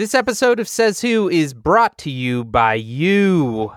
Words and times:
This 0.00 0.14
episode 0.14 0.58
of 0.60 0.66
Says 0.66 1.02
Who 1.02 1.28
is 1.28 1.52
brought 1.52 1.98
to 1.98 2.10
you 2.10 2.42
by 2.42 2.72
you. 2.72 3.70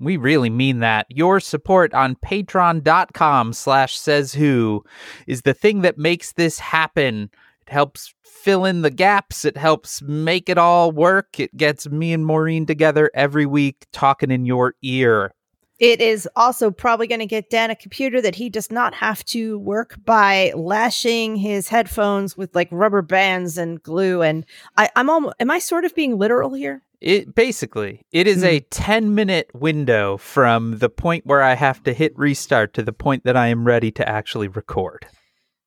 We 0.00 0.16
really 0.16 0.48
mean 0.48 0.78
that. 0.78 1.04
Your 1.10 1.38
support 1.38 1.92
on 1.92 2.16
patreon.com 2.24 3.52
slash 3.52 3.98
says 3.98 4.32
who 4.32 4.82
is 5.26 5.42
the 5.42 5.52
thing 5.52 5.82
that 5.82 5.98
makes 5.98 6.32
this 6.32 6.58
happen. 6.58 7.28
It 7.66 7.70
helps 7.70 8.14
fill 8.24 8.64
in 8.64 8.80
the 8.80 8.90
gaps. 8.90 9.44
It 9.44 9.58
helps 9.58 10.00
make 10.00 10.48
it 10.48 10.56
all 10.56 10.90
work. 10.90 11.38
It 11.38 11.54
gets 11.58 11.86
me 11.90 12.14
and 12.14 12.24
Maureen 12.24 12.64
together 12.64 13.10
every 13.12 13.44
week 13.44 13.84
talking 13.92 14.30
in 14.30 14.46
your 14.46 14.76
ear. 14.80 15.34
It 15.82 16.00
is 16.00 16.28
also 16.36 16.70
probably 16.70 17.08
going 17.08 17.18
to 17.18 17.26
get 17.26 17.50
Dan 17.50 17.72
a 17.72 17.74
computer 17.74 18.20
that 18.20 18.36
he 18.36 18.48
does 18.48 18.70
not 18.70 18.94
have 18.94 19.24
to 19.24 19.58
work 19.58 19.96
by 20.04 20.52
lashing 20.54 21.34
his 21.34 21.66
headphones 21.66 22.36
with 22.36 22.54
like 22.54 22.68
rubber 22.70 23.02
bands 23.02 23.58
and 23.58 23.82
glue. 23.82 24.22
And 24.22 24.46
I, 24.76 24.90
I'm 24.94 25.10
almost, 25.10 25.34
am 25.40 25.50
I 25.50 25.58
sort 25.58 25.84
of 25.84 25.92
being 25.96 26.18
literal 26.18 26.54
here? 26.54 26.84
It 27.00 27.34
basically 27.34 28.06
it 28.12 28.28
is 28.28 28.44
a 28.44 28.60
hmm. 28.60 28.66
10 28.70 29.14
minute 29.16 29.50
window 29.54 30.18
from 30.18 30.78
the 30.78 30.88
point 30.88 31.26
where 31.26 31.42
I 31.42 31.54
have 31.54 31.82
to 31.82 31.92
hit 31.92 32.16
restart 32.16 32.74
to 32.74 32.84
the 32.84 32.92
point 32.92 33.24
that 33.24 33.36
I 33.36 33.48
am 33.48 33.64
ready 33.64 33.90
to 33.90 34.08
actually 34.08 34.46
record. 34.46 35.06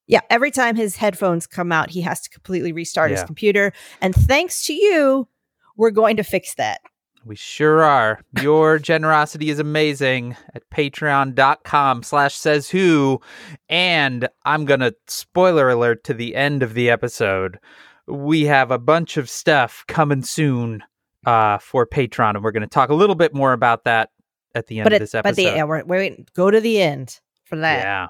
Yeah, 0.07 0.21
every 0.29 0.51
time 0.51 0.77
his 0.77 0.95
headphones 0.95 1.45
come 1.45 1.73
out, 1.73 1.89
he 1.89 1.99
has 2.03 2.21
to 2.21 2.29
completely 2.29 2.71
restart 2.71 3.11
his 3.11 3.23
computer. 3.23 3.73
And 3.99 4.15
thanks 4.15 4.65
to 4.67 4.73
you, 4.73 5.27
we're 5.75 5.91
going 5.91 6.15
to 6.15 6.23
fix 6.23 6.55
that. 6.55 6.79
We 7.25 7.35
sure 7.35 7.81
are. 7.81 8.21
Your 8.41 8.77
generosity 8.91 9.49
is 9.49 9.57
amazing 9.57 10.37
at 10.53 10.69
patreon.com 10.69 12.03
slash 12.03 12.35
says 12.35 12.69
who. 12.69 13.19
And 13.67 14.29
I'm 14.45 14.65
going 14.65 14.81
to 14.81 14.95
spoiler 15.07 15.69
alert 15.69 16.03
to 16.05 16.13
the 16.13 16.35
end 16.35 16.61
of 16.61 16.75
the 16.75 16.89
episode. 16.89 17.59
We 18.07 18.43
have 18.43 18.69
a 18.69 18.77
bunch 18.77 19.17
of 19.17 19.27
stuff 19.29 19.83
coming 19.87 20.21
soon 20.21 20.83
uh, 21.25 21.57
for 21.57 21.87
Patreon, 21.87 22.35
and 22.35 22.43
we're 22.43 22.51
going 22.51 22.61
to 22.61 22.67
talk 22.67 22.89
a 22.89 22.93
little 22.93 23.15
bit 23.15 23.33
more 23.33 23.53
about 23.53 23.85
that 23.85 24.11
at 24.53 24.67
the 24.67 24.79
end 24.79 24.85
but 24.85 24.93
of 24.93 24.99
this 24.99 25.15
episode. 25.15 25.29
but 25.31 25.35
the 25.35 25.43
yeah, 25.43 25.63
wait, 25.63 25.87
wait, 25.87 26.33
go 26.35 26.51
to 26.51 26.61
the 26.61 26.79
end 26.79 27.19
for 27.43 27.55
that. 27.57 27.79
yeah. 27.79 28.07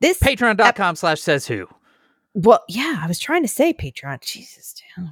This 0.00 0.18
Patreon.com 0.18 0.96
slash 0.96 1.22
says 1.22 1.46
who. 1.46 1.66
well, 2.34 2.62
yeah, 2.68 3.00
I 3.00 3.06
was 3.06 3.18
trying 3.18 3.40
to 3.42 3.48
say 3.48 3.72
Patreon. 3.72 4.20
Jesus, 4.20 4.74
Dan. 4.94 5.10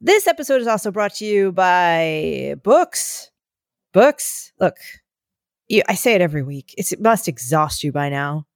This 0.00 0.26
episode 0.26 0.60
is 0.60 0.66
also 0.66 0.90
brought 0.90 1.14
to 1.14 1.24
you 1.24 1.52
by 1.52 2.56
books. 2.62 3.30
Books. 3.94 4.52
Look, 4.60 4.76
you, 5.68 5.82
I 5.88 5.94
say 5.94 6.14
it 6.14 6.20
every 6.20 6.42
week. 6.42 6.74
It's, 6.76 6.92
it 6.92 7.00
must 7.00 7.28
exhaust 7.28 7.82
you 7.82 7.92
by 7.92 8.10
now. 8.10 8.46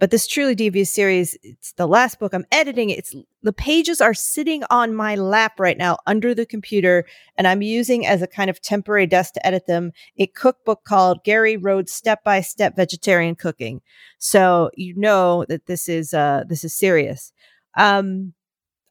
But 0.00 0.10
this 0.10 0.26
truly 0.26 0.54
devious 0.54 0.92
series, 0.92 1.36
it's 1.42 1.74
the 1.74 1.86
last 1.86 2.18
book. 2.18 2.32
I'm 2.32 2.46
editing. 2.50 2.88
It's 2.88 3.14
the 3.42 3.52
pages 3.52 4.00
are 4.00 4.14
sitting 4.14 4.64
on 4.70 4.94
my 4.94 5.14
lap 5.14 5.60
right 5.60 5.76
now 5.76 5.98
under 6.06 6.34
the 6.34 6.46
computer, 6.46 7.04
and 7.36 7.46
I'm 7.46 7.60
using 7.60 8.06
as 8.06 8.22
a 8.22 8.26
kind 8.26 8.48
of 8.48 8.62
temporary 8.62 9.06
desk 9.06 9.34
to 9.34 9.46
edit 9.46 9.66
them 9.66 9.92
a 10.16 10.26
cookbook 10.26 10.84
called 10.84 11.22
Gary 11.22 11.58
Rhodes 11.58 11.92
Step 11.92 12.24
by 12.24 12.40
Step 12.40 12.76
Vegetarian 12.76 13.36
Cooking. 13.36 13.82
So 14.18 14.70
you 14.74 14.94
know 14.96 15.44
that 15.50 15.66
this 15.66 15.86
is 15.86 16.14
uh 16.14 16.44
this 16.48 16.64
is 16.64 16.74
serious. 16.74 17.34
Um 17.76 18.32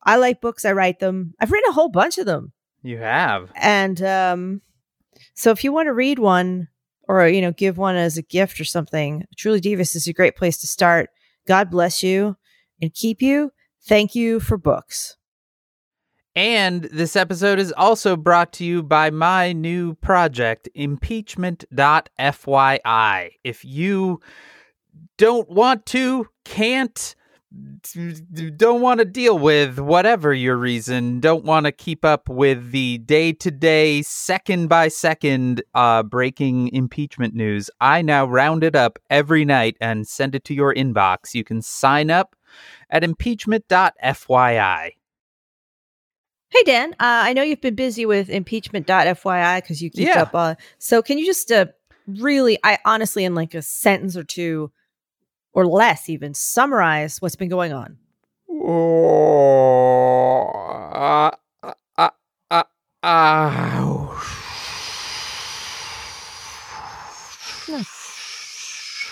I 0.04 0.18
like 0.18 0.42
books, 0.42 0.66
I 0.66 0.72
write 0.72 1.00
them. 1.00 1.34
I've 1.40 1.52
written 1.52 1.70
a 1.70 1.74
whole 1.74 1.90
bunch 1.90 2.18
of 2.18 2.26
them. 2.26 2.54
You 2.82 2.98
have. 2.98 3.52
And 3.56 4.02
um 4.02 4.62
so 5.34 5.52
if 5.52 5.64
you 5.64 5.72
want 5.72 5.88
to 5.88 5.94
read 5.94 6.20
one 6.20 6.68
or 7.08 7.28
you 7.28 7.42
know 7.42 7.52
give 7.52 7.78
one 7.78 7.96
as 7.96 8.18
a 8.18 8.24
gift 8.24 8.60
or 8.60 8.66
something, 8.66 9.26
Truly 9.38 9.60
Devious 9.60 9.96
is 9.96 10.08
a 10.08 10.14
great 10.14 10.36
place 10.36 10.58
to 10.60 10.68
start. 10.68 11.10
God 11.48 11.70
bless 11.70 12.04
you 12.04 12.38
and 12.82 12.94
keep 12.94 13.22
you. 13.22 13.52
Thank 13.88 14.16
you 14.16 14.40
for 14.40 14.58
books. 14.58 15.18
And 16.36 16.84
this 16.84 17.16
episode 17.16 17.58
is 17.60 17.72
also 17.74 18.16
brought 18.16 18.54
to 18.54 18.64
you 18.64 18.84
by 18.84 19.10
my 19.10 19.52
new 19.52 19.96
project, 19.96 20.70
impeachment.fyi. 20.76 23.30
If 23.44 23.66
you 23.66 24.20
don't 25.18 25.50
want 25.50 25.88
to, 25.88 26.28
can't, 26.46 27.16
don't 28.58 28.82
want 28.82 29.00
to 29.00 29.06
deal 29.06 29.38
with 29.40 29.80
whatever 29.80 30.34
your 30.34 30.56
reason, 30.56 31.20
don't 31.20 31.44
want 31.44 31.66
to 31.66 31.72
keep 31.72 32.06
up 32.06 32.30
with 32.30 32.72
the 32.72 33.00
day 33.00 33.34
to 33.34 33.50
day, 33.50 34.02
second 34.04 34.68
by 34.68 34.88
second 34.88 35.64
uh, 35.74 36.04
breaking 36.04 36.68
impeachment 36.74 37.34
news, 37.34 37.70
I 37.82 38.02
now 38.04 38.26
round 38.26 38.64
it 38.64 38.76
up 38.76 39.00
every 39.10 39.46
night 39.46 39.78
and 39.82 40.08
send 40.08 40.36
it 40.36 40.44
to 40.46 40.54
your 40.54 40.74
inbox. 40.74 41.34
You 41.34 41.44
can 41.44 41.62
sign 41.62 42.12
up 42.12 42.36
at 42.90 43.04
impeachment.fyi. 43.04 44.92
Hey 46.52 46.64
Dan, 46.64 46.94
uh, 46.94 46.96
I 47.00 47.34
know 47.34 47.44
you've 47.44 47.62
been 47.62 47.76
busy 47.76 48.06
with 48.06 48.30
impeachment.fyi 48.30 49.58
because 49.62 49.82
you 49.84 49.90
keep 49.92 50.08
Yeah. 50.08 50.24
up. 50.24 50.34
Uh, 50.34 50.56
so 50.80 51.02
can 51.04 51.18
you 51.20 51.26
just 51.26 51.52
uh, 51.52 51.68
really, 52.08 52.58
I 52.64 52.80
honestly, 52.86 53.24
in 53.24 53.36
like 53.36 53.54
a 53.54 53.62
sentence 53.62 54.18
or 54.18 54.24
two 54.24 54.72
or 55.60 55.68
less, 55.68 56.10
even 56.10 56.34
summarize 56.34 57.22
what's 57.22 57.36
been 57.36 57.50
going 57.50 57.74
on? 57.74 57.98
Uh, 58.50 58.54
uh, 61.64 61.76
uh, 61.98 62.10
uh, 62.52 62.64
uh, 63.04 64.16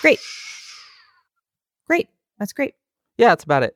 Great, 0.01 0.19
great, 1.87 2.07
that's 2.39 2.53
great. 2.53 2.75
yeah, 3.17 3.29
that's 3.29 3.43
about 3.43 3.63
it. 3.63 3.75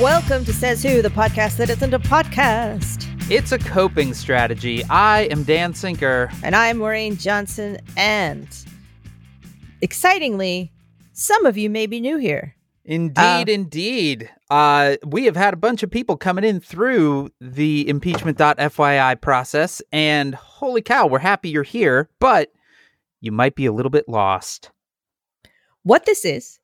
Welcome 0.00 0.44
to 0.44 0.52
Says 0.52 0.82
Who, 0.82 1.00
the 1.00 1.08
podcast 1.08 1.56
that 1.56 1.70
isn't 1.70 1.94
a 1.94 1.98
podcast. 1.98 3.08
It's 3.30 3.52
a 3.52 3.58
coping 3.58 4.12
strategy. 4.12 4.84
I 4.90 5.22
am 5.30 5.42
Dan 5.42 5.72
Sinker. 5.72 6.30
And 6.42 6.54
I'm 6.54 6.78
Maureen 6.78 7.16
Johnson, 7.16 7.78
and 7.96 8.46
excitingly, 9.80 10.70
some 11.12 11.46
of 11.46 11.56
you 11.56 11.70
may 11.70 11.86
be 11.86 12.00
new 12.00 12.18
here. 12.18 12.54
Indeed, 12.84 13.48
Uh, 13.48 13.52
indeed. 13.52 14.30
Uh, 14.50 14.96
we 15.04 15.24
have 15.24 15.36
had 15.36 15.54
a 15.54 15.56
bunch 15.56 15.82
of 15.82 15.90
people 15.90 16.16
coming 16.18 16.44
in 16.44 16.60
through 16.60 17.30
the 17.40 17.88
impeachment.fyi 17.88 19.20
process, 19.22 19.80
and 19.92 20.34
holy 20.34 20.82
cow, 20.82 21.06
we're 21.06 21.20
happy 21.20 21.48
you're 21.48 21.62
here, 21.62 22.10
but 22.20 22.52
you 23.22 23.32
might 23.32 23.54
be 23.54 23.64
a 23.64 23.72
little 23.72 23.90
bit 23.90 24.08
lost. 24.08 24.70
what 25.84 26.04
this 26.04 26.24
is 26.24 26.58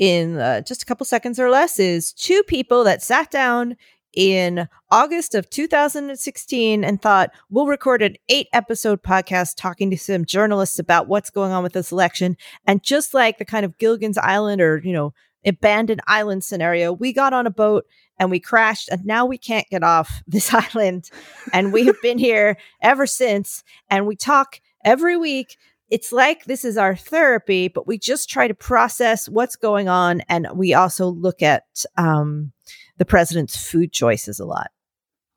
in 0.00 0.38
uh, 0.38 0.62
just 0.62 0.82
a 0.82 0.86
couple 0.86 1.04
seconds 1.04 1.38
or 1.38 1.50
less 1.50 1.78
is 1.78 2.12
two 2.14 2.42
people 2.44 2.82
that 2.84 3.02
sat 3.02 3.30
down 3.30 3.76
in 4.14 4.66
August 4.90 5.34
of 5.34 5.48
2016 5.50 6.82
and 6.82 7.00
thought 7.00 7.30
we'll 7.50 7.66
record 7.66 8.00
an 8.00 8.16
eight 8.30 8.48
episode 8.54 9.02
podcast 9.02 9.54
talking 9.56 9.90
to 9.90 9.98
some 9.98 10.24
journalists 10.24 10.78
about 10.78 11.06
what's 11.06 11.28
going 11.28 11.52
on 11.52 11.62
with 11.62 11.74
this 11.74 11.92
election. 11.92 12.36
And 12.66 12.82
just 12.82 13.12
like 13.12 13.36
the 13.36 13.44
kind 13.44 13.64
of 13.64 13.76
Gilligan's 13.76 14.18
Island 14.18 14.62
or 14.62 14.80
you 14.82 14.94
know 14.94 15.12
abandoned 15.46 16.02
island 16.06 16.44
scenario 16.44 16.92
we 16.92 17.14
got 17.14 17.32
on 17.32 17.46
a 17.46 17.50
boat 17.50 17.86
and 18.18 18.30
we 18.30 18.38
crashed 18.38 18.90
and 18.90 19.06
now 19.06 19.24
we 19.24 19.38
can't 19.38 19.68
get 19.68 19.82
off 19.82 20.22
this 20.26 20.52
island. 20.52 21.10
And 21.52 21.74
we 21.74 21.84
have 21.84 22.00
been 22.00 22.18
here 22.18 22.56
ever 22.80 23.06
since 23.06 23.62
and 23.90 24.06
we 24.06 24.16
talk 24.16 24.60
every 24.82 25.18
week 25.18 25.58
it's 25.90 26.12
like 26.12 26.44
this 26.44 26.64
is 26.64 26.76
our 26.76 26.94
therapy, 26.94 27.68
but 27.68 27.86
we 27.86 27.98
just 27.98 28.30
try 28.30 28.48
to 28.48 28.54
process 28.54 29.28
what's 29.28 29.56
going 29.56 29.88
on. 29.88 30.20
And 30.28 30.46
we 30.54 30.72
also 30.72 31.08
look 31.08 31.42
at 31.42 31.64
um, 31.96 32.52
the 32.98 33.04
president's 33.04 33.56
food 33.56 33.92
choices 33.92 34.38
a 34.38 34.44
lot. 34.44 34.70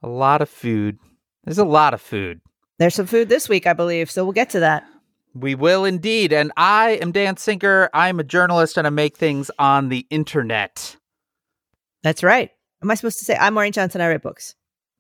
A 0.03 0.07
lot 0.07 0.41
of 0.41 0.49
food. 0.49 0.99
There's 1.43 1.57
a 1.57 1.65
lot 1.65 1.93
of 1.93 2.01
food. 2.01 2.41
There's 2.77 2.95
some 2.95 3.07
food 3.07 3.29
this 3.29 3.49
week, 3.49 3.65
I 3.65 3.73
believe. 3.73 4.11
So 4.11 4.23
we'll 4.23 4.33
get 4.33 4.51
to 4.51 4.59
that. 4.61 4.83
We 5.33 5.55
will 5.55 5.85
indeed. 5.85 6.31
And 6.31 6.51
I 6.55 6.91
am 7.01 7.11
Dan 7.11 7.37
Sinker. 7.37 7.89
I'm 7.93 8.19
a 8.19 8.23
journalist 8.23 8.77
and 8.77 8.85
I 8.85 8.91
make 8.91 9.17
things 9.17 9.49
on 9.57 9.89
the 9.89 10.05
internet. 10.09 10.95
That's 12.03 12.21
right. 12.21 12.51
Am 12.83 12.91
I 12.91 12.95
supposed 12.95 13.19
to 13.19 13.25
say 13.25 13.35
I'm 13.35 13.55
Maureen 13.55 13.71
Johnson? 13.71 14.01
I 14.01 14.09
write 14.09 14.21
books. 14.21 14.55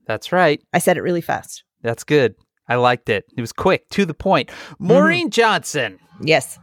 That's 0.07 0.31
right. 0.31 0.61
I 0.73 0.79
said 0.79 0.97
it 0.97 1.01
really 1.01 1.21
fast. 1.21 1.63
That's 1.81 2.03
good. 2.03 2.35
I 2.67 2.75
liked 2.75 3.09
it. 3.09 3.25
It 3.37 3.41
was 3.41 3.51
quick, 3.53 3.89
to 3.89 4.05
the 4.05 4.13
point. 4.13 4.49
Maureen 4.79 5.29
Johnson, 5.29 5.99
Yes. 6.21 6.57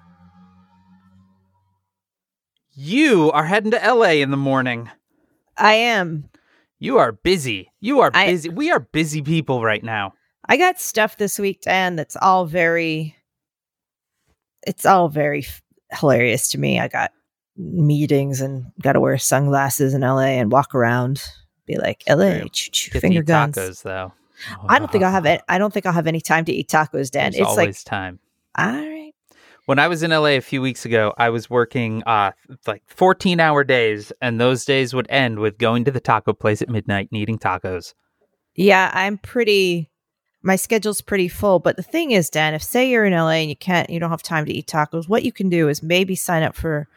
you 2.72 3.30
are 3.32 3.44
heading 3.44 3.70
to 3.72 3.78
LA 3.94 4.20
in 4.22 4.30
the 4.30 4.36
morning. 4.36 4.90
I 5.56 5.74
am. 5.74 6.28
You 6.78 6.98
are 6.98 7.12
busy. 7.12 7.70
You 7.80 8.00
are 8.00 8.10
I- 8.14 8.26
busy. 8.26 8.48
we 8.48 8.70
are 8.70 8.80
busy 8.80 9.22
people 9.22 9.62
right 9.62 9.82
now. 9.84 10.14
I 10.48 10.56
got 10.56 10.80
stuff 10.80 11.16
this 11.18 11.38
week, 11.38 11.60
Dan, 11.62 11.96
that's 11.96 12.16
all 12.16 12.46
very, 12.46 13.14
it's 14.66 14.86
all 14.86 15.08
very 15.08 15.40
f- 15.40 15.62
hilarious 15.92 16.48
to 16.52 16.58
me. 16.58 16.80
I 16.80 16.88
got 16.88 17.12
meetings 17.56 18.40
and 18.40 18.72
got 18.80 18.94
to 18.94 19.00
wear 19.00 19.18
sunglasses 19.18 19.92
in 19.92 20.00
LA 20.00 20.38
and 20.40 20.50
walk 20.50 20.74
around 20.74 21.22
Be 21.66 21.76
like, 21.76 22.02
LA, 22.08 22.40
choo 22.50 22.70
choo, 22.72 22.98
finger 22.98 23.22
guns. 23.22 23.56
tacos 23.56 23.82
though. 23.82 24.12
I 24.68 24.78
don't 24.78 24.90
think 24.90 25.04
I'll 25.04 25.12
have 25.12 25.26
it. 25.26 25.42
I 25.48 25.58
don't 25.58 25.72
think 25.72 25.86
I'll 25.86 25.92
have 25.92 26.06
any 26.06 26.20
time 26.20 26.44
to 26.46 26.52
eat 26.52 26.68
tacos, 26.68 27.10
Dan. 27.10 27.32
There's 27.32 27.46
it's 27.46 27.56
like, 27.56 27.58
always 27.58 27.84
time. 27.84 28.18
all 28.56 28.66
right. 28.66 29.12
When 29.66 29.78
I 29.78 29.88
was 29.88 30.02
in 30.02 30.10
LA 30.10 30.30
a 30.30 30.40
few 30.40 30.62
weeks 30.62 30.84
ago, 30.84 31.14
I 31.16 31.30
was 31.30 31.48
working 31.48 32.02
uh 32.04 32.32
like 32.66 32.82
14 32.86 33.40
hour 33.40 33.62
days, 33.62 34.12
and 34.20 34.40
those 34.40 34.64
days 34.64 34.94
would 34.94 35.06
end 35.08 35.38
with 35.38 35.58
going 35.58 35.84
to 35.84 35.90
the 35.90 36.00
taco 36.00 36.32
place 36.32 36.62
at 36.62 36.68
midnight 36.68 37.08
and 37.12 37.20
eating 37.20 37.38
tacos. 37.38 37.94
Yeah, 38.54 38.90
I'm 38.92 39.18
pretty. 39.18 39.88
My 40.42 40.56
schedule's 40.56 41.02
pretty 41.02 41.28
full. 41.28 41.58
But 41.58 41.76
the 41.76 41.82
thing 41.82 42.12
is, 42.12 42.30
Dan, 42.30 42.54
if 42.54 42.62
say 42.62 42.88
you're 42.88 43.04
in 43.04 43.12
LA 43.12 43.30
and 43.30 43.50
you 43.50 43.56
can't, 43.56 43.90
you 43.90 44.00
don't 44.00 44.10
have 44.10 44.22
time 44.22 44.46
to 44.46 44.52
eat 44.52 44.66
tacos, 44.66 45.08
what 45.08 45.22
you 45.22 45.32
can 45.32 45.50
do 45.50 45.68
is 45.68 45.82
maybe 45.82 46.16
sign 46.16 46.42
up 46.42 46.56
for 46.56 46.88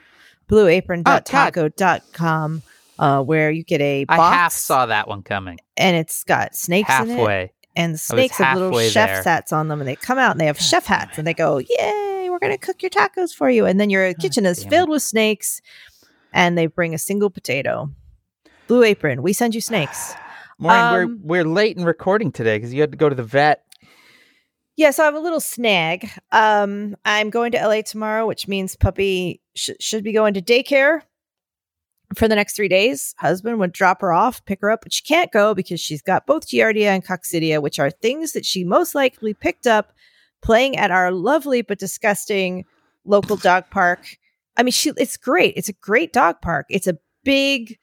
blueapron.taco.com, 0.49 2.61
uh, 3.03 3.21
where 3.21 3.51
you 3.51 3.63
get 3.63 3.81
a 3.81 4.05
box 4.05 4.19
I 4.19 4.33
half 4.33 4.53
saw 4.53 4.85
that 4.85 5.07
one 5.09 5.23
coming. 5.23 5.59
and 5.75 5.97
it's 5.97 6.23
got 6.23 6.55
snakes 6.55 6.89
in 7.01 7.09
it. 7.09 7.15
Halfway. 7.17 7.51
And 7.75 7.95
the 7.95 7.97
snakes 7.97 8.37
have 8.37 8.57
little 8.57 8.79
chef 8.79 9.09
there. 9.09 9.23
hats 9.23 9.51
on 9.51 9.67
them, 9.67 9.81
and 9.81 9.87
they 9.87 9.95
come 9.95 10.17
out 10.17 10.31
and 10.31 10.39
they 10.39 10.45
have 10.45 10.59
chef 10.59 10.85
hats, 10.85 11.17
and 11.17 11.25
they 11.27 11.33
go, 11.33 11.57
"Yay, 11.57 12.27
we're 12.29 12.39
gonna 12.39 12.57
cook 12.57 12.81
your 12.83 12.91
tacos 12.91 13.33
for 13.33 13.49
you!" 13.49 13.65
And 13.65 13.79
then 13.79 13.89
your 13.89 14.13
kitchen 14.13 14.45
is 14.45 14.59
damn 14.59 14.67
it. 14.67 14.69
filled 14.69 14.89
with 14.89 15.01
snakes, 15.01 15.59
and 16.31 16.55
they 16.57 16.67
bring 16.67 16.93
a 16.93 16.99
single 16.99 17.29
potato. 17.31 17.89
Blue 18.67 18.83
Apron, 18.83 19.21
we 19.23 19.33
send 19.33 19.53
you 19.55 19.61
snakes. 19.61 20.13
Maureen, 20.59 20.79
Um, 20.79 20.93
we're 21.25 21.43
we're 21.43 21.49
late 21.49 21.75
in 21.75 21.83
recording 21.83 22.31
today 22.31 22.57
because 22.57 22.73
you 22.73 22.79
had 22.81 22.91
to 22.91 22.97
go 22.97 23.09
to 23.09 23.15
the 23.15 23.23
vet. 23.23 23.65
Yeah, 24.77 24.91
so 24.91 25.03
I 25.03 25.05
have 25.07 25.15
a 25.15 25.19
little 25.19 25.39
snag. 25.41 26.09
Um, 26.31 26.95
I'm 27.05 27.29
going 27.31 27.51
to 27.53 27.67
LA 27.67 27.81
tomorrow, 27.81 28.25
which 28.27 28.47
means 28.47 28.75
puppy 28.75 29.41
sh- 29.55 29.71
should 29.79 30.03
be 30.03 30.13
going 30.13 30.33
to 30.35 30.41
daycare 30.41 31.01
for 32.15 32.27
the 32.27 32.35
next 32.35 32.55
three 32.55 32.67
days. 32.67 33.15
Husband 33.17 33.59
would 33.59 33.71
drop 33.71 34.01
her 34.01 34.13
off, 34.13 34.43
pick 34.45 34.61
her 34.61 34.71
up, 34.71 34.81
but 34.83 34.93
she 34.93 35.03
can't 35.03 35.31
go 35.31 35.53
because 35.53 35.79
she's 35.79 36.01
got 36.01 36.25
both 36.25 36.47
Giardia 36.47 36.87
and 36.87 37.05
Coccidia, 37.05 37.61
which 37.61 37.79
are 37.79 37.89
things 37.89 38.33
that 38.33 38.45
she 38.45 38.63
most 38.63 38.95
likely 38.95 39.33
picked 39.33 39.67
up 39.67 39.93
playing 40.41 40.77
at 40.77 40.91
our 40.91 41.11
lovely 41.11 41.61
but 41.61 41.79
disgusting 41.79 42.65
local 43.05 43.35
dog 43.37 43.65
park. 43.69 44.17
I 44.57 44.63
mean, 44.63 44.71
she 44.71 44.91
it's 44.97 45.17
great. 45.17 45.53
It's 45.57 45.69
a 45.69 45.73
great 45.73 46.13
dog 46.13 46.41
park. 46.41 46.67
It's 46.69 46.87
a 46.87 46.97
big 47.23 47.77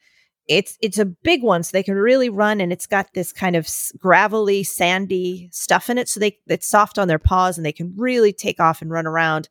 it's 0.47 0.77
it's 0.81 0.97
a 0.97 1.05
big 1.05 1.43
one 1.43 1.63
so 1.63 1.69
they 1.71 1.83
can 1.83 1.95
really 1.95 2.29
run 2.29 2.59
and 2.59 2.73
it's 2.73 2.87
got 2.87 3.13
this 3.13 3.31
kind 3.31 3.55
of 3.55 3.67
gravelly 3.97 4.63
sandy 4.63 5.47
stuff 5.51 5.89
in 5.89 5.97
it 5.97 6.09
so 6.09 6.19
they 6.19 6.37
it's 6.47 6.67
soft 6.67 6.97
on 6.97 7.07
their 7.07 7.19
paws 7.19 7.57
and 7.57 7.65
they 7.65 7.71
can 7.71 7.93
really 7.95 8.33
take 8.33 8.59
off 8.59 8.81
and 8.81 8.91
run 8.91 9.05
around 9.05 9.47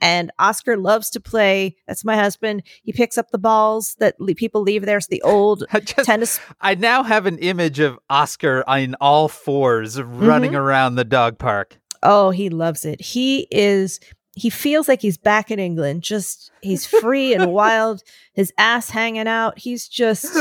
and 0.00 0.30
oscar 0.38 0.76
loves 0.76 1.08
to 1.10 1.20
play 1.20 1.76
that's 1.86 2.04
my 2.04 2.16
husband 2.16 2.62
he 2.82 2.92
picks 2.92 3.16
up 3.16 3.30
the 3.30 3.38
balls 3.38 3.94
that 4.00 4.18
le- 4.20 4.34
people 4.34 4.60
leave 4.62 4.84
there 4.84 4.98
It's 4.98 5.06
the 5.06 5.22
old 5.22 5.64
I 5.72 5.80
just 5.80 6.06
tennis 6.06 6.40
I 6.60 6.74
now 6.74 7.02
have 7.02 7.26
an 7.26 7.38
image 7.38 7.78
of 7.80 7.98
Oscar 8.10 8.64
in 8.68 8.94
all 9.00 9.28
fours 9.28 10.00
running 10.02 10.50
Mm-hmm. 10.50 10.56
around 10.58 10.94
the 10.96 11.04
dog 11.04 11.38
park. 11.38 11.78
oh 12.02 12.30
he 12.30 12.48
loves 12.50 12.84
it 12.84 13.00
he 13.00 13.46
is 13.50 14.00
he 14.36 14.50
feels 14.50 14.88
like 14.88 15.00
he's 15.00 15.16
back 15.16 15.50
in 15.52 15.58
england 15.60 16.02
just 16.02 16.50
he's 16.60 16.84
free 16.86 17.32
and 17.34 17.52
wild 17.60 18.02
his 18.32 18.52
ass 18.58 18.90
hanging 18.90 19.28
out 19.28 19.58
he's 19.58 19.86
just 19.88 20.36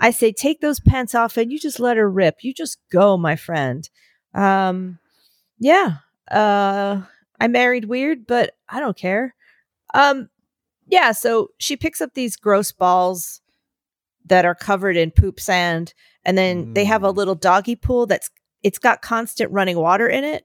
I 0.00 0.10
say, 0.10 0.32
take 0.32 0.62
those 0.62 0.80
pants 0.80 1.14
off 1.14 1.36
and 1.36 1.52
you 1.52 1.58
just 1.58 1.78
let 1.78 1.98
her 1.98 2.10
rip. 2.10 2.36
You 2.40 2.54
just 2.54 2.78
go, 2.90 3.18
my 3.18 3.36
friend. 3.36 3.86
Um, 4.32 4.98
yeah. 5.58 5.96
Uh, 6.30 7.02
I 7.42 7.48
married 7.48 7.86
weird, 7.86 8.26
but 8.26 8.54
I 8.68 8.78
don't 8.80 8.96
care. 8.96 9.34
Um, 9.94 10.28
yeah. 10.86 11.12
So 11.12 11.48
she 11.58 11.76
picks 11.76 12.00
up 12.00 12.14
these 12.14 12.36
gross 12.36 12.70
balls 12.72 13.40
that 14.26 14.44
are 14.44 14.54
covered 14.54 14.96
in 14.96 15.10
poop 15.10 15.40
sand, 15.40 15.92
and 16.24 16.38
then 16.38 16.74
they 16.74 16.84
have 16.84 17.02
a 17.02 17.12
Mm. 17.12 17.16
little 17.16 17.34
doggy 17.34 17.76
pool 17.76 18.06
that's 18.06 18.30
it's 18.62 18.78
got 18.78 19.02
constant 19.02 19.50
running 19.50 19.76
water 19.76 20.06
in 20.08 20.22
it, 20.22 20.44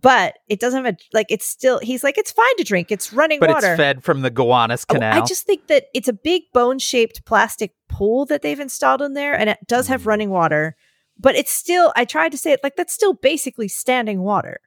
but 0.00 0.34
it 0.48 0.58
doesn't 0.58 0.84
have 0.84 0.94
a 0.94 0.98
like. 1.12 1.26
It's 1.30 1.46
still 1.46 1.78
he's 1.78 2.02
like 2.02 2.18
it's 2.18 2.32
fine 2.32 2.56
to 2.58 2.64
drink. 2.64 2.90
It's 2.90 3.12
running 3.12 3.38
But 3.38 3.50
water. 3.50 3.68
it's 3.68 3.76
fed 3.76 4.02
from 4.02 4.22
the 4.22 4.30
Gowanus 4.30 4.84
Oh, 4.90 4.94
Canal. 4.94 5.22
I 5.22 5.24
just 5.24 5.46
think 5.46 5.68
that 5.68 5.84
it's 5.94 6.08
a 6.08 6.12
big 6.12 6.42
bone 6.52 6.80
shaped 6.80 7.24
plastic 7.24 7.74
pool 7.88 8.26
that 8.26 8.42
they've 8.42 8.58
installed 8.58 9.00
in 9.02 9.14
there, 9.14 9.38
and 9.38 9.48
it 9.48 9.58
does 9.68 9.86
have 9.86 10.02
Mm. 10.02 10.06
running 10.06 10.30
water, 10.30 10.74
but 11.16 11.36
it's 11.36 11.52
still, 11.52 11.92
I 11.94 12.04
tried 12.04 12.32
to 12.32 12.38
say 12.38 12.50
it 12.52 12.60
like 12.64 12.74
that's 12.74 12.92
still 12.92 13.14
basically 13.14 13.68
standing 13.68 14.20
water. 14.22 14.58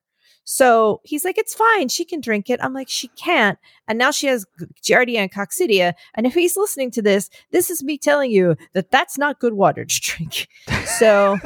So 0.44 1.02
he's 1.04 1.24
like, 1.24 1.38
it's 1.38 1.54
fine. 1.54 1.90
She 1.90 2.06
can 2.06 2.22
drink 2.22 2.50
it. 2.50 2.60
I'm 2.64 2.74
like, 2.74 2.90
she 2.90 3.08
can't. 3.10 3.60
And 3.88 4.00
now 4.00 4.10
she 4.12 4.28
has 4.28 4.46
Giardia 4.84 5.18
and 5.18 5.32
Coccidia. 5.32 5.94
And 6.16 6.26
if 6.26 6.34
he's 6.34 6.58
listening 6.58 6.90
to 6.92 7.02
this, 7.02 7.30
this 7.52 7.70
is 7.70 7.84
me 7.84 7.98
telling 7.98 8.32
you 8.32 8.56
that 8.74 8.90
that's 8.90 9.18
not 9.18 9.40
good 9.40 9.54
water 9.54 9.86
to 9.86 10.02
drink. 10.02 10.48
So 10.86 11.38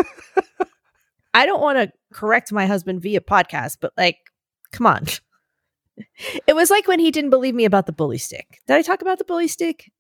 I 1.34 1.46
don't 1.46 1.62
want 1.62 1.80
to 1.80 1.92
correct 2.14 2.52
my 2.54 2.66
husband 2.66 3.02
via 3.02 3.20
podcast, 3.20 3.78
but 3.82 3.92
like, 3.98 4.18
come 4.72 4.88
on. 4.88 5.06
It 6.48 6.56
was 6.56 6.72
like 6.72 6.88
when 6.88 7.00
he 7.00 7.12
didn't 7.12 7.30
believe 7.30 7.54
me 7.54 7.66
about 7.66 7.86
the 7.86 7.92
bully 7.92 8.18
stick. 8.18 8.62
Did 8.66 8.78
I 8.78 8.82
talk 8.82 9.04
about 9.04 9.20
the 9.20 9.26
bully 9.26 9.48
stick? 9.48 9.92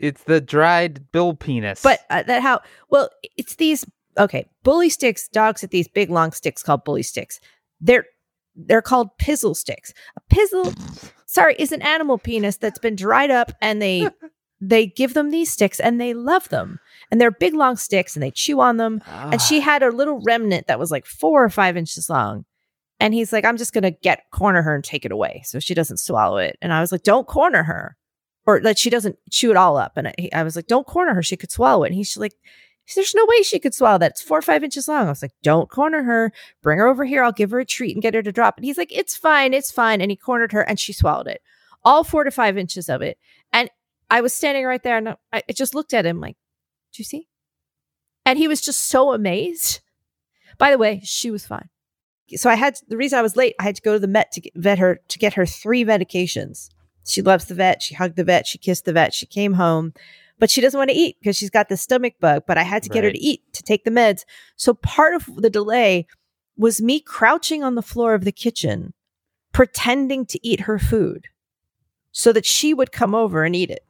it's 0.00 0.24
the 0.24 0.40
dried 0.40 1.12
bill 1.12 1.34
penis. 1.34 1.82
But 1.82 2.00
uh, 2.10 2.22
that 2.24 2.42
how 2.42 2.60
well 2.88 3.10
it's 3.36 3.54
these 3.56 3.84
okay 4.18 4.46
bully 4.64 4.88
sticks. 4.88 5.28
Dogs 5.28 5.60
get 5.60 5.70
these 5.70 5.88
big 5.88 6.10
long 6.10 6.32
sticks 6.32 6.62
called 6.62 6.84
bully 6.84 7.02
sticks. 7.02 7.38
They're 7.80 8.06
they're 8.66 8.82
called 8.82 9.16
pizzle 9.18 9.54
sticks. 9.54 9.92
A 10.16 10.34
pizzle, 10.34 10.74
sorry, 11.26 11.56
is 11.58 11.72
an 11.72 11.82
animal 11.82 12.18
penis 12.18 12.56
that's 12.56 12.78
been 12.78 12.96
dried 12.96 13.30
up, 13.30 13.52
and 13.60 13.80
they 13.80 14.08
they 14.60 14.86
give 14.86 15.14
them 15.14 15.30
these 15.30 15.50
sticks, 15.50 15.80
and 15.80 16.00
they 16.00 16.14
love 16.14 16.48
them. 16.48 16.78
And 17.10 17.20
they're 17.20 17.30
big 17.30 17.54
long 17.54 17.76
sticks, 17.76 18.14
and 18.14 18.22
they 18.22 18.30
chew 18.30 18.60
on 18.60 18.76
them. 18.76 19.02
And 19.06 19.40
she 19.40 19.58
ah. 19.58 19.64
had 19.64 19.82
a 19.82 19.90
little 19.90 20.20
remnant 20.20 20.66
that 20.66 20.78
was 20.78 20.90
like 20.90 21.06
four 21.06 21.42
or 21.42 21.50
five 21.50 21.76
inches 21.76 22.08
long. 22.08 22.44
And 23.00 23.14
he's 23.14 23.32
like, 23.32 23.44
I'm 23.44 23.56
just 23.56 23.72
gonna 23.72 23.90
get 23.90 24.30
corner 24.30 24.62
her 24.62 24.74
and 24.74 24.84
take 24.84 25.04
it 25.04 25.12
away 25.12 25.42
so 25.44 25.58
she 25.58 25.74
doesn't 25.74 25.98
swallow 25.98 26.36
it. 26.36 26.58
And 26.60 26.72
I 26.72 26.80
was 26.80 26.92
like, 26.92 27.02
don't 27.02 27.26
corner 27.26 27.62
her, 27.62 27.96
or 28.46 28.60
that 28.60 28.78
she 28.78 28.90
doesn't 28.90 29.16
chew 29.30 29.50
it 29.50 29.56
all 29.56 29.76
up. 29.76 29.92
And 29.96 30.08
I, 30.08 30.14
I 30.32 30.42
was 30.42 30.56
like, 30.56 30.66
don't 30.66 30.86
corner 30.86 31.14
her; 31.14 31.22
she 31.22 31.36
could 31.36 31.50
swallow 31.50 31.84
it. 31.84 31.88
And 31.88 31.94
he's 31.94 32.16
like, 32.16 32.34
there's 32.94 33.14
no 33.14 33.26
way 33.28 33.42
she 33.42 33.58
could 33.58 33.74
swallow 33.74 33.98
that. 33.98 34.12
It's 34.12 34.22
four 34.22 34.38
or 34.38 34.42
five 34.42 34.64
inches 34.64 34.88
long. 34.88 35.06
I 35.06 35.10
was 35.10 35.22
like, 35.22 35.34
don't 35.42 35.70
corner 35.70 36.02
her. 36.02 36.32
Bring 36.62 36.78
her 36.78 36.86
over 36.86 37.04
here. 37.04 37.22
I'll 37.22 37.32
give 37.32 37.50
her 37.50 37.60
a 37.60 37.64
treat 37.64 37.94
and 37.94 38.02
get 38.02 38.14
her 38.14 38.22
to 38.22 38.32
drop 38.32 38.56
And 38.56 38.64
He's 38.64 38.78
like, 38.78 38.92
it's 38.96 39.16
fine, 39.16 39.54
it's 39.54 39.70
fine. 39.70 40.00
And 40.00 40.10
he 40.10 40.16
cornered 40.16 40.52
her 40.52 40.62
and 40.62 40.78
she 40.78 40.92
swallowed 40.92 41.28
it, 41.28 41.42
all 41.84 42.04
four 42.04 42.24
to 42.24 42.30
five 42.30 42.58
inches 42.58 42.88
of 42.88 43.02
it. 43.02 43.18
And 43.52 43.70
I 44.10 44.20
was 44.20 44.34
standing 44.34 44.64
right 44.64 44.82
there 44.82 44.98
and 44.98 45.16
I, 45.32 45.42
just 45.54 45.74
looked 45.74 45.94
at 45.94 46.06
him 46.06 46.20
like, 46.20 46.36
do 46.92 47.00
you 47.00 47.04
see? 47.04 47.28
And 48.26 48.38
he 48.38 48.48
was 48.48 48.60
just 48.60 48.80
so 48.82 49.12
amazed. 49.12 49.80
By 50.58 50.70
the 50.70 50.78
way, 50.78 51.00
she 51.04 51.30
was 51.30 51.46
fine. 51.46 51.68
So 52.36 52.50
I 52.50 52.54
had 52.54 52.76
the 52.88 52.96
reason 52.96 53.18
I 53.18 53.22
was 53.22 53.36
late. 53.36 53.54
I 53.58 53.64
had 53.64 53.76
to 53.76 53.82
go 53.82 53.94
to 53.94 53.98
the 53.98 54.06
vet 54.06 54.30
to 54.32 54.40
get, 54.40 54.52
vet 54.54 54.78
her 54.78 55.00
to 55.08 55.18
get 55.18 55.34
her 55.34 55.46
three 55.46 55.84
medications. 55.84 56.68
She 57.06 57.22
loves 57.22 57.46
the 57.46 57.54
vet. 57.54 57.82
She 57.82 57.94
hugged 57.94 58.16
the 58.16 58.24
vet. 58.24 58.46
She 58.46 58.58
kissed 58.58 58.84
the 58.84 58.92
vet. 58.92 59.14
She 59.14 59.26
came 59.26 59.54
home, 59.54 59.94
but 60.40 60.50
she 60.50 60.60
doesn't 60.60 60.76
want 60.78 60.90
to 60.90 60.96
eat 60.96 61.16
because 61.20 61.36
she's 61.36 61.50
got 61.50 61.68
the 61.68 61.76
stomach 61.76 62.14
bug. 62.18 62.42
But 62.48 62.58
I 62.58 62.64
had 62.64 62.82
to 62.82 62.88
get 62.88 63.04
her 63.04 63.12
to 63.12 63.18
eat 63.18 63.42
to 63.52 63.62
take 63.62 63.84
the 63.84 63.90
meds. 63.90 64.24
So 64.56 64.74
part 64.74 65.14
of 65.14 65.28
the 65.36 65.50
delay 65.50 66.06
was 66.56 66.82
me 66.82 66.98
crouching 67.00 67.62
on 67.62 67.76
the 67.76 67.82
floor 67.82 68.14
of 68.14 68.24
the 68.24 68.32
kitchen, 68.32 68.92
pretending 69.52 70.26
to 70.26 70.44
eat 70.46 70.60
her 70.60 70.78
food, 70.78 71.26
so 72.10 72.32
that 72.32 72.44
she 72.44 72.74
would 72.74 72.90
come 72.90 73.14
over 73.14 73.44
and 73.44 73.54
eat 73.54 73.70
it. 73.70 73.84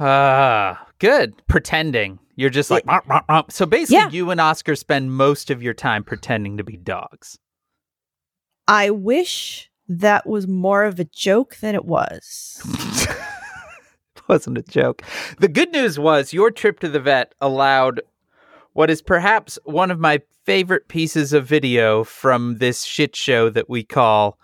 Ah, 0.00 0.86
good. 0.98 1.34
Pretending. 1.46 2.18
You're 2.36 2.50
just 2.50 2.70
like, 2.70 2.84
"Mop, 2.84 3.06
mop, 3.06 3.26
mop." 3.28 3.52
so 3.52 3.64
basically, 3.64 3.96
Yeah. 3.98 4.10
you 4.10 4.30
and 4.30 4.40
Oscar 4.40 4.74
spend 4.74 5.12
most 5.12 5.50
of 5.50 5.62
your 5.62 5.74
time 5.74 6.02
pretending 6.02 6.56
to 6.56 6.64
be 6.64 6.76
dogs. 6.76 7.38
I 8.66 8.90
wish 8.90 9.70
that 9.88 10.26
was 10.26 10.48
more 10.48 10.84
of 10.84 10.98
a 10.98 11.04
joke 11.04 11.56
than 11.56 11.74
it 11.74 11.84
was. 11.84 12.60
wasn't 14.28 14.58
a 14.58 14.62
joke. 14.62 15.02
The 15.38 15.48
good 15.48 15.72
news 15.72 15.98
was 15.98 16.32
your 16.32 16.50
trip 16.50 16.80
to 16.80 16.88
the 16.88 17.00
vet 17.00 17.34
allowed 17.40 18.00
what 18.72 18.90
is 18.90 19.02
perhaps 19.02 19.58
one 19.64 19.90
of 19.90 20.00
my 20.00 20.20
favorite 20.44 20.88
pieces 20.88 21.32
of 21.32 21.46
video 21.46 22.04
from 22.04 22.58
this 22.58 22.84
shit 22.84 23.14
show 23.16 23.48
that 23.50 23.70
we 23.70 23.82
call 23.84 24.38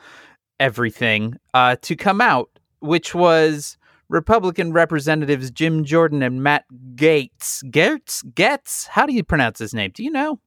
everything 0.58 1.36
uh, 1.54 1.76
to 1.82 1.96
come 1.96 2.20
out, 2.20 2.48
which 2.80 3.14
was 3.14 3.76
Republican 4.08 4.72
Representatives 4.72 5.50
Jim 5.50 5.84
Jordan 5.84 6.22
and 6.22 6.42
Matt 6.42 6.64
Gaetz. 6.94 7.68
Gates? 7.70 8.22
Getz? 8.34 8.86
How 8.86 9.06
do 9.06 9.12
you 9.12 9.24
pronounce 9.24 9.58
his 9.58 9.74
name? 9.74 9.90
Do 9.94 10.04
you 10.04 10.10
know? 10.10 10.40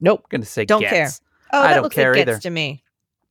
Nope. 0.00 0.20
I'm 0.24 0.28
going 0.30 0.40
to 0.42 0.46
say 0.48 0.64
Don't 0.64 0.80
Getz. 0.80 0.90
care. 0.90 1.10
Oh, 1.52 1.60
I 1.60 1.68
that 1.68 1.74
don't 1.74 1.82
looks 1.84 1.94
care 1.94 2.12
like 2.12 2.26
gets 2.26 2.30
either. 2.30 2.40
to 2.40 2.50
me. 2.50 2.82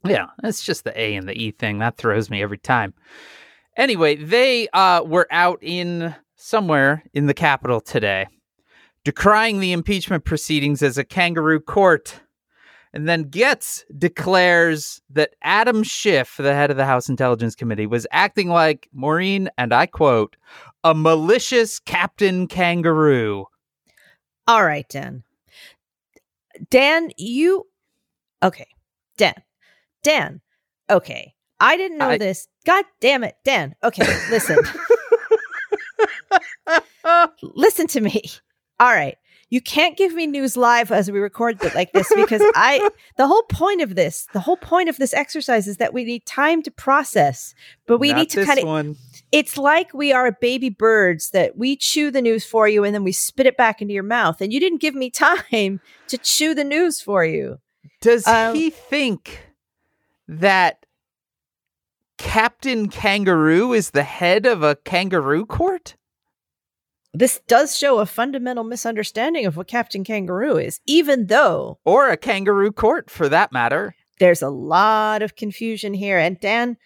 Yeah, 0.06 0.28
it's 0.44 0.64
just 0.64 0.84
the 0.84 1.00
A 1.00 1.16
and 1.16 1.28
the 1.30 1.34
E 1.38 1.52
thing. 1.52 1.80
That 1.80 1.98
throws 1.98 2.30
me 2.30 2.42
every 2.42 2.58
time. 2.58 2.94
Anyway, 3.78 4.16
they 4.16 4.68
uh, 4.70 5.04
were 5.04 5.28
out 5.32 5.60
in 5.62 6.14
somewhere 6.36 7.04
in 7.14 7.26
the 7.26 7.34
Capitol 7.34 7.82
today, 7.82 8.28
decrying 9.04 9.60
the 9.60 9.72
impeachment 9.72 10.26
proceedings 10.26 10.84
as 10.84 10.98
a 10.98 11.04
kangaroo 11.04 11.60
court. 11.60 12.20
And 12.94 13.10
then 13.10 13.24
Getz 13.24 13.84
declares 13.98 15.02
that 15.10 15.32
Adam 15.42 15.82
Schiff, 15.82 16.36
the 16.38 16.54
head 16.54 16.70
of 16.70 16.78
the 16.78 16.86
House 16.86 17.10
Intelligence 17.10 17.56
Committee, 17.56 17.88
was 17.88 18.06
acting 18.12 18.50
like 18.50 18.88
Maureen, 18.94 19.50
and 19.58 19.74
I 19.74 19.88
quote, 19.88 20.36
a 20.84 20.94
malicious 20.94 21.80
Captain 21.80 22.48
Kangaroo. 22.48 23.48
All 24.48 24.64
right, 24.64 24.88
Dan. 24.90 25.24
Dan, 26.70 27.10
you 27.18 27.66
okay. 28.44 28.68
Dan. 29.18 29.42
Dan. 30.04 30.42
Okay. 30.90 31.34
I 31.60 31.78
didn't 31.78 31.98
know 31.98 32.10
I- 32.10 32.18
this. 32.18 32.48
God 32.66 32.86
damn 33.00 33.24
it, 33.24 33.36
Dan. 33.44 33.76
Okay, 33.84 34.06
listen. 34.30 34.58
listen 37.42 37.88
to 37.88 38.02
me. 38.02 38.24
All 38.80 38.94
right. 38.94 39.18
You 39.50 39.62
can't 39.62 39.96
give 39.96 40.16
me 40.16 40.26
news 40.26 40.58
live 40.58 40.92
as 40.92 41.12
we 41.12 41.20
record 41.20 41.64
it 41.64 41.76
like 41.76 41.92
this 41.92 42.12
because 42.16 42.42
I 42.56 42.90
the 43.18 43.28
whole 43.28 43.44
point 43.44 43.82
of 43.82 43.94
this, 43.94 44.28
the 44.34 44.40
whole 44.40 44.58
point 44.58 44.90
of 44.90 44.98
this 44.98 45.14
exercise 45.14 45.68
is 45.68 45.78
that 45.78 45.94
we 45.94 46.04
need 46.06 46.26
time 46.26 46.64
to 46.64 46.72
process. 46.72 47.54
But 47.86 48.00
we 48.00 48.10
Not 48.10 48.18
need 48.18 48.30
to 48.32 48.46
kind 48.46 48.60
of 48.60 48.98
it's 49.32 49.56
like 49.56 49.94
we 49.94 50.12
are 50.12 50.32
baby 50.32 50.70
birds 50.70 51.30
that 51.32 51.56
we 51.56 51.76
chew 51.76 52.10
the 52.10 52.22
news 52.22 52.44
for 52.44 52.68
you 52.68 52.84
and 52.84 52.96
then 52.96 53.04
we 53.04 53.12
spit 53.12 53.46
it 53.46 53.56
back 53.56 53.80
into 53.80 53.94
your 53.94 54.02
mouth. 54.02 54.42
And 54.42 54.52
you 54.52 54.60
didn't 54.60 54.82
give 54.82 54.96
me 54.96 55.10
time 55.12 55.82
to 56.08 56.18
chew 56.18 56.56
the 56.56 56.64
news 56.64 57.00
for 57.00 57.24
you. 57.24 57.60
Does 58.02 58.26
Um, 58.26 58.56
he 58.56 58.72
think 58.72 59.40
that 60.28 60.83
Captain 62.24 62.88
Kangaroo 62.88 63.74
is 63.74 63.92
the 63.92 64.04
head 64.04 64.46
of 64.46 64.64
a 64.64 64.76
kangaroo 64.78 65.46
court? 65.46 65.96
This 67.14 67.42
does 67.48 67.78
show 67.78 68.00
a 68.00 68.06
fundamental 68.06 68.64
misunderstanding 68.64 69.46
of 69.46 69.56
what 69.58 69.68
Captain 69.68 70.04
Kangaroo 70.06 70.58
is, 70.58 70.80
even 70.88 71.28
though 71.28 71.80
Or 71.86 72.10
a 72.10 72.18
kangaroo 72.18 72.72
court, 72.72 73.10
for 73.12 73.28
that 73.30 73.52
matter? 73.52 73.94
there's 74.20 74.42
a 74.42 74.50
lot 74.50 75.22
of 75.22 75.36
confusion 75.36 75.94
here. 75.94 76.18
And 76.18 76.40
Dan, 76.40 76.78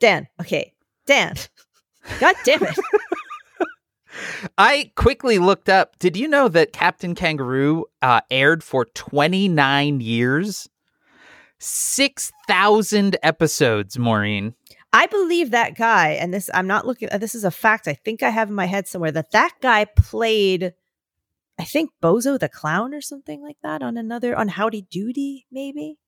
Dan, 0.00 0.28
okay, 0.40 0.72
Dan, 1.06 1.36
God 2.20 2.34
damn 2.44 2.62
it. 2.62 2.78
I 4.58 4.92
quickly 4.96 5.38
looked 5.38 5.68
up. 5.68 5.98
Did 5.98 6.16
you 6.16 6.26
know 6.26 6.48
that 6.48 6.72
Captain 6.72 7.14
Kangaroo 7.14 7.84
uh, 8.00 8.22
aired 8.30 8.64
for 8.64 8.86
29 8.86 10.00
years? 10.00 10.70
6,000 11.58 13.16
episodes, 13.22 13.98
Maureen. 13.98 14.54
I 14.96 15.06
believe 15.06 15.50
that 15.50 15.76
guy, 15.76 16.10
and 16.10 16.32
this 16.32 16.48
I'm 16.54 16.66
not 16.66 16.86
looking. 16.86 17.08
uh, 17.12 17.18
This 17.18 17.34
is 17.34 17.44
a 17.44 17.50
fact. 17.50 17.86
I 17.88 17.94
think 17.94 18.22
I 18.22 18.30
have 18.30 18.48
in 18.48 18.54
my 18.54 18.66
head 18.66 18.88
somewhere 18.88 19.12
that 19.12 19.30
that 19.32 19.52
guy 19.60 19.84
played, 19.84 20.72
I 21.58 21.64
think 21.64 21.90
Bozo 22.02 22.38
the 22.38 22.48
Clown 22.48 22.94
or 22.94 23.00
something 23.00 23.42
like 23.42 23.58
that 23.62 23.82
on 23.82 23.96
another 23.96 24.36
on 24.36 24.48
Howdy 24.48 24.82
Doody, 24.90 25.46
maybe. 25.52 25.98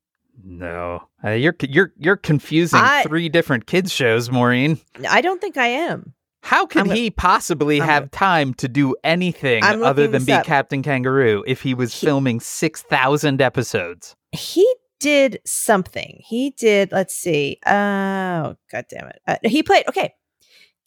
No, 0.45 1.03
uh, 1.25 1.31
you're 1.31 1.57
you're 1.63 1.93
you're 1.99 2.17
confusing 2.17 2.81
I- 2.81 3.03
three 3.03 3.29
different 3.29 3.67
kids 3.67 3.93
shows, 3.93 4.31
Maureen. 4.31 4.79
I 5.09 5.21
don't 5.21 5.41
think 5.41 5.57
I 5.57 5.67
am. 5.67 6.15
How 6.43 6.65
gonna- 6.67 6.95
he 6.95 7.11
possibly 7.11 7.81
I'm 7.83 7.89
have 7.89 8.03
gonna- 8.05 8.09
time 8.11 8.55
to 8.55 8.69
do 8.69 8.95
anything 9.03 9.65
other 9.65 10.07
than 10.07 10.25
be 10.25 10.33
up. 10.33 10.47
Captain 10.47 10.83
Kangaroo 10.83 11.43
if 11.47 11.61
he 11.63 11.75
was 11.75 11.93
He- 12.01 12.07
filming 12.07 12.39
six 12.41 12.83
thousand 12.83 13.43
episodes? 13.43 14.15
He 14.33 14.65
did 15.01 15.41
something. 15.45 16.21
He 16.25 16.51
did. 16.51 16.93
Let's 16.93 17.15
see. 17.15 17.59
Oh 17.67 18.57
God 18.71 18.85
damn 18.91 19.09
it! 19.09 19.21
Uh, 19.27 19.37
he 19.45 19.63
played. 19.63 19.87
Okay, 19.89 20.15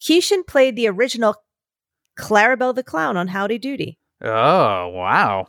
Keeshan 0.02 0.46
played 0.48 0.76
the 0.76 0.88
original 0.88 1.36
Clarabelle 2.18 2.76
the 2.76 2.84
Clown 2.84 3.18
on 3.18 3.28
Howdy 3.30 3.58
Doody. 3.60 3.98
Oh 4.22 4.90
wow! 4.90 5.48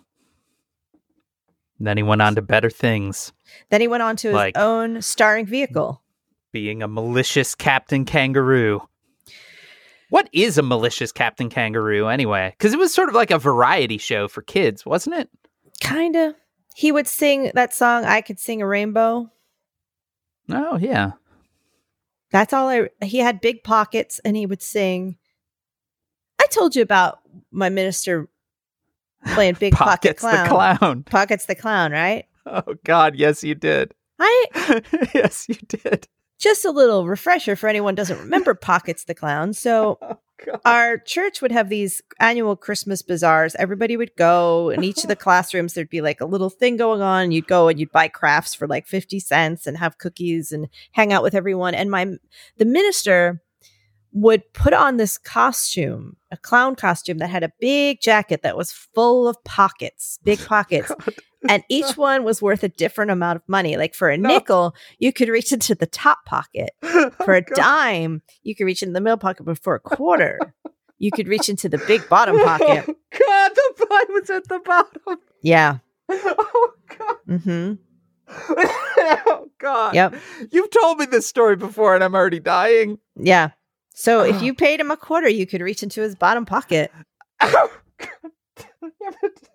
Then 1.81 1.97
he 1.97 2.02
went 2.02 2.23
on 2.23 2.35
to 2.37 2.42
better 2.42 2.71
things, 2.71 3.33
Then 3.71 3.81
he 3.81 3.88
went 3.88 4.02
on 4.02 4.16
to 4.16 4.28
his 4.37 4.52
own 4.57 5.02
starring 5.02 5.47
vehicle. 5.47 6.02
being 6.52 6.83
a 6.83 6.88
malicious 6.88 7.54
Captain 7.54 8.04
Kangaroo. 8.04 8.81
What 10.11 10.28
is 10.33 10.59
a 10.59 10.62
malicious 10.62 11.11
Captain 11.11 11.49
Kangaroo 11.49 12.07
anyway? 12.09 12.54
Because 12.57 12.73
it 12.75 12.78
was 12.78 12.95
sort 12.95 13.09
of 13.09 13.14
like 13.14 13.31
a 13.31 13.38
variety 13.38 13.97
show 13.99 14.28
for 14.28 14.42
kids, 14.42 14.85
wasn't 14.85 15.16
it? 15.16 15.31
Kinda. 15.81 16.37
He 16.75 16.93
would 16.93 17.07
sing 17.07 17.50
that 17.55 17.75
song. 17.75 18.05
I 18.05 18.21
could 18.21 18.38
sing 18.38 18.62
a 18.62 18.67
rainbow. 18.67 19.31
Oh 20.50 20.79
yeah. 20.79 21.12
That's 22.31 22.52
all 22.52 22.69
I. 22.69 22.88
He 23.05 23.19
had 23.19 23.41
big 23.41 23.62
pockets, 23.62 24.19
and 24.25 24.37
he 24.37 24.47
would 24.47 24.62
sing. 24.62 25.19
I 26.41 26.47
told 26.47 26.75
you 26.75 26.83
about 26.83 27.19
my 27.50 27.69
minister 27.69 28.29
playing 29.35 29.55
big 29.61 29.75
pocket 29.75 30.19
Pockets 30.19 30.23
the 30.23 30.49
clown. 30.49 30.79
clown. 30.79 31.02
Pockets 31.05 31.47
the 31.47 31.55
clown, 31.55 31.93
right? 31.93 32.25
Oh 32.47 32.75
God, 32.85 33.14
yes 33.17 33.45
you 33.45 33.55
did. 33.55 33.95
I 34.19 34.47
yes 35.14 35.47
you 35.49 35.55
did. 35.69 36.09
Just 36.43 36.65
a 36.65 36.71
little 36.71 37.07
refresher 37.07 37.55
for 37.55 37.69
anyone 37.69 37.93
who 37.93 37.97
doesn't 37.97 38.19
remember 38.19 38.55
Pockets 38.63 39.05
the 39.05 39.15
clown. 39.15 39.53
So 39.53 39.99
Oh 40.03 40.19
God. 40.45 40.61
our 40.65 40.99
church 40.99 41.41
would 41.41 41.53
have 41.53 41.69
these 41.69 42.03
annual 42.19 42.57
Christmas 42.57 43.01
bazaars. 43.01 43.55
Everybody 43.55 43.97
would 43.97 44.11
go, 44.17 44.71
and 44.71 44.85
each 44.85 45.05
of 45.05 45.09
the 45.09 45.17
classrooms 45.25 45.75
there'd 45.75 45.89
be 45.89 46.01
like 46.01 46.21
a 46.21 46.27
little 46.27 46.51
thing 46.51 46.77
going 46.77 47.01
on. 47.01 47.23
And 47.25 47.35
you'd 47.35 47.47
go 47.47 47.69
and 47.69 47.79
you'd 47.79 47.93
buy 47.93 48.09
crafts 48.09 48.55
for 48.55 48.67
like 48.67 48.87
fifty 48.89 49.21
cents 49.21 49.69
and 49.69 49.79
have 49.79 49.99
cookies 49.99 50.51
and 50.51 50.69
hang 50.91 51.13
out 51.13 51.23
with 51.23 51.35
everyone. 51.35 51.75
And 51.75 51.91
my 51.91 52.07
the 52.59 52.65
minister 52.65 53.41
would 54.13 54.53
put 54.53 54.73
on 54.75 54.97
this 54.97 55.17
costume, 55.19 56.17
a 56.33 56.37
clown 56.39 56.75
costume 56.75 57.19
that 57.19 57.29
had 57.29 57.45
a 57.45 57.53
big 57.61 58.01
jacket 58.01 58.43
that 58.43 58.57
was 58.57 58.73
full 58.73 59.29
of 59.29 59.37
pockets, 59.45 60.19
big 60.25 60.39
pockets. 60.47 60.89
God. 60.89 61.15
and 61.49 61.62
each 61.69 61.93
one 61.97 62.25
was 62.25 62.43
worth 62.43 62.65
a 62.65 62.69
different 62.69 63.11
amount 63.12 63.37
of 63.37 63.43
money. 63.47 63.77
Like 63.77 63.95
for 63.95 64.09
a 64.09 64.17
No. 64.19 64.29
nickel, 64.31 64.75
you 64.99 65.12
could 65.12 65.29
reach 65.29 65.53
into 65.53 65.75
the 65.75 65.87
top 65.87 66.25
pocket. 66.25 66.71
For 66.83 67.35
a 67.35 67.39
Oh, 67.39 67.43
God. 67.47 67.55
dime, 67.55 68.23
you 68.43 68.55
could 68.57 68.65
reach 68.65 68.83
into 68.83 68.95
the 68.95 69.01
middle 69.01 69.17
pocket, 69.19 69.45
but 69.45 69.59
for 69.62 69.75
a 69.77 69.81
quarter, 69.81 70.39
you 70.99 71.11
could 71.12 71.29
reach 71.29 71.49
into 71.49 71.69
the 71.69 71.79
big 71.87 72.09
bottom 72.09 72.39
pocket. 72.39 72.85
Oh, 72.89 72.95
God, 73.29 73.51
the 73.55 74.07
was 74.11 74.31
at 74.31 74.49
the 74.49 74.59
bottom. 74.65 75.19
Yeah. 75.43 75.79
Oh 76.09 76.73
God. 76.99 77.17
Mm-hmm. 77.29 77.75
oh 78.29 79.49
God. 79.59 79.95
Yep. 79.95 80.15
You've 80.51 80.71
told 80.71 80.99
me 80.99 81.07
this 81.07 81.27
story 81.27 81.57
before, 81.57 81.95
and 81.95 82.03
I'm 82.05 82.15
already 82.15 82.41
dying. 82.41 82.99
Yeah. 83.17 83.51
So 83.95 84.23
if 84.25 84.43
you 84.43 84.55
paid 84.55 84.81
him 84.81 84.91
a 84.91 84.97
quarter, 84.97 85.29
you 85.29 85.47
could 85.47 85.61
reach 85.61 85.83
into 85.83 86.01
his 86.01 86.15
bottom 86.15 86.45
pocket. 86.47 86.91
Oh, 87.41 87.71
God. 87.99 88.09
Damn 88.83 89.13
it. 89.23 89.49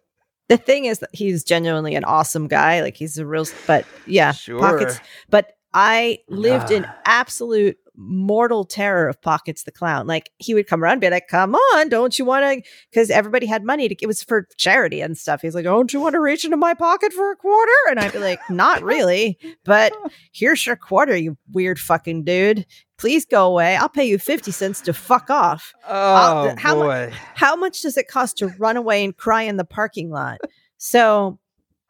The 0.50 0.58
thing 0.58 0.86
is 0.86 1.00
that 1.00 1.10
he's 1.14 1.44
genuinely 1.44 1.96
an 1.96 2.06
awesome 2.06 2.48
guy. 2.48 2.82
Like 2.82 2.96
he's 2.96 3.18
a 3.18 3.26
real, 3.26 3.46
but 3.66 3.86
yeah, 4.06 4.32
Sure. 4.32 4.60
pockets. 4.60 5.00
But 5.30 5.54
I 5.74 6.20
lived 6.30 6.72
in 6.72 6.88
absolute 7.06 7.78
mortal 8.00 8.64
terror 8.64 9.10
of 9.10 9.22
Pockets 9.22 9.64
the 9.64 9.72
Clown. 9.72 10.08
Like 10.08 10.30
he 10.38 10.54
would 10.54 10.68
come 10.68 10.82
around 10.84 10.94
and 10.94 11.02
be 11.02 11.10
like, 11.10 11.28
come 11.28 11.56
on, 11.56 11.90
don't 11.90 12.18
you 12.18 12.24
want 12.24 12.46
to? 12.64 12.70
Because 12.90 13.10
everybody 13.10 13.46
had 13.48 13.64
money 13.66 13.90
to, 13.90 13.96
it 14.02 14.08
was 14.08 14.24
for 14.24 14.48
charity 14.56 15.02
and 15.02 15.18
stuff. 15.18 15.42
He's 15.42 15.56
like, 15.56 15.66
don't 15.66 15.92
you 15.92 16.00
want 16.00 16.14
to 16.14 16.22
reach 16.22 16.46
into 16.46 16.58
my 16.58 16.74
pocket 16.76 17.12
for 17.12 17.32
a 17.32 17.36
quarter? 17.36 17.72
And 17.90 18.00
I'd 18.00 18.14
be 18.14 18.20
like, 18.20 18.40
not 18.50 18.84
really, 18.84 19.38
but 19.66 19.92
here's 20.32 20.66
your 20.66 20.76
quarter, 20.76 21.16
you 21.18 21.38
weird 21.52 21.80
fucking 21.80 22.24
dude. 22.24 22.66
Please 22.98 23.26
go 23.26 23.46
away. 23.48 23.76
I'll 23.76 23.90
pay 23.90 24.06
you 24.06 24.18
50 24.18 24.52
cents 24.52 24.82
to 24.82 24.94
fuck 24.94 25.30
off. 25.30 25.74
Oh 25.88 26.54
how 26.58 26.76
mu- 26.76 26.82
boy. 26.84 27.14
How 27.36 27.56
much 27.56 27.82
does 27.84 27.98
it 27.98 28.08
cost 28.08 28.38
to 28.40 28.48
run 28.58 28.76
away 28.78 29.04
and 29.04 29.16
cry 29.16 29.44
in 29.44 29.58
the 29.58 29.64
parking 29.66 30.10
lot? 30.10 30.40
So, 30.78 31.38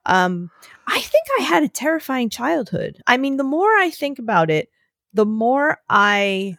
um, 0.05 0.49
I 0.85 0.99
think 0.99 1.25
I 1.39 1.43
had 1.43 1.63
a 1.63 1.67
terrifying 1.69 2.29
childhood. 2.29 3.01
I 3.07 3.17
mean, 3.17 3.37
the 3.37 3.43
more 3.43 3.69
I 3.77 3.89
think 3.89 4.19
about 4.19 4.49
it, 4.49 4.69
the 5.13 5.25
more 5.25 5.77
I 5.89 6.57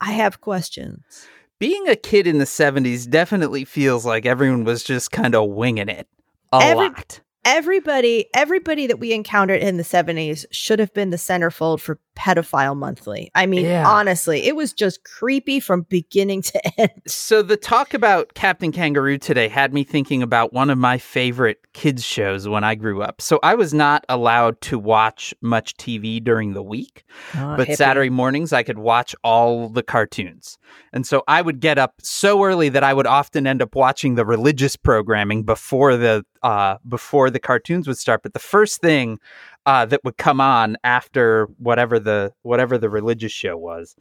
I 0.00 0.12
have 0.12 0.40
questions. 0.40 1.26
Being 1.58 1.88
a 1.88 1.96
kid 1.96 2.28
in 2.28 2.38
the 2.38 2.44
70s 2.44 3.10
definitely 3.10 3.64
feels 3.64 4.06
like 4.06 4.24
everyone 4.24 4.62
was 4.62 4.84
just 4.84 5.10
kind 5.10 5.34
of 5.34 5.48
winging 5.50 5.88
it 5.88 6.06
a 6.52 6.60
Every- 6.62 6.88
lot. 6.90 7.20
Everybody, 7.50 8.26
everybody 8.34 8.86
that 8.88 8.98
we 8.98 9.14
encountered 9.14 9.62
in 9.62 9.78
the 9.78 9.82
70s 9.82 10.44
should 10.50 10.78
have 10.80 10.92
been 10.92 11.08
the 11.08 11.16
centerfold 11.16 11.80
for 11.80 11.98
pedophile 12.14 12.76
monthly. 12.76 13.30
I 13.34 13.46
mean, 13.46 13.64
Yeah. 13.64 13.88
honestly, 13.88 14.42
it 14.46 14.54
was 14.54 14.74
just 14.74 15.02
creepy 15.04 15.58
from 15.58 15.82
beginning 15.88 16.42
to 16.42 16.78
end. 16.80 16.90
So 17.06 17.40
the 17.40 17.56
talk 17.56 17.94
about 17.94 18.34
Captain 18.34 18.70
Kangaroo 18.70 19.16
today 19.16 19.48
had 19.48 19.72
me 19.72 19.82
thinking 19.82 20.22
about 20.22 20.52
one 20.52 20.68
of 20.68 20.76
my 20.76 20.98
favorite 20.98 21.58
kids 21.72 22.04
shows 22.04 22.46
when 22.46 22.64
I 22.64 22.74
grew 22.74 23.00
up. 23.00 23.22
So 23.22 23.38
I 23.42 23.54
was 23.54 23.72
not 23.72 24.04
allowed 24.10 24.60
to 24.62 24.78
watch 24.78 25.32
much 25.40 25.74
TV 25.76 26.22
during 26.22 26.52
the 26.52 26.62
week, 26.62 27.04
Oh, 27.34 27.56
but 27.56 27.72
Saturday 27.72 28.10
mornings 28.10 28.52
I 28.52 28.62
could 28.62 28.78
watch 28.78 29.14
all 29.24 29.70
the 29.70 29.82
cartoons. 29.82 30.58
And 30.92 31.06
so 31.06 31.22
I 31.28 31.40
would 31.40 31.60
get 31.60 31.78
up 31.78 31.94
so 32.02 32.44
early 32.44 32.68
that 32.68 32.84
I 32.84 32.92
would 32.92 33.06
often 33.06 33.46
end 33.46 33.62
up 33.62 33.74
watching 33.74 34.16
the 34.16 34.26
religious 34.26 34.76
programming 34.76 35.44
before 35.44 35.96
the 35.96 36.26
uh 36.42 36.76
before 36.88 37.30
the 37.30 37.38
cartoons 37.40 37.86
would 37.88 37.98
start. 37.98 38.22
But 38.22 38.32
the 38.32 38.38
first 38.38 38.80
thing 38.80 39.18
uh 39.66 39.84
that 39.86 40.04
would 40.04 40.16
come 40.16 40.40
on 40.40 40.76
after 40.84 41.46
whatever 41.58 41.98
the 41.98 42.32
whatever 42.42 42.78
the 42.78 42.90
religious 42.90 43.32
show 43.32 43.56
was 43.56 43.96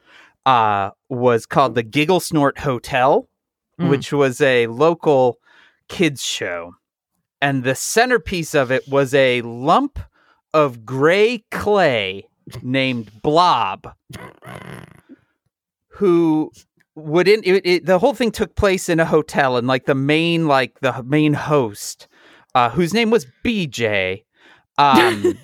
uh 0.45 0.91
was 1.09 1.45
called 1.45 1.75
the 1.75 1.83
Giggle 1.83 2.19
Snort 2.19 2.59
Hotel, 2.59 3.27
Mm. 3.79 3.89
which 3.91 4.11
was 4.11 4.41
a 4.41 4.65
local 4.65 5.37
kids 5.87 6.25
show. 6.25 6.73
And 7.43 7.63
the 7.63 7.75
centerpiece 7.75 8.55
of 8.55 8.71
it 8.71 8.87
was 8.87 9.13
a 9.13 9.43
lump 9.43 9.99
of 10.51 10.83
gray 10.83 11.43
clay 11.51 12.27
named 12.63 13.21
Blob, 13.21 13.93
who 15.89 16.51
wouldn't 16.95 17.45
it, 17.45 17.65
it, 17.65 17.85
the 17.85 17.99
whole 17.99 18.13
thing 18.15 18.31
took 18.31 18.55
place 18.55 18.89
in 18.89 18.99
a 18.99 19.05
hotel 19.05 19.57
and 19.57 19.67
like 19.67 19.85
the 19.85 19.93
main 19.95 20.47
like 20.47 20.79
the 20.79 21.03
main 21.03 21.33
host 21.33 22.07
uh 22.57 22.69
whose 22.71 22.93
name 22.93 23.09
was 23.09 23.27
BJ 23.43 24.23
um 24.77 25.37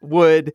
would 0.00 0.52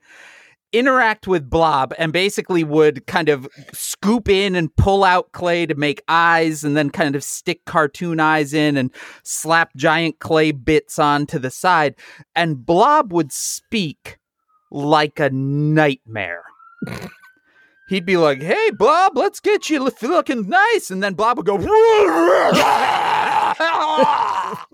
interact 0.71 1.27
with 1.27 1.49
Blob 1.49 1.93
and 1.97 2.13
basically 2.13 2.63
would 2.63 3.05
kind 3.07 3.29
of 3.29 3.47
scoop 3.73 4.29
in 4.29 4.55
and 4.55 4.75
pull 4.75 5.03
out 5.03 5.31
clay 5.31 5.65
to 5.65 5.75
make 5.75 6.03
eyes 6.07 6.63
and 6.63 6.77
then 6.77 6.89
kind 6.89 7.15
of 7.15 7.23
stick 7.23 7.65
cartoon 7.65 8.19
eyes 8.19 8.53
in 8.53 8.77
and 8.77 8.91
slap 9.23 9.75
giant 9.75 10.19
clay 10.19 10.51
bits 10.51 10.99
onto 10.99 11.39
the 11.39 11.49
side. 11.49 11.95
And 12.35 12.65
Blob 12.65 13.11
would 13.11 13.31
speak 13.31 14.19
like 14.71 15.19
a 15.19 15.29
nightmare. 15.31 16.43
He'd 17.89 18.05
be 18.05 18.17
like, 18.17 18.43
hey, 18.43 18.69
Blob, 18.77 19.17
let's 19.17 19.39
get 19.39 19.69
you 19.71 19.83
looking 20.03 20.47
nice. 20.47 20.91
And 20.91 21.01
then 21.01 21.15
Blob 21.15 21.37
would 21.37 21.47
go, 21.47 21.57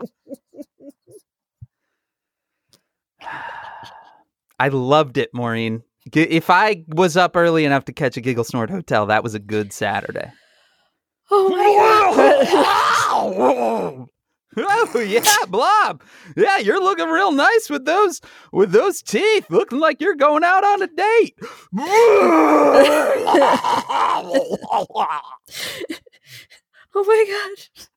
I 4.59 4.69
loved 4.69 5.17
it, 5.17 5.29
Maureen. 5.33 5.83
If 6.13 6.49
I 6.49 6.83
was 6.87 7.17
up 7.17 7.35
early 7.35 7.65
enough 7.65 7.85
to 7.85 7.93
catch 7.93 8.15
a 8.17 8.21
Giggle 8.21 8.43
Snort 8.43 8.69
Hotel, 8.69 9.07
that 9.07 9.23
was 9.23 9.33
a 9.33 9.39
good 9.39 9.73
Saturday. 9.73 10.31
Oh 11.31 11.49
my 11.49 11.57
god. 12.15 14.07
oh 14.57 14.99
yeah, 14.99 15.21
Blob. 15.47 16.03
Yeah, 16.37 16.59
you're 16.59 16.81
looking 16.81 17.09
real 17.09 17.31
nice 17.31 17.69
with 17.69 17.85
those 17.85 18.21
with 18.53 18.71
those 18.71 19.01
teeth, 19.01 19.47
looking 19.49 19.79
like 19.79 19.99
you're 19.99 20.15
going 20.15 20.43
out 20.43 20.63
on 20.63 20.81
a 20.83 20.87
date. 20.87 21.35
oh 26.93 27.03
my 27.05 27.25
god. 27.27 27.87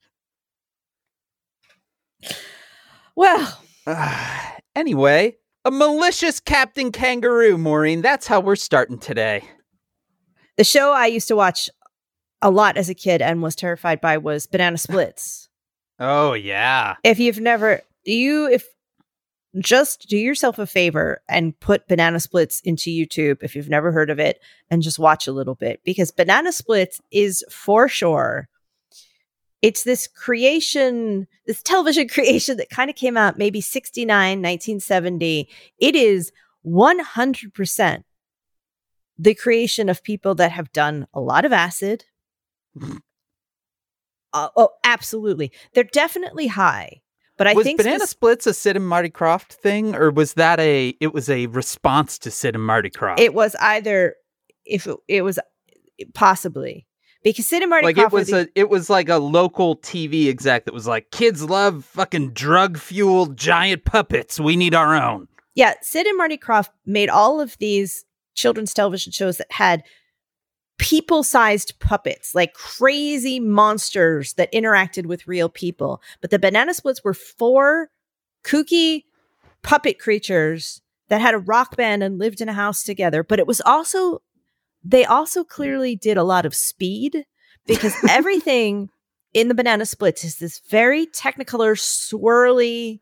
Well, 3.16 3.60
anyway, 4.76 5.36
a 5.64 5.70
malicious 5.70 6.40
Captain 6.40 6.92
Kangaroo, 6.92 7.58
Maureen. 7.58 8.02
That's 8.02 8.26
how 8.26 8.40
we're 8.40 8.56
starting 8.56 8.98
today. 8.98 9.44
the 10.56 10.64
show 10.64 10.92
I 10.92 11.06
used 11.06 11.28
to 11.28 11.36
watch 11.36 11.68
a 12.40 12.50
lot 12.50 12.76
as 12.76 12.88
a 12.88 12.94
kid 12.94 13.20
and 13.20 13.42
was 13.42 13.56
terrified 13.56 14.00
by 14.00 14.18
was 14.18 14.46
Banana 14.46 14.78
Splits. 14.86 15.48
Oh 16.00 16.32
yeah. 16.34 16.94
if 17.02 17.18
you've 17.18 17.40
never 17.40 17.80
you 18.04 18.46
if 18.48 18.64
just 19.58 20.08
do 20.08 20.16
yourself 20.16 20.58
a 20.60 20.66
favor 20.66 21.20
and 21.28 21.58
put 21.58 21.88
banana 21.88 22.20
splits 22.20 22.60
into 22.60 22.90
youtube 22.90 23.38
if 23.42 23.56
you've 23.56 23.68
never 23.70 23.90
heard 23.90 24.10
of 24.10 24.20
it 24.20 24.38
and 24.70 24.82
just 24.82 24.98
watch 25.00 25.26
a 25.26 25.32
little 25.32 25.56
bit 25.56 25.80
because 25.84 26.12
banana 26.12 26.52
splits 26.52 27.00
is 27.10 27.42
for 27.50 27.88
sure 27.88 28.48
it's 29.62 29.84
this 29.84 30.06
creation 30.06 31.26
this 31.46 31.62
television 31.62 32.08
creation 32.14 32.56
that 32.56 32.70
kind 32.70 32.90
of 32.90 32.96
came 32.96 33.16
out 33.16 33.38
maybe 33.38 33.60
69 33.60 34.38
1970 34.38 35.48
it 35.78 35.96
is 35.96 36.32
100% 36.66 38.02
the 39.18 39.34
creation 39.34 39.88
of 39.88 40.02
people 40.02 40.34
that 40.36 40.52
have 40.52 40.72
done 40.72 41.06
a 41.14 41.20
lot 41.20 41.44
of 41.44 41.52
acid 41.52 42.04
uh, 44.32 44.48
oh 44.56 44.70
absolutely 44.84 45.52
they're 45.74 45.84
definitely 45.84 46.46
high 46.46 47.00
but 47.38 47.46
I 47.46 47.54
was 47.54 47.64
think 47.64 47.78
Banana 47.78 48.00
spec- 48.00 48.08
Splits 48.08 48.46
a 48.48 48.52
Sid 48.52 48.74
and 48.74 48.88
Marty 48.88 49.10
Krofft 49.10 49.52
thing, 49.52 49.94
or 49.94 50.10
was 50.10 50.34
that 50.34 50.58
a? 50.58 50.88
It 50.98 51.14
was 51.14 51.28
a 51.30 51.46
response 51.46 52.18
to 52.18 52.32
Sid 52.32 52.56
and 52.56 52.64
Marty 52.64 52.90
Krofft. 52.90 53.20
it 53.20 53.32
was 53.32 53.54
either 53.60 54.16
if 54.66 54.88
it, 54.88 54.96
it 55.06 55.22
was 55.22 55.38
possibly 56.14 56.87
because 57.22 57.46
Sid 57.46 57.62
and 57.62 57.70
Marty 57.70 57.86
like 57.86 57.98
it 57.98 58.12
was 58.12 58.32
a 58.32 58.48
it 58.54 58.68
was 58.68 58.88
like 58.88 59.08
a 59.08 59.16
local 59.18 59.76
TV 59.76 60.28
exec 60.28 60.64
that 60.64 60.74
was 60.74 60.86
like, 60.86 61.10
kids 61.10 61.42
love 61.42 61.84
fucking 61.84 62.30
drug 62.32 62.78
fueled 62.78 63.36
giant 63.36 63.84
puppets. 63.84 64.38
We 64.38 64.56
need 64.56 64.74
our 64.74 64.94
own. 64.94 65.28
yeah 65.54 65.74
Sid 65.82 66.06
and 66.06 66.16
Marty 66.16 66.38
Krofft 66.38 66.70
made 66.86 67.08
all 67.08 67.40
of 67.40 67.56
these 67.58 68.04
children's 68.34 68.72
television 68.72 69.12
shows 69.12 69.38
that 69.38 69.50
had 69.50 69.82
people-sized 70.78 71.80
puppets 71.80 72.36
like 72.36 72.54
crazy 72.54 73.40
monsters 73.40 74.34
that 74.34 74.52
interacted 74.52 75.06
with 75.06 75.26
real 75.26 75.48
people 75.48 76.00
but 76.20 76.30
the 76.30 76.38
banana 76.38 76.72
splits 76.72 77.02
were 77.02 77.12
four 77.12 77.90
kooky 78.44 79.02
puppet 79.64 79.98
creatures 79.98 80.80
that 81.08 81.20
had 81.20 81.34
a 81.34 81.38
rock 81.38 81.76
band 81.76 82.04
and 82.04 82.20
lived 82.20 82.40
in 82.40 82.48
a 82.48 82.52
house 82.52 82.84
together 82.84 83.24
but 83.24 83.40
it 83.40 83.46
was 83.48 83.60
also 83.62 84.22
they 84.84 85.04
also 85.04 85.44
clearly 85.44 85.96
did 85.96 86.16
a 86.16 86.24
lot 86.24 86.46
of 86.46 86.54
speed 86.54 87.24
because 87.66 87.94
everything 88.08 88.88
in 89.34 89.48
the 89.48 89.54
banana 89.54 89.84
splits 89.84 90.24
is 90.24 90.38
this 90.38 90.60
very 90.70 91.06
technicolor 91.06 91.74
swirly 91.76 93.00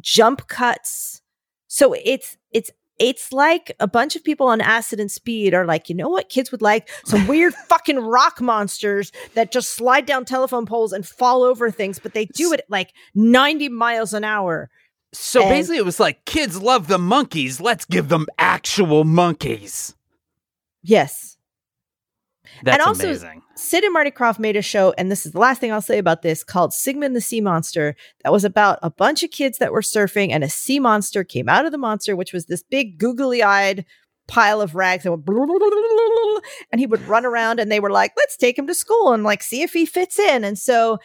jump 0.00 0.48
cuts 0.48 1.22
so 1.68 1.94
it's 2.04 2.36
it's 2.52 2.70
it's 2.98 3.32
like 3.32 3.74
a 3.78 3.86
bunch 3.86 4.16
of 4.16 4.24
people 4.24 4.48
on 4.48 4.60
acid 4.60 4.98
and 4.98 5.10
speed 5.10 5.54
are 5.54 5.64
like, 5.64 5.88
you 5.88 5.94
know 5.94 6.08
what 6.08 6.28
kids 6.28 6.50
would 6.50 6.62
like? 6.62 6.90
Some 7.04 7.26
weird 7.26 7.54
fucking 7.68 7.98
rock 7.98 8.40
monsters 8.40 9.12
that 9.34 9.52
just 9.52 9.70
slide 9.70 10.06
down 10.06 10.24
telephone 10.24 10.66
poles 10.66 10.92
and 10.92 11.06
fall 11.06 11.42
over 11.44 11.70
things, 11.70 11.98
but 11.98 12.12
they 12.12 12.26
do 12.26 12.52
it 12.52 12.62
like 12.68 12.92
90 13.14 13.68
miles 13.68 14.14
an 14.14 14.24
hour. 14.24 14.68
So 15.12 15.42
And- 15.42 15.50
basically, 15.50 15.78
it 15.78 15.84
was 15.84 16.00
like, 16.00 16.24
kids 16.24 16.60
love 16.60 16.88
the 16.88 16.98
Monkees. 16.98 17.60
Let's 17.60 17.84
give 17.84 18.08
them 18.08 18.26
actual 18.38 19.04
monkeys. 19.04 19.94
Yes. 20.82 21.36
That's 22.62 22.84
also- 22.84 23.04
amazing. 23.04 23.42
Sid 23.56 23.84
and 23.84 23.92
Marty 23.92 24.10
Krofft 24.10 24.38
made 24.38 24.56
a 24.56 24.62
show, 24.62 24.94
and 24.96 25.10
this 25.10 25.26
is 25.26 25.32
the 25.32 25.38
last 25.38 25.60
thing 25.60 25.72
I'll 25.72 25.82
say 25.82 25.98
about 25.98 26.22
this, 26.22 26.44
called 26.44 26.72
Sigmund 26.72 27.14
the 27.14 27.20
Sea 27.20 27.40
Monster. 27.40 27.96
That 28.22 28.32
was 28.32 28.44
about 28.44 28.78
a 28.82 28.90
bunch 28.90 29.22
of 29.22 29.30
kids 29.30 29.58
that 29.58 29.72
were 29.72 29.82
surfing, 29.82 30.30
and 30.30 30.44
a 30.44 30.48
sea 30.48 30.78
monster 30.78 31.24
came 31.24 31.48
out 31.48 31.66
of 31.66 31.72
the 31.72 31.78
monster, 31.78 32.14
which 32.14 32.32
was 32.32 32.46
this 32.46 32.62
big 32.62 32.98
googly 32.98 33.42
eyed 33.42 33.84
pile 34.28 34.60
of 34.60 34.74
rags 34.74 35.04
and, 35.04 35.26
went 35.26 35.26
and 36.70 36.80
he 36.80 36.86
would 36.86 37.00
run 37.08 37.24
around 37.24 37.58
and 37.58 37.72
they 37.72 37.80
were 37.80 37.90
like, 37.90 38.12
let's 38.16 38.36
take 38.36 38.58
him 38.58 38.66
to 38.66 38.74
school 38.74 39.12
and 39.12 39.24
like 39.24 39.42
see 39.42 39.62
if 39.62 39.72
he 39.72 39.86
fits 39.86 40.18
in. 40.18 40.44
And 40.44 40.58
so 40.58 40.98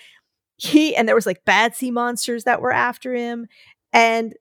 he 0.58 0.94
and 0.96 1.08
there 1.08 1.16
was 1.16 1.26
like 1.26 1.46
bad 1.46 1.74
sea 1.74 1.90
monsters 1.90 2.44
that 2.44 2.62
were 2.62 2.74
after 2.74 3.16
him. 3.16 3.48
And 3.94 4.36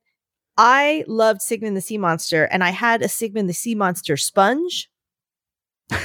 I 0.58 1.04
loved 1.06 1.40
Sigmund 1.40 1.76
the 1.76 1.80
Sea 1.80 1.96
Monster, 1.96 2.44
and 2.44 2.62
I 2.62 2.70
had 2.70 3.00
a 3.00 3.08
Sigmund 3.08 3.48
the 3.48 3.54
Sea 3.54 3.74
Monster 3.74 4.18
sponge. 4.18 4.90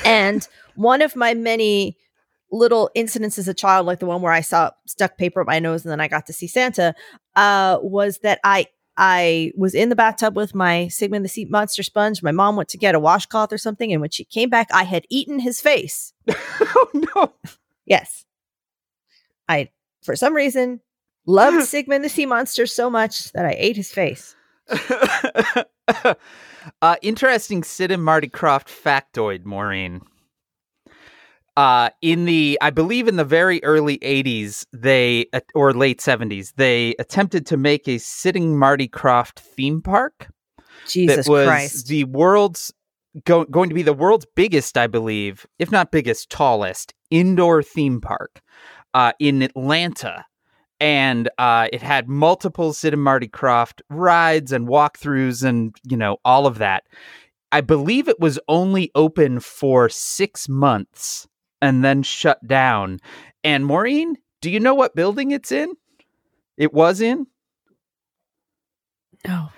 And 0.06 0.48
one 0.76 1.02
of 1.02 1.16
my 1.16 1.34
many 1.34 1.98
little 2.52 2.90
incidents 2.96 3.38
as 3.38 3.48
a 3.48 3.54
child, 3.54 3.86
like 3.86 4.00
the 4.00 4.06
one 4.06 4.22
where 4.22 4.32
I 4.32 4.42
saw 4.42 4.72
stuck 4.86 5.18
paper 5.18 5.42
up 5.42 5.48
my 5.48 5.60
nose 5.60 5.84
and 5.84 5.92
then 5.92 6.00
I 6.00 6.08
got 6.08 6.26
to 6.28 6.34
see 6.34 6.48
Santa, 6.48 6.94
uh, 7.36 7.80
was 7.82 8.20
that 8.20 8.40
I 8.44 8.68
I 8.98 9.52
was 9.56 9.76
in 9.76 9.90
the 9.90 9.96
bathtub 9.96 10.36
with 10.36 10.56
my 10.56 10.88
Sigmund 10.88 11.24
the 11.24 11.30
Sea 11.30 11.46
Monster 11.46 11.84
sponge. 11.84 12.24
My 12.24 12.32
mom 12.32 12.56
went 12.56 12.70
to 12.70 12.78
get 12.78 12.96
a 12.96 13.00
washcloth 13.00 13.54
or 13.54 13.58
something, 13.58 13.92
and 13.92 14.02
when 14.02 14.10
she 14.10 14.24
came 14.24 14.50
back, 14.50 14.68
I 14.74 14.84
had 14.84 15.06
eaten 15.10 15.40
his 15.40 15.62
face. 15.62 16.14
oh 16.30 16.90
no. 17.16 17.34
Yes, 17.86 18.26
I 19.48 19.70
for 20.04 20.16
some 20.16 20.34
reason 20.34 20.82
loved 21.26 21.64
Sigmund 21.68 22.04
the 22.04 22.10
Sea 22.10 22.26
Monster 22.26 22.66
so 22.66 22.90
much 22.90 23.32
that 23.34 23.46
I 23.46 23.56
ate 23.58 23.76
his 23.76 23.92
face. 23.92 24.36
uh, 26.82 26.96
interesting 27.02 27.64
Sid 27.64 27.92
and 27.92 28.04
Marty 28.04 28.30
Krofft 28.30 28.68
factoid, 28.68 29.46
Maureen. 29.46 30.02
Uh, 31.56 31.90
in 32.04 32.26
the, 32.26 32.58
I 32.62 32.70
believe 32.70 33.08
in 33.08 33.16
the 33.16 33.26
very 33.26 33.64
early 33.64 33.98
80s, 34.00 34.66
they, 34.74 35.26
uh, 35.34 35.40
or 35.56 35.74
late 35.74 36.00
70s, 36.00 36.54
they 36.56 36.94
attempted 37.00 37.48
to 37.48 37.58
make 37.58 37.88
a 37.88 37.98
Sid 37.98 38.36
and 38.36 38.60
Marty 38.60 38.88
Krofft 38.88 39.40
theme 39.40 39.82
park 39.82 40.28
Jesus 40.88 41.26
that 41.26 41.32
was 41.32 41.48
Christ! 41.48 41.88
the 41.88 42.04
world's, 42.04 42.72
go, 43.26 43.44
going 43.46 43.70
to 43.70 43.76
be 43.76 43.82
the 43.82 43.94
world's 43.94 44.28
biggest, 44.36 44.78
I 44.78 44.86
believe, 44.86 45.48
if 45.58 45.72
not 45.72 45.92
biggest, 45.92 46.30
tallest 46.30 46.94
indoor 47.10 47.64
theme 47.64 48.02
park 48.02 48.42
uh, 48.94 49.14
in 49.20 49.42
Atlanta 49.42 50.26
and 50.80 51.30
uh, 51.38 51.68
it 51.74 51.82
had 51.82 52.08
multiple 52.08 52.74
Sid 52.74 52.94
and 52.94 53.04
Marty 53.04 53.28
Krofft 53.28 53.82
rides 53.90 54.52
and 54.52 54.68
walkthroughs 54.68 55.44
and 55.44 55.76
you 55.84 55.98
know 55.98 56.18
all 56.26 56.46
of 56.48 56.58
that. 56.60 56.84
I 57.52 57.62
believe 57.62 58.08
it 58.08 58.20
was 58.20 58.40
only 58.48 58.92
open 58.94 59.40
for 59.40 59.88
six 59.90 60.50
months 60.50 61.28
and 61.62 61.84
then 61.84 62.04
shut 62.04 62.46
down. 62.46 63.00
And 63.44 63.66
Maureen, 63.66 64.18
do 64.42 64.50
you 64.52 64.60
know 64.60 64.74
what 64.74 64.96
building 64.96 65.32
it's 65.32 65.52
in? 65.52 65.74
It 66.58 66.74
was 66.74 67.00
in 67.02 67.26
No. 69.26 69.50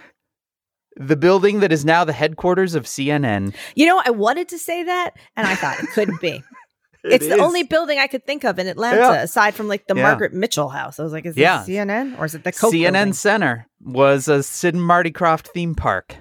the 0.97 1.15
building 1.15 1.61
that 1.61 1.71
is 1.71 1.83
now 1.83 2.03
the 2.05 2.13
headquarters 2.13 2.75
of 2.75 2.85
CNN. 2.85 3.55
You 3.75 3.85
know, 3.87 4.01
I 4.05 4.11
wanted 4.11 4.49
to 4.49 4.59
say 4.59 4.83
that, 4.83 5.11
and 5.35 5.47
I 5.47 5.55
thought 5.55 5.79
it 5.79 5.89
couldn't 5.89 6.21
be. 6.21 6.43
It 7.03 7.13
it's 7.13 7.27
the 7.27 7.37
only 7.39 7.63
building 7.63 7.97
I 7.97 8.07
could 8.07 8.25
think 8.25 8.43
of 8.43 8.59
in 8.59 8.67
Atlanta, 8.67 8.97
Yeah. 8.97 9.21
aside 9.21 9.55
from 9.55 9.67
like 9.67 9.87
the 9.87 9.95
Yeah. 9.95 10.03
Margaret 10.03 10.33
Mitchell 10.33 10.69
house. 10.69 10.99
I 10.99 11.03
was 11.03 11.13
like, 11.13 11.25
is 11.25 11.35
this 11.35 11.41
Yeah. 11.41 11.63
CNN 11.63 12.17
or 12.19 12.25
is 12.25 12.35
it 12.35 12.43
the 12.43 12.51
Coke 12.51 12.73
CNN 12.73 12.91
building? 12.93 13.13
Center 13.13 13.67
was 13.81 14.27
a 14.27 14.43
Sid 14.43 14.73
and 14.75 14.83
Marty 14.83 15.11
Krofft 15.11 15.47
theme 15.47 15.75
park. 15.75 16.15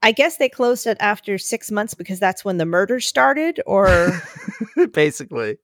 I 0.00 0.12
guess 0.12 0.36
they 0.36 0.48
closed 0.48 0.86
it 0.86 0.96
after 1.00 1.38
six 1.38 1.72
months 1.72 1.94
because 1.94 2.20
that's 2.20 2.44
when 2.44 2.58
the 2.58 2.66
murder 2.66 3.00
started, 3.00 3.60
or 3.66 4.22
Basically, 4.92 5.58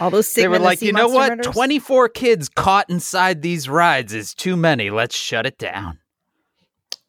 all 0.00 0.10
those 0.10 0.32
they 0.32 0.46
were 0.46 0.60
like, 0.60 0.80
you 0.80 0.92
know 0.92 1.08
what? 1.08 1.30
murders?" 1.30 1.46
24 1.52 2.08
kids 2.10 2.48
caught 2.48 2.88
inside 2.88 3.42
these 3.42 3.68
rides 3.68 4.14
is 4.14 4.32
too 4.32 4.56
many. 4.56 4.90
Let's 4.90 5.16
shut 5.16 5.44
it 5.44 5.58
down. 5.58 5.98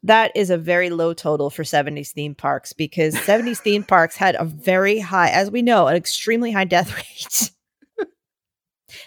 That 0.06 0.30
is 0.36 0.50
a 0.50 0.56
very 0.56 0.88
low 0.90 1.14
total 1.14 1.50
for 1.50 1.64
70s 1.64 2.12
theme 2.12 2.36
parks 2.36 2.72
because 2.72 3.14
70s 3.16 3.58
theme 3.58 3.82
parks 3.82 4.16
had 4.16 4.36
a 4.38 4.44
very 4.44 5.00
high, 5.00 5.30
as 5.30 5.50
we 5.50 5.62
know, 5.62 5.88
an 5.88 5.96
extremely 5.96 6.52
high 6.52 6.64
death 6.64 6.96
rate. 7.98 8.08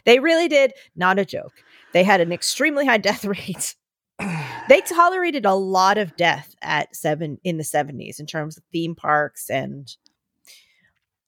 they 0.03 0.19
really 0.19 0.49
did, 0.49 0.73
not 0.97 1.17
a 1.17 1.23
joke. 1.23 1.53
They 1.93 2.03
had 2.03 2.19
an 2.19 2.33
extremely 2.33 2.85
high 2.85 2.97
death 2.97 3.25
rate. 3.25 3.75
They 4.67 4.81
tolerated 4.81 5.47
a 5.47 5.55
lot 5.55 5.97
of 5.97 6.15
death 6.15 6.53
at 6.61 6.95
seven 6.95 7.39
in 7.43 7.57
the 7.57 7.63
70s 7.63 8.19
in 8.19 8.27
terms 8.27 8.55
of 8.55 8.63
theme 8.71 8.93
parks 8.93 9.49
and 9.49 9.89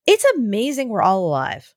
it's 0.06 0.26
amazing 0.36 0.90
we're 0.90 1.02
all 1.02 1.26
alive. 1.26 1.74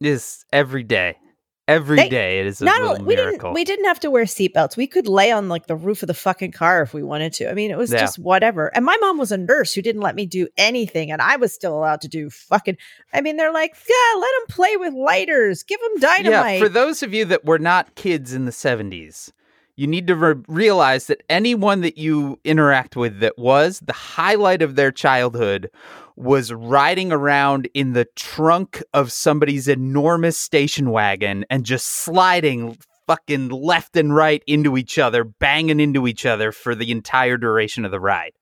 Is 0.00 0.44
every 0.52 0.82
day. 0.82 1.18
Every 1.66 1.96
day 1.96 2.08
They- 2.08 2.40
it 2.40 2.46
is 2.46 2.60
a 2.60 2.64
Not 2.64 3.00
we 3.02 3.14
miracle. 3.16 3.38
didn't 3.38 3.54
we 3.54 3.64
didn't 3.64 3.84
have 3.86 4.00
to 4.00 4.10
wear 4.10 4.24
seatbelts. 4.24 4.76
We 4.76 4.86
could 4.86 5.06
lay 5.08 5.30
on 5.32 5.48
like 5.48 5.66
the 5.66 5.76
roof 5.76 6.02
of 6.02 6.06
the 6.08 6.14
fucking 6.14 6.52
car 6.52 6.82
if 6.82 6.92
we 6.92 7.02
wanted 7.02 7.32
to. 7.34 7.50
I 7.50 7.54
mean, 7.54 7.70
it 7.70 7.78
was 7.78 7.92
Yeah. 7.92 8.00
just 8.00 8.18
whatever. 8.18 8.68
And 8.74 8.84
my 8.84 8.96
mom 9.00 9.18
was 9.18 9.32
a 9.32 9.36
nurse 9.38 9.72
who 9.72 9.82
didn't 9.82 10.02
let 10.02 10.14
me 10.14 10.26
do 10.26 10.48
anything, 10.56 11.10
and 11.10 11.22
I 11.22 11.36
was 11.36 11.52
still 11.54 11.76
allowed 11.76 12.00
to 12.02 12.08
do 12.08 12.30
fucking. 12.30 12.76
I 13.12 13.20
mean, 13.20 13.36
they're 13.36 13.52
like, 13.52 13.74
yeah, 13.88 14.18
let 14.20 14.30
them 14.38 14.46
play 14.54 14.76
with 14.76 14.94
lighters, 14.94 15.62
give 15.62 15.80
them 15.80 16.00
dynamite. 16.00 16.54
Yeah, 16.58 16.64
for 16.64 16.68
those 16.68 17.02
of 17.02 17.14
you 17.14 17.24
that 17.26 17.44
were 17.44 17.58
not 17.58 17.94
kids 17.94 18.32
in 18.34 18.44
the 18.44 18.52
70s, 18.52 19.32
you 19.76 19.86
need 19.86 20.06
to 20.06 20.14
re- 20.14 20.42
realize 20.48 21.06
that 21.08 21.22
anyone 21.28 21.80
that 21.80 21.98
you 21.98 22.38
interact 22.44 22.96
with 22.96 23.20
that 23.20 23.38
was 23.38 23.80
the 23.80 23.92
highlight 23.92 24.62
of 24.62 24.76
their 24.76 24.92
childhood 24.92 25.70
was 26.16 26.52
riding 26.52 27.10
around 27.12 27.68
in 27.74 27.92
the 27.92 28.06
trunk 28.14 28.82
of 28.92 29.10
somebody's 29.10 29.66
enormous 29.66 30.38
station 30.38 30.90
wagon 30.90 31.44
and 31.50 31.64
just 31.64 31.86
sliding 31.86 32.78
fucking 33.06 33.48
left 33.48 33.96
and 33.96 34.14
right 34.14 34.42
into 34.46 34.76
each 34.78 34.98
other, 34.98 35.24
banging 35.24 35.80
into 35.80 36.06
each 36.06 36.24
other 36.24 36.52
for 36.52 36.74
the 36.74 36.90
entire 36.90 37.36
duration 37.36 37.84
of 37.84 37.90
the 37.90 38.00
ride. 38.00 38.32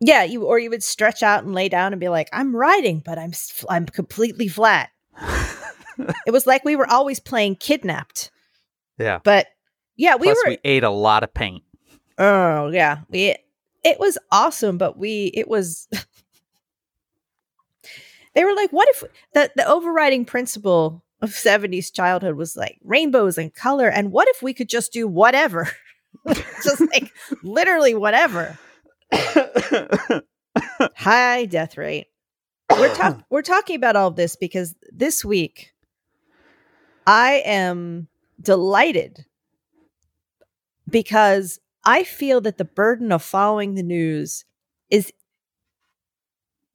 yeah, 0.00 0.24
you 0.24 0.44
or 0.44 0.58
you 0.58 0.70
would 0.70 0.82
stretch 0.82 1.22
out 1.22 1.44
and 1.44 1.52
lay 1.52 1.68
down 1.68 1.92
and 1.92 2.00
be 2.00 2.08
like, 2.08 2.28
I'm 2.32 2.54
riding, 2.56 3.00
but 3.04 3.18
I'm 3.18 3.32
I'm 3.68 3.86
completely 3.86 4.48
flat. 4.48 4.90
it 6.26 6.30
was 6.30 6.46
like 6.46 6.64
we 6.64 6.76
were 6.76 6.90
always 6.90 7.20
playing 7.20 7.56
kidnapped. 7.56 8.30
Yeah. 8.98 9.18
But 9.22 9.48
yeah, 10.00 10.16
we 10.16 10.28
Plus, 10.28 10.38
were 10.46 10.50
we 10.52 10.58
ate 10.64 10.82
a 10.82 10.88
lot 10.88 11.22
of 11.22 11.34
paint. 11.34 11.62
Oh 12.16 12.68
yeah, 12.68 13.00
we 13.10 13.36
it 13.84 14.00
was 14.00 14.16
awesome, 14.32 14.78
but 14.78 14.96
we 14.96 15.30
it 15.34 15.46
was. 15.46 15.88
they 18.34 18.44
were 18.44 18.54
like, 18.54 18.72
"What 18.72 18.88
if 18.88 19.04
the 19.34 19.50
the 19.56 19.68
overriding 19.68 20.24
principle 20.24 21.04
of 21.20 21.32
'70s 21.32 21.92
childhood 21.92 22.36
was 22.36 22.56
like 22.56 22.78
rainbows 22.82 23.36
and 23.36 23.52
color, 23.52 23.90
and 23.90 24.10
what 24.10 24.26
if 24.28 24.40
we 24.40 24.54
could 24.54 24.70
just 24.70 24.90
do 24.90 25.06
whatever, 25.06 25.70
just 26.62 26.80
like 26.80 27.12
literally 27.42 27.94
whatever." 27.94 28.58
High 30.96 31.44
death 31.44 31.76
rate. 31.76 32.06
We're 32.70 32.94
talk- 32.94 33.22
we're 33.30 33.42
talking 33.42 33.76
about 33.76 33.96
all 33.96 34.08
of 34.08 34.16
this 34.16 34.34
because 34.34 34.74
this 34.90 35.26
week 35.26 35.74
I 37.06 37.42
am 37.44 38.08
delighted 38.40 39.26
because 40.90 41.58
I 41.84 42.04
feel 42.04 42.40
that 42.42 42.58
the 42.58 42.64
burden 42.64 43.12
of 43.12 43.22
following 43.22 43.74
the 43.74 43.82
news 43.82 44.44
is 44.90 45.12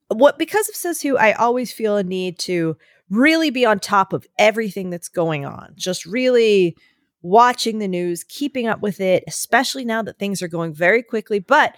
what 0.08 0.38
because 0.38 0.69
of 0.69 0.75
Says 0.75 1.01
Who, 1.01 1.17
I 1.17 1.34
always 1.34 1.71
feel 1.71 1.97
a 1.97 2.04
need 2.04 2.39
to 2.39 2.78
really 3.10 3.49
be 3.49 3.65
on 3.65 3.80
top 3.80 4.13
of 4.13 4.25
everything 4.38 4.89
that's 4.89 5.10
going 5.10 5.45
on. 5.45 5.73
Just 5.75 6.06
really 6.06 6.75
watching 7.21 7.80
the 7.80 7.88
news, 7.88 8.23
keeping 8.23 8.67
up 8.67 8.82
with 8.82 8.99
it, 8.99 9.23
especially 9.28 9.86
now 9.86 10.01
that 10.04 10.19
things 10.19 10.41
are 10.41 10.47
going 10.47 10.73
very 10.73 11.01
quickly. 11.01 11.39
But 11.39 11.75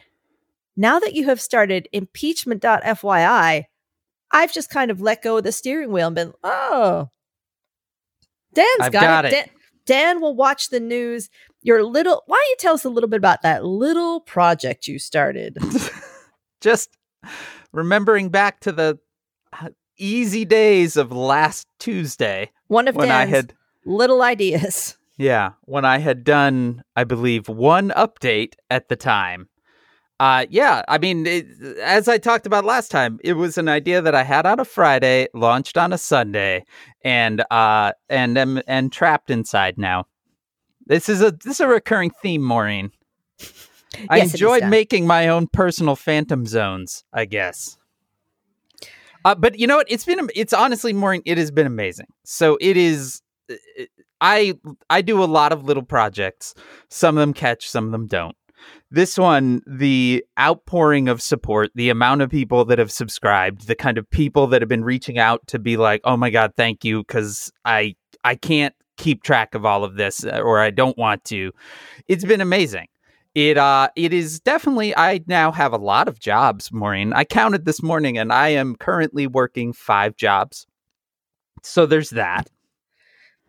now 0.75 0.99
that 0.99 1.13
you 1.13 1.25
have 1.25 1.41
started 1.41 1.87
impeachment.fyi, 1.93 3.63
I've 4.31 4.53
just 4.53 4.69
kind 4.69 4.91
of 4.91 5.01
let 5.01 5.23
go 5.23 5.37
of 5.37 5.43
the 5.43 5.51
steering 5.51 5.91
wheel 5.91 6.07
and 6.07 6.15
been, 6.15 6.33
oh, 6.43 7.09
Dan's 8.53 8.77
got, 8.79 8.91
got 8.91 9.25
it. 9.25 9.33
it. 9.33 9.45
Dan, 9.45 9.49
Dan 9.85 10.21
will 10.21 10.35
watch 10.35 10.69
the 10.69 10.79
news. 10.79 11.29
Your 11.61 11.83
little, 11.83 12.23
why 12.27 12.37
don't 12.37 12.49
you 12.49 12.55
tell 12.59 12.73
us 12.75 12.85
a 12.85 12.89
little 12.89 13.09
bit 13.09 13.17
about 13.17 13.41
that 13.41 13.65
little 13.65 14.21
project 14.21 14.87
you 14.87 14.99
started? 14.99 15.57
just 16.61 16.97
remembering 17.71 18.29
back 18.29 18.59
to 18.61 18.71
the 18.71 18.99
uh, 19.53 19.69
easy 19.97 20.45
days 20.45 20.97
of 20.97 21.11
last 21.11 21.67
Tuesday 21.79 22.51
One 22.67 22.87
of 22.87 22.95
when 22.95 23.09
Dan's 23.09 23.31
I 23.31 23.35
had 23.35 23.53
little 23.85 24.21
ideas. 24.21 24.97
yeah, 25.17 25.51
when 25.61 25.85
I 25.85 25.99
had 25.99 26.23
done 26.23 26.83
I 26.95 27.03
believe 27.03 27.47
one 27.47 27.89
update 27.89 28.53
at 28.69 28.89
the 28.89 28.95
time. 28.95 29.49
Uh 30.19 30.45
yeah, 30.49 30.83
I 30.87 30.97
mean 30.97 31.25
it, 31.27 31.45
as 31.79 32.07
I 32.07 32.17
talked 32.17 32.47
about 32.47 32.65
last 32.65 32.89
time, 32.89 33.19
it 33.23 33.33
was 33.33 33.57
an 33.57 33.67
idea 33.67 34.01
that 34.01 34.15
I 34.15 34.23
had 34.23 34.45
on 34.45 34.59
a 34.59 34.65
Friday, 34.65 35.27
launched 35.33 35.77
on 35.77 35.93
a 35.93 35.97
Sunday, 35.97 36.65
and 37.03 37.43
uh 37.51 37.93
and 38.09 38.37
am 38.37 38.61
and 38.67 38.91
trapped 38.91 39.29
inside 39.29 39.77
now. 39.77 40.05
This 40.87 41.09
is 41.09 41.21
a 41.21 41.31
this 41.31 41.55
is 41.55 41.59
a 41.59 41.67
recurring 41.67 42.11
theme, 42.21 42.41
Maureen. 42.41 42.91
I 44.09 44.17
Yes, 44.17 44.21
it 44.21 44.25
is, 44.25 44.33
enjoyed 44.33 44.65
making 44.65 45.07
my 45.07 45.27
own 45.27 45.47
personal 45.47 45.95
phantom 45.95 46.45
zones, 46.45 47.03
I 47.13 47.25
guess. 47.25 47.77
Uh, 49.25 49.35
but 49.35 49.59
you 49.59 49.67
know 49.67 49.77
what? 49.77 49.87
It's 49.89 50.05
been 50.05 50.29
it's 50.35 50.53
honestly 50.53 50.93
Maureen, 50.93 51.21
it 51.25 51.37
has 51.37 51.51
been 51.51 51.67
amazing. 51.67 52.07
So 52.23 52.57
it 52.61 52.77
is 52.77 53.21
I 54.21 54.55
I 54.89 55.01
do 55.01 55.23
a 55.23 55.25
lot 55.25 55.51
of 55.51 55.65
little 55.65 55.83
projects. 55.83 56.53
Some 56.89 57.17
of 57.17 57.21
them 57.21 57.33
catch, 57.33 57.67
some 57.69 57.85
of 57.85 57.91
them 57.91 58.07
don't. 58.07 58.35
This 58.89 59.17
one, 59.17 59.61
the 59.67 60.25
outpouring 60.39 61.09
of 61.09 61.21
support, 61.21 61.71
the 61.75 61.89
amount 61.89 62.21
of 62.21 62.29
people 62.29 62.65
that 62.65 62.79
have 62.79 62.91
subscribed, 62.91 63.67
the 63.67 63.75
kind 63.75 63.97
of 63.97 64.09
people 64.09 64.47
that 64.47 64.61
have 64.61 64.69
been 64.69 64.83
reaching 64.83 65.19
out 65.19 65.45
to 65.47 65.59
be 65.59 65.75
like, 65.77 66.01
"Oh 66.05 66.17
my 66.17 66.29
god, 66.29 66.53
thank 66.55 66.85
you 66.85 67.03
cuz 67.03 67.51
I 67.65 67.95
I 68.23 68.35
can't 68.35 68.73
keep 68.97 69.23
track 69.23 69.55
of 69.55 69.65
all 69.65 69.83
of 69.83 69.95
this 69.95 70.25
uh, 70.25 70.39
or 70.39 70.59
I 70.59 70.69
don't 70.69 70.97
want 70.97 71.23
to." 71.25 71.51
It's 72.07 72.25
been 72.25 72.41
amazing. 72.41 72.87
It 73.35 73.57
uh 73.57 73.89
it 73.95 74.13
is 74.13 74.39
definitely 74.39 74.95
I 74.97 75.21
now 75.27 75.51
have 75.51 75.71
a 75.73 75.77
lot 75.77 76.07
of 76.07 76.19
jobs, 76.19 76.71
Maureen. 76.71 77.13
I 77.13 77.23
counted 77.23 77.65
this 77.65 77.83
morning 77.83 78.17
and 78.17 78.33
I 78.33 78.49
am 78.49 78.75
currently 78.75 79.27
working 79.27 79.73
5 79.73 80.15
jobs. 80.15 80.65
So 81.63 81.85
there's 81.85 82.09
that. 82.11 82.49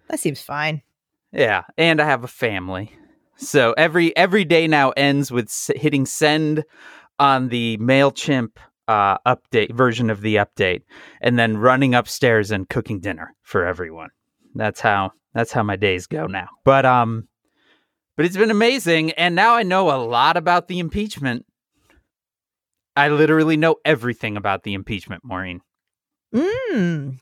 That 0.08 0.20
seems 0.20 0.40
fine. 0.42 0.82
Yeah, 1.32 1.64
and 1.76 2.00
I 2.00 2.04
have 2.06 2.24
a 2.24 2.28
family. 2.28 2.92
So 3.36 3.72
every 3.76 4.16
every 4.16 4.44
day 4.44 4.66
now 4.66 4.90
ends 4.90 5.30
with 5.30 5.46
s- 5.46 5.70
hitting 5.76 6.06
send 6.06 6.64
on 7.18 7.48
the 7.48 7.76
Mailchimp 7.78 8.56
uh, 8.88 9.18
update 9.26 9.72
version 9.74 10.10
of 10.10 10.22
the 10.22 10.36
update, 10.36 10.82
and 11.20 11.38
then 11.38 11.58
running 11.58 11.94
upstairs 11.94 12.50
and 12.50 12.68
cooking 12.68 13.00
dinner 13.00 13.34
for 13.42 13.64
everyone. 13.64 14.08
That's 14.54 14.80
how 14.80 15.12
that's 15.34 15.52
how 15.52 15.62
my 15.62 15.76
days 15.76 16.06
go 16.06 16.26
now. 16.26 16.48
But 16.64 16.86
um, 16.86 17.28
but 18.16 18.26
it's 18.26 18.36
been 18.36 18.50
amazing, 18.50 19.12
and 19.12 19.34
now 19.34 19.54
I 19.54 19.62
know 19.62 19.90
a 19.90 20.00
lot 20.02 20.36
about 20.36 20.68
the 20.68 20.78
impeachment. 20.78 21.46
I 22.96 23.08
literally 23.08 23.56
know 23.56 23.76
everything 23.84 24.36
about 24.36 24.64
the 24.64 24.74
impeachment, 24.74 25.22
Maureen. 25.24 25.60
Mm. 26.34 27.18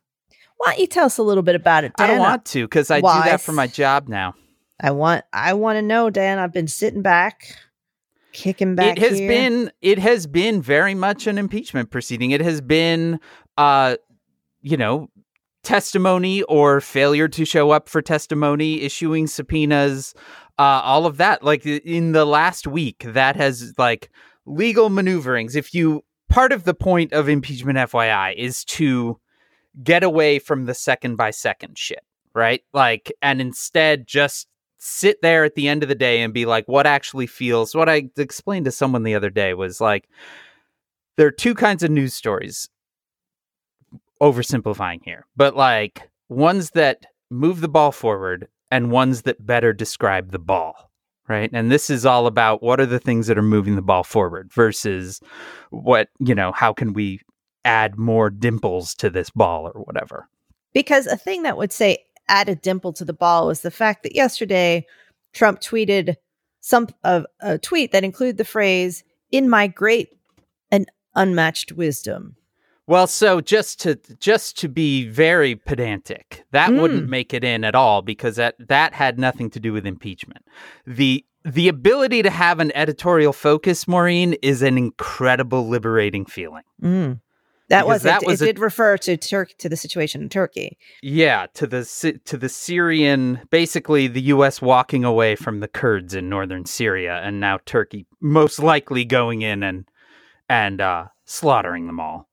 Why 0.57 0.67
don't 0.71 0.79
you 0.79 0.87
tell 0.87 1.05
us 1.05 1.19
a 1.19 1.23
little 1.23 1.43
bit 1.43 1.55
about 1.55 1.85
it, 1.85 1.93
Dan? 1.97 2.11
I 2.11 2.13
don't 2.13 2.21
want 2.21 2.45
to 2.47 2.65
because 2.65 2.91
I 2.91 3.01
Why? 3.01 3.23
do 3.25 3.31
that 3.31 3.41
for 3.43 3.53
my 3.53 3.67
job 3.67 4.09
now. 4.09 4.35
I 4.81 4.91
want. 4.91 5.25
I 5.33 5.53
want 5.53 5.77
to 5.77 5.83
know, 5.83 6.09
Dan. 6.11 6.39
I've 6.39 6.53
been 6.53 6.69
sitting 6.69 7.03
back, 7.03 7.55
kicking 8.37 8.75
back. 8.75 8.97
it 8.97 9.03
has 9.03 9.19
here. 9.19 9.29
been 9.29 9.71
it 9.81 9.99
has 9.99 10.27
been 10.27 10.61
very 10.63 10.95
much 10.95 11.27
an 11.27 11.39
impeachment 11.39 11.91
proceeding 11.91 12.33
it 12.33 12.43
has 12.43 12.61
been 12.61 13.19
uh 13.57 13.97
you 14.61 14.77
know 14.77 15.09
testimony 15.67 16.43
or 16.45 16.81
failure 16.81 17.27
to 17.27 17.45
show 17.45 17.73
up 17.73 17.89
for 17.89 18.01
testimony 18.01 18.83
issuing 18.83 19.27
subpoenas 19.27 20.15
uh 20.59 20.81
all 20.85 21.07
of 21.07 21.17
that. 21.17 21.43
Like 21.43 21.67
in 21.67 22.13
the 22.13 22.25
last 22.25 22.69
week 22.69 23.05
that 23.05 23.35
has 23.35 23.75
like 23.77 24.09
legal 24.47 24.91
maneuverings. 24.91 25.57
If 25.57 25.75
you 25.75 26.05
part 26.29 26.53
of 26.53 26.63
the 26.63 26.75
point 26.75 27.13
of 27.13 27.29
impeachment 27.29 27.79
FYI 27.79 28.37
is 28.37 28.65
to 28.67 29.19
get 29.83 30.05
away 30.05 30.39
from 30.39 30.67
the 30.67 30.75
second 30.75 31.17
by 31.17 31.33
second 31.33 31.77
shit 31.77 32.05
right? 32.33 32.63
Like 32.73 33.13
and 33.21 33.41
instead 33.41 34.07
just 34.07 34.47
sit 34.79 35.21
there 35.21 35.43
at 35.43 35.57
the 35.57 35.67
end 35.67 35.83
of 35.83 35.89
the 35.89 35.97
day 35.97 36.23
and 36.23 36.33
be 36.33 36.47
like 36.47 36.69
what 36.69 36.87
actually 36.87 37.27
feels 37.27 37.75
what 37.75 37.89
i 37.89 38.09
explained 38.19 38.67
to 38.67 38.71
someone 38.71 39.03
the 39.05 39.15
other 39.15 39.31
day 39.31 39.55
was 39.55 39.81
like 39.81 40.07
there 41.17 41.27
are 41.27 41.33
two 41.33 41.55
kinds 41.55 41.83
of 41.83 41.91
news 41.91 42.13
stories 42.13 42.69
oversimplifying 44.21 45.01
here 45.05 45.27
but 45.37 45.57
like 45.57 46.09
ones 46.29 46.71
that 46.71 47.07
move 47.31 47.61
the 47.61 47.69
ball 47.69 47.93
forward 47.93 48.49
and 48.71 48.91
ones 48.91 49.23
that 49.23 49.45
better 49.45 49.73
describe 49.73 50.31
the 50.31 50.39
ball 50.39 50.87
right? 51.29 51.51
And 51.53 51.71
this 51.71 51.91
is 51.91 52.07
all 52.07 52.27
about 52.27 52.63
what 52.63 52.81
are 52.81 52.87
the 52.87 53.01
things 53.01 53.27
that 53.27 53.39
are 53.39 53.43
moving 53.43 53.75
the 53.75 53.83
ball 53.83 54.05
forward 54.05 54.53
versus 54.53 55.21
what, 55.71 56.09
you 56.19 56.35
know, 56.35 56.53
how 56.53 56.73
can 56.73 56.93
we 56.93 57.21
add 57.65 57.99
more 57.99 58.31
dimples 58.31 58.95
to 58.95 59.11
this 59.11 59.29
ball 59.31 59.71
or 59.75 59.83
whatever. 59.83 60.29
Because 60.73 61.07
a 61.07 61.17
thing 61.17 61.43
that 61.43 61.57
would 61.57 61.73
say 61.73 61.99
add 62.29 62.49
a 62.49 62.55
dimple 62.55 62.93
to 62.95 63.05
the 63.05 63.13
ball 63.13 63.49
was 63.49 63.61
the 63.61 63.71
fact 63.71 64.03
that 64.05 64.15
yesterday 64.15 64.87
Trump 65.33 65.61
tweeted 65.61 66.15
some 66.61 66.89
of 67.05 67.27
a 67.41 67.59
tweet 67.59 67.93
that 67.93 68.05
included 68.05 68.37
the 68.37 68.45
phrase 68.45 69.05
"in 69.31 69.49
my 69.49 69.67
great 69.67 70.11
and 70.71 70.87
unmatched 71.15 71.73
wisdom." 71.73 72.37
Well, 72.89 73.07
so 73.09 73.41
just 73.41 73.81
to 73.81 73.99
just 74.21 74.57
to 74.59 74.69
be 74.69 75.09
very 75.09 75.57
pedantic, 75.57 76.45
that 76.53 76.71
Mm. 76.71 76.81
wouldn't 76.81 77.09
make 77.09 77.35
it 77.35 77.43
in 77.43 77.65
at 77.65 77.75
all 77.75 78.01
because 78.03 78.37
that 78.37 78.55
that 78.61 78.95
had 78.95 79.19
nothing 79.19 79.51
to 79.51 79.61
do 79.61 79.73
with 79.73 79.87
impeachment. 79.87 80.45
The 80.87 81.25
the 81.45 81.69
ability 81.69 82.23
to 82.23 82.31
have 82.31 82.59
an 82.61 82.71
editorial 82.77 83.33
focus, 83.33 83.87
Maureen, 83.89 84.35
is 84.43 84.63
an 84.63 84.77
incredible 84.79 85.69
liberating 85.69 86.25
feeling. 86.27 86.65
Mm. 86.83 87.21
That 87.69 87.83
Because 87.83 87.89
was 87.95 88.03
that 88.05 88.23
it. 88.23 88.27
was 88.27 88.43
it 88.43 88.45
a- 88.45 88.53
did 88.53 88.59
refer 88.61 88.97
to 88.99 89.17
Turkey 89.17 89.55
to 89.59 89.69
the 89.69 89.77
situation 89.77 90.23
in 90.23 90.29
Turkey. 90.29 90.79
Yeah, 91.03 91.47
to 91.55 91.67
the 91.67 92.21
to 92.25 92.37
the 92.37 92.49
Syrian, 92.49 93.41
basically 93.51 94.07
the 94.07 94.23
U.S. 94.23 94.63
walking 94.63 95.05
away 95.05 95.35
from 95.35 95.59
the 95.59 95.67
Kurds 95.69 96.15
in 96.15 96.29
northern 96.29 96.65
Syria, 96.67 97.21
and 97.25 97.41
now 97.41 97.59
Turkey 97.67 98.07
most 98.21 98.61
likely 98.61 99.05
going 99.05 99.43
in 99.43 99.65
and 99.65 99.85
and 100.49 100.81
uh, 100.81 101.07
slaughtering 101.25 101.89
them 101.89 101.99
all. 101.99 102.29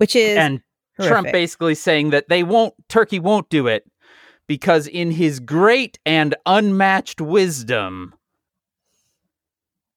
Which 0.00 0.16
is 0.16 0.38
and 0.38 0.62
Trump 0.98 1.30
basically 1.30 1.74
saying 1.74 2.10
that 2.10 2.28
they 2.28 2.42
won't, 2.42 2.74
Turkey 2.88 3.18
won't 3.18 3.50
do 3.50 3.66
it 3.66 3.84
because, 4.46 4.86
in 4.86 5.10
his 5.10 5.40
great 5.40 5.98
and 6.06 6.34
unmatched 6.46 7.20
wisdom, 7.20 8.14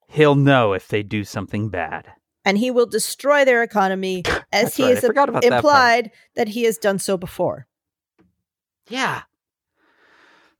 he'll 0.08 0.34
know 0.34 0.74
if 0.74 0.88
they 0.88 1.02
do 1.02 1.24
something 1.24 1.70
bad. 1.70 2.12
and 2.44 2.58
he 2.58 2.70
will 2.70 2.86
destroy 2.86 3.44
their 3.44 3.62
economy 3.62 4.22
as 4.52 4.76
he 4.76 4.84
right, 4.84 4.94
has 4.94 5.04
about 5.04 5.42
that 5.42 5.44
implied 5.44 6.10
that, 6.36 6.48
he 6.48 6.64
has 6.64 6.76
done 6.76 6.98
so 6.98 7.16
before. 7.16 7.66
Yeah. 8.88 9.22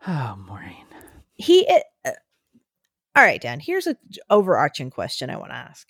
Oh, 0.07 0.37
Maureen. 0.47 0.87
He 1.35 1.67
uh, 1.67 2.11
All 3.15 3.23
right, 3.23 3.41
Dan, 3.41 3.61
here's 3.61 3.87
an 3.87 3.97
overarching 4.31 4.91
question 4.91 5.29
I 5.29 5.37
want 5.37 5.51
to 5.51 5.57
ask. 5.57 5.89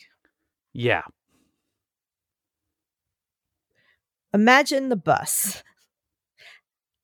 Yeah. 0.72 1.02
Imagine 4.34 4.88
the 4.88 4.96
bus. 4.96 5.62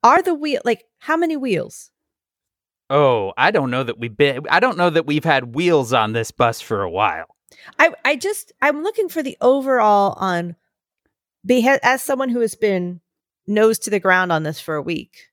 Are 0.02 0.20
the 0.20 0.34
wheel 0.34 0.60
like 0.64 0.84
how 0.98 1.16
many 1.16 1.36
wheels? 1.36 1.90
Oh, 2.90 3.32
I 3.38 3.52
don't 3.52 3.70
know 3.70 3.84
that 3.84 4.00
we've 4.00 4.16
been. 4.16 4.44
I 4.50 4.58
don't 4.58 4.76
know 4.76 4.90
that 4.90 5.06
we've 5.06 5.24
had 5.24 5.54
wheels 5.54 5.92
on 5.92 6.12
this 6.12 6.32
bus 6.32 6.60
for 6.60 6.82
a 6.82 6.90
while. 6.90 7.36
I 7.78 7.94
I 8.04 8.16
just 8.16 8.52
I'm 8.60 8.82
looking 8.82 9.08
for 9.08 9.22
the 9.22 9.36
overall 9.40 10.14
on 10.18 10.56
be 11.46 11.66
as 11.82 12.02
someone 12.02 12.30
who 12.30 12.40
has 12.40 12.56
been 12.56 13.00
nose 13.46 13.78
to 13.80 13.90
the 13.90 14.00
ground 14.00 14.32
on 14.32 14.42
this 14.42 14.60
for 14.60 14.74
a 14.74 14.82
week. 14.82 15.28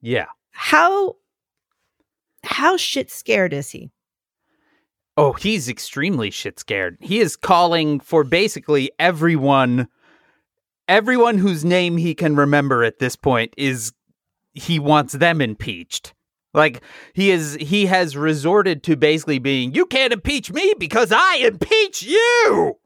Yeah. 0.00 0.26
How 0.50 1.16
how 2.42 2.76
shit 2.76 3.10
scared 3.12 3.52
is 3.52 3.70
he? 3.70 3.92
Oh, 5.16 5.34
he's 5.34 5.68
extremely 5.68 6.30
shit 6.30 6.58
scared. 6.58 6.96
He 7.00 7.20
is 7.20 7.36
calling 7.36 8.00
for 8.00 8.24
basically 8.24 8.90
everyone 8.98 9.86
everyone 10.88 11.38
whose 11.38 11.64
name 11.64 11.96
he 11.96 12.14
can 12.14 12.36
remember 12.36 12.82
at 12.84 12.98
this 12.98 13.16
point 13.16 13.54
is 13.56 13.92
he 14.54 14.78
wants 14.78 15.14
them 15.14 15.40
impeached. 15.40 16.14
Like 16.54 16.82
he 17.14 17.30
is 17.30 17.54
he 17.60 17.86
has 17.86 18.16
resorted 18.16 18.82
to 18.84 18.96
basically 18.96 19.38
being 19.38 19.74
you 19.74 19.86
can't 19.86 20.12
impeach 20.12 20.52
me 20.52 20.74
because 20.78 21.10
I 21.10 21.36
impeach 21.36 22.02
you. 22.02 22.76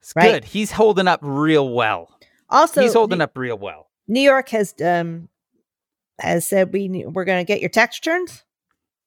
It's 0.00 0.12
Right. 0.14 0.32
good. 0.32 0.44
He's 0.44 0.72
holding 0.72 1.08
up 1.08 1.20
real 1.22 1.68
well. 1.70 2.08
Also, 2.50 2.82
he's 2.82 2.92
holding 2.92 3.18
New- 3.18 3.24
up 3.24 3.36
real 3.36 3.58
well. 3.58 3.88
New 4.06 4.20
York 4.20 4.50
has 4.50 4.74
um 4.84 5.28
has 6.20 6.46
said 6.46 6.72
we 6.72 7.04
we're 7.08 7.24
going 7.24 7.44
to 7.44 7.48
get 7.50 7.60
your 7.60 7.70
tax 7.70 7.98
returns. 7.98 8.44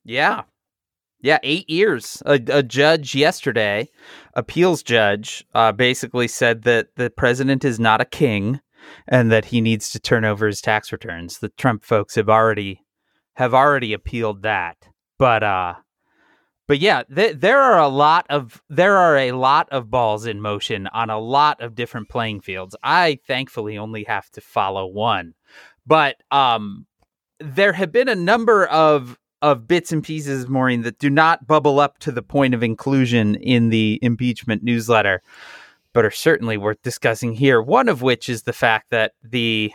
Yeah. 0.03 0.43
Yeah, 1.19 1.39
eight 1.43 1.69
years. 1.69 2.21
A, 2.25 2.39
a 2.47 2.63
judge 2.63 3.15
yesterday, 3.15 3.89
appeals 4.36 4.84
judge, 4.84 5.45
uh, 5.53 5.71
basically 5.71 6.27
said 6.27 6.63
that 6.63 6.89
the 6.95 7.10
president 7.10 7.65
is 7.65 7.80
not 7.80 8.01
a 8.01 8.06
king 8.06 8.62
and 9.08 9.32
that 9.32 9.45
he 9.45 9.62
needs 9.62 9.89
to 9.91 9.99
turn 9.99 10.25
over 10.25 10.47
his 10.47 10.62
tax 10.62 10.91
returns. 10.91 11.39
The 11.39 11.49
Trump 11.49 11.84
folks 11.84 12.15
have 12.15 12.30
already 12.30 12.82
have 13.36 13.53
already 13.53 13.93
appealed 13.93 14.43
that. 14.43 14.77
But 15.19 15.43
uh 15.43 15.75
but 16.67 16.80
yeah, 16.80 17.03
th- 17.03 17.38
there 17.38 17.62
are 17.62 17.80
a 17.80 17.88
lot 17.88 18.25
of 18.30 18.62
there 18.69 18.97
are 18.97 19.17
a 19.17 19.32
lot 19.32 19.69
of 19.71 19.89
balls 19.89 20.25
in 20.25 20.41
motion 20.41 20.88
on 20.88 21.10
a 21.10 21.19
lot 21.19 21.62
of 21.62 21.75
different 21.75 22.10
playing 22.10 22.41
fields. 22.41 22.75
I 22.84 23.19
thankfully 23.27 23.77
only 23.77 24.03
have 24.06 24.30
to 24.32 24.41
follow 24.41 24.86
one. 24.86 25.34
But 25.86 26.17
um 26.32 26.86
there 27.39 27.73
have 27.73 27.91
been 27.91 28.10
a 28.10 28.15
number 28.15 28.65
of 28.65 29.17
of 29.41 29.67
bits 29.67 29.91
and 29.91 30.04
pieces, 30.04 30.47
Maureen, 30.47 30.82
that 30.82 31.00
do 31.00 31.10
not 31.10 31.47
bubble 31.47 31.80
up 31.80 32.00
to 32.00 32.12
the 32.12 32.21
point 32.21 32.54
of 32.54 32.63
inclusion 32.63 33.36
in 33.36 33.69
the 33.69 34.00
impeachment 34.02 34.63
newsletter, 34.63 35.21
but 35.93 36.06
are 36.06 36.12
certainly 36.12 36.58
worth 36.58 36.82
discussing 36.82 37.34
here. 37.34 37.62
One 37.62 37.89
of 37.89 38.02
which 38.02 38.30
is 38.30 38.43
the 38.43 38.54
fact 38.54 38.89
that 38.91 39.13
the 39.23 39.71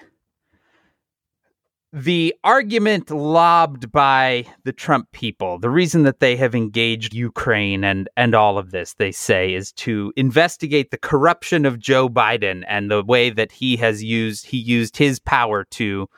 the 1.95 2.35
argument 2.43 3.11
lobbed 3.11 3.93
by 3.93 4.47
the 4.65 4.73
Trump 4.73 5.13
people, 5.13 5.59
the 5.59 5.69
reason 5.69 6.05
that 6.05 6.21
they 6.21 6.37
have 6.37 6.55
engaged 6.55 7.13
Ukraine 7.13 7.85
and 7.85 8.09
and 8.17 8.35
all 8.35 8.57
of 8.57 8.71
this, 8.71 8.95
they 8.95 9.13
say, 9.13 9.53
is 9.53 9.73
to 9.73 10.13
investigate 10.17 10.91
the 10.91 10.99
corruption 10.99 11.67
of 11.67 11.79
Joe 11.79 12.09
Biden 12.09 12.65
and 12.67 12.91
the 12.91 13.05
way 13.05 13.29
that 13.29 13.53
he 13.53 13.77
has 13.77 14.03
used 14.03 14.47
he 14.47 14.57
used 14.57 14.97
his 14.97 15.19
power 15.19 15.65
to 15.65 16.09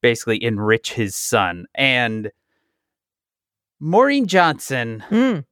basically 0.00 0.42
enrich 0.42 0.92
his 0.92 1.16
son. 1.16 1.66
And 1.74 2.30
Maureen 3.80 4.26
Johnson, 4.26 5.04
Mm. 5.10 5.44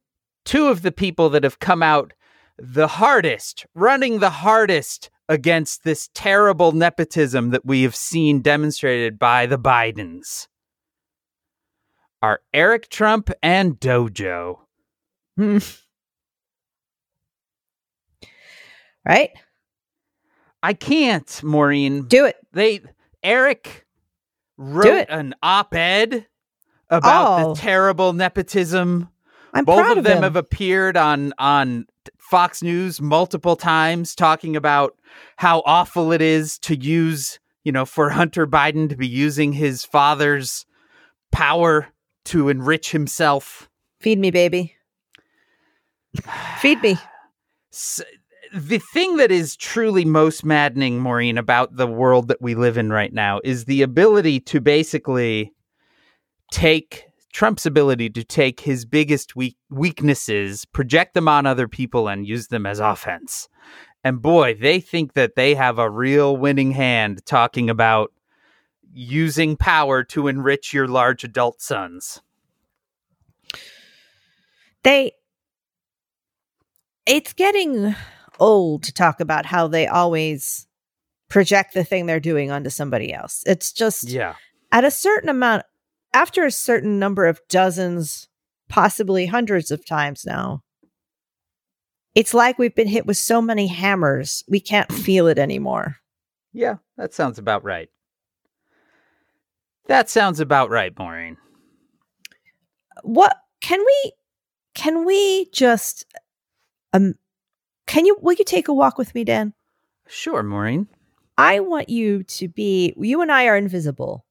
two 0.43 0.67
of 0.67 0.81
the 0.81 0.91
people 0.91 1.29
that 1.29 1.43
have 1.43 1.59
come 1.59 1.83
out 1.83 2.13
the 2.57 2.87
hardest, 2.87 3.65
running 3.75 4.19
the 4.19 4.29
hardest 4.29 5.09
against 5.27 5.83
this 5.83 6.09
terrible 6.13 6.71
nepotism 6.71 7.49
that 7.49 7.65
we 7.65 7.83
have 7.83 7.95
seen 7.95 8.41
demonstrated 8.41 9.19
by 9.19 9.45
the 9.45 9.57
Bidens 9.57 10.47
are 12.21 12.41
Eric 12.53 12.89
Trump 12.89 13.29
and 13.43 13.79
Dojo. 13.79 14.59
Mm. 15.37 15.81
Right? 19.05 19.31
I 20.63 20.73
can't, 20.73 21.43
Maureen. 21.43 22.07
Do 22.07 22.25
it. 22.25 22.37
They 22.53 22.81
Eric 23.21 23.85
wrote 24.57 25.07
an 25.09 25.35
op-ed 25.43 26.25
about 26.89 27.41
Oh. 27.41 27.53
the 27.53 27.59
terrible 27.61 28.13
nepotism 28.13 29.09
I'm 29.53 29.65
both 29.65 29.79
proud 29.79 29.97
of 29.97 30.03
them 30.03 30.17
him. 30.17 30.23
have 30.23 30.35
appeared 30.35 30.97
on 30.97 31.33
on 31.37 31.85
Fox 32.17 32.61
News 32.61 32.99
multiple 33.01 33.55
times 33.55 34.15
talking 34.15 34.55
about 34.55 34.95
how 35.37 35.61
awful 35.65 36.11
it 36.11 36.21
is 36.21 36.57
to 36.59 36.75
use, 36.75 37.39
you 37.63 37.71
know, 37.71 37.85
for 37.85 38.09
Hunter 38.09 38.45
Biden 38.47 38.89
to 38.89 38.95
be 38.97 39.07
using 39.07 39.53
his 39.53 39.85
father's 39.85 40.65
power 41.31 41.87
to 42.25 42.49
enrich 42.49 42.91
himself. 42.91 43.69
Feed 44.01 44.19
me, 44.19 44.31
baby. 44.31 44.75
Feed 46.59 46.81
me. 46.81 46.97
S- 47.73 48.01
the 48.53 48.79
thing 48.79 49.17
that 49.17 49.31
is 49.31 49.55
truly 49.57 50.05
most 50.05 50.45
maddening, 50.45 50.99
Maureen, 50.99 51.37
about 51.37 51.75
the 51.75 51.87
world 51.87 52.29
that 52.29 52.41
we 52.41 52.55
live 52.55 52.77
in 52.77 52.91
right 52.91 53.11
now 53.11 53.41
is 53.43 53.65
the 53.65 53.81
ability 53.81 54.39
to 54.41 54.61
basically 54.61 55.51
take 56.51 57.05
Trump's 57.33 57.65
ability 57.65 58.09
to 58.11 58.23
take 58.23 58.61
his 58.61 58.85
biggest 58.85 59.35
weak- 59.35 59.57
weaknesses, 59.69 60.65
project 60.65 61.13
them 61.13 61.27
on 61.27 61.45
other 61.45 61.67
people, 61.67 62.07
and 62.07 62.25
use 62.25 62.47
them 62.47 62.65
as 62.65 62.79
offense. 62.79 63.49
And 64.03 64.21
boy, 64.21 64.53
they 64.53 64.79
think 64.79 65.13
that 65.13 65.35
they 65.35 65.55
have 65.55 65.79
a 65.79 65.89
real 65.89 66.37
winning 66.37 66.71
hand 66.71 67.25
talking 67.25 67.69
about 67.69 68.13
using 68.93 69.57
power 69.57 70.03
to 70.05 70.27
enrich 70.27 70.73
your 70.73 70.87
large 70.87 71.23
adult 71.23 71.61
sons. 71.61 72.21
They 74.83 75.11
it's 77.05 77.33
getting 77.33 77.95
old 78.39 78.83
to 78.83 78.93
talk 78.93 79.19
about 79.19 79.45
how 79.45 79.67
they 79.67 79.87
always 79.87 80.67
project 81.29 81.73
the 81.73 81.83
thing 81.83 82.05
they're 82.05 82.19
doing 82.19 82.51
onto 82.51 82.69
somebody 82.69 83.11
else. 83.13 83.43
It's 83.45 83.71
just 83.71 84.09
Yeah. 84.09 84.35
at 84.71 84.85
a 84.85 84.91
certain 84.91 85.29
amount 85.29 85.63
after 86.15 86.45
a 86.45 86.51
certain 86.51 86.97
number 86.97 87.27
of 87.27 87.39
dozens 87.49 88.27
possibly 88.69 89.25
hundreds 89.27 89.69
of 89.69 89.85
times 89.85 90.25
now 90.25 90.61
it's 92.15 92.33
like 92.33 92.57
we've 92.57 92.73
been 92.75 92.87
hit 92.87 93.05
with 93.05 93.17
so 93.17 93.41
many 93.41 93.67
hammers 93.67 94.43
we 94.47 94.59
can't 94.59 94.91
feel 95.05 95.27
it 95.27 95.37
anymore 95.37 95.97
Yeah, 96.53 96.77
that 96.97 97.13
sounds 97.13 97.37
about 97.37 97.63
right. 97.63 97.89
That 99.87 100.09
sounds 100.09 100.39
about 100.39 100.69
right, 100.71 100.97
Maureen. 100.97 101.37
what 103.03 103.37
can 103.61 103.79
we 103.85 104.11
can 104.73 105.05
we 105.05 105.47
just 105.51 106.05
um 106.93 107.13
can 107.85 108.05
you 108.05 108.17
will 108.21 108.33
you 108.33 108.45
take 108.45 108.67
a 108.67 108.73
walk 108.73 108.97
with 108.97 109.13
me, 109.13 109.23
Dan? 109.23 109.53
Sure, 110.07 110.41
Maureen. 110.41 110.87
I 111.37 111.59
want 111.59 111.89
you 111.89 112.23
to 112.23 112.47
be 112.47 112.93
you 112.97 113.21
and 113.21 113.31
I 113.31 113.45
are 113.47 113.57
invisible. 113.57 114.25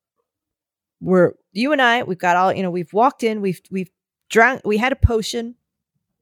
We're 1.00 1.34
you 1.54 1.72
and 1.72 1.80
I, 1.80 2.02
we've 2.02 2.18
got 2.18 2.36
all, 2.36 2.52
you 2.52 2.62
know, 2.62 2.70
we've 2.70 2.92
walked 2.92 3.22
in, 3.22 3.40
we've 3.40 3.60
we've 3.70 3.90
drank 4.28 4.62
we 4.64 4.76
had 4.76 4.92
a 4.92 4.96
potion. 4.96 5.54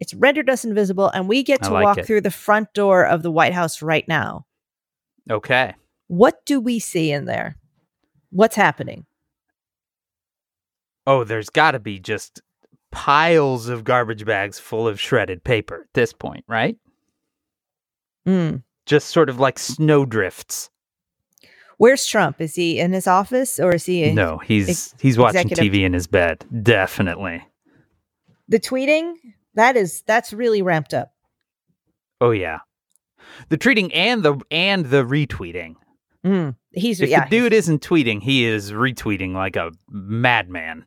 It's 0.00 0.14
rendered 0.14 0.50
us 0.50 0.64
invisible 0.64 1.08
and 1.08 1.28
we 1.28 1.42
get 1.42 1.62
to 1.62 1.70
like 1.70 1.84
walk 1.84 1.98
it. 1.98 2.06
through 2.06 2.22
the 2.22 2.30
front 2.30 2.72
door 2.74 3.04
of 3.04 3.22
the 3.22 3.30
White 3.30 3.52
House 3.52 3.82
right 3.82 4.06
now. 4.08 4.46
Okay. 5.30 5.74
What 6.08 6.44
do 6.44 6.60
we 6.60 6.78
see 6.80 7.12
in 7.12 7.24
there? 7.24 7.56
What's 8.30 8.56
happening? 8.56 9.06
Oh, 11.06 11.24
there's 11.24 11.50
got 11.50 11.72
to 11.72 11.78
be 11.78 11.98
just 11.98 12.40
piles 12.90 13.68
of 13.68 13.84
garbage 13.84 14.24
bags 14.24 14.58
full 14.58 14.86
of 14.86 15.00
shredded 15.00 15.42
paper 15.44 15.82
at 15.82 15.94
this 15.94 16.12
point, 16.12 16.44
right? 16.48 16.76
Mm. 18.26 18.62
Just 18.86 19.08
sort 19.08 19.28
of 19.28 19.40
like 19.40 19.58
snowdrifts. 19.58 20.70
Where's 21.82 22.06
Trump? 22.06 22.40
Is 22.40 22.54
he 22.54 22.78
in 22.78 22.92
his 22.92 23.08
office 23.08 23.58
or 23.58 23.74
is 23.74 23.86
he 23.86 24.12
No, 24.12 24.38
he's 24.38 24.68
ex- 24.68 24.94
he's 25.00 25.18
watching 25.18 25.40
executive- 25.50 25.72
TV 25.74 25.82
in 25.84 25.92
his 25.92 26.06
bed. 26.06 26.44
Definitely. 26.62 27.42
the 28.46 28.60
tweeting? 28.60 29.14
That 29.54 29.76
is 29.76 30.02
that's 30.06 30.32
really 30.32 30.62
ramped 30.62 30.94
up. 30.94 31.12
Oh 32.20 32.30
yeah. 32.30 32.60
The 33.48 33.58
tweeting 33.58 33.90
and 33.92 34.22
the 34.22 34.40
and 34.52 34.86
the 34.86 35.02
retweeting. 35.02 35.74
Mm. 36.24 36.54
He's 36.70 37.00
If 37.00 37.08
yeah. 37.10 37.24
the 37.24 37.30
dude 37.30 37.52
isn't 37.52 37.82
tweeting, 37.82 38.22
he 38.22 38.44
is 38.44 38.70
retweeting 38.70 39.32
like 39.34 39.56
a 39.56 39.72
madman. 39.90 40.86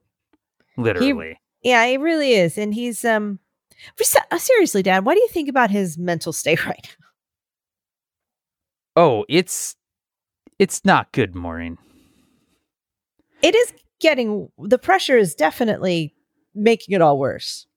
Literally. 0.78 1.38
Yeah, 1.62 1.86
he 1.88 1.98
really 1.98 2.32
is. 2.36 2.58
And 2.58 2.74
he's 2.74 3.04
um 3.04 3.40
uh, 4.32 4.38
seriously, 4.38 4.82
Dad, 4.82 5.04
what 5.04 5.16
do 5.16 5.20
you 5.20 5.28
think 5.28 5.50
about 5.50 5.72
his 5.72 5.98
mental 5.98 6.32
state 6.32 6.66
right 6.72 6.96
now? 8.96 9.02
oh, 9.04 9.26
it's 9.28 9.76
it's 10.60 10.84
not 10.86 11.12
good, 11.12 11.36
Maureen. 11.36 11.78
It 13.42 13.56
is 13.56 13.74
getting 14.00 14.50
the 14.58 14.78
pressure 14.78 15.18
is 15.18 15.36
definitely 15.36 16.14
making 16.54 16.96
it 16.96 17.02
all 17.02 17.18
worse. 17.20 17.68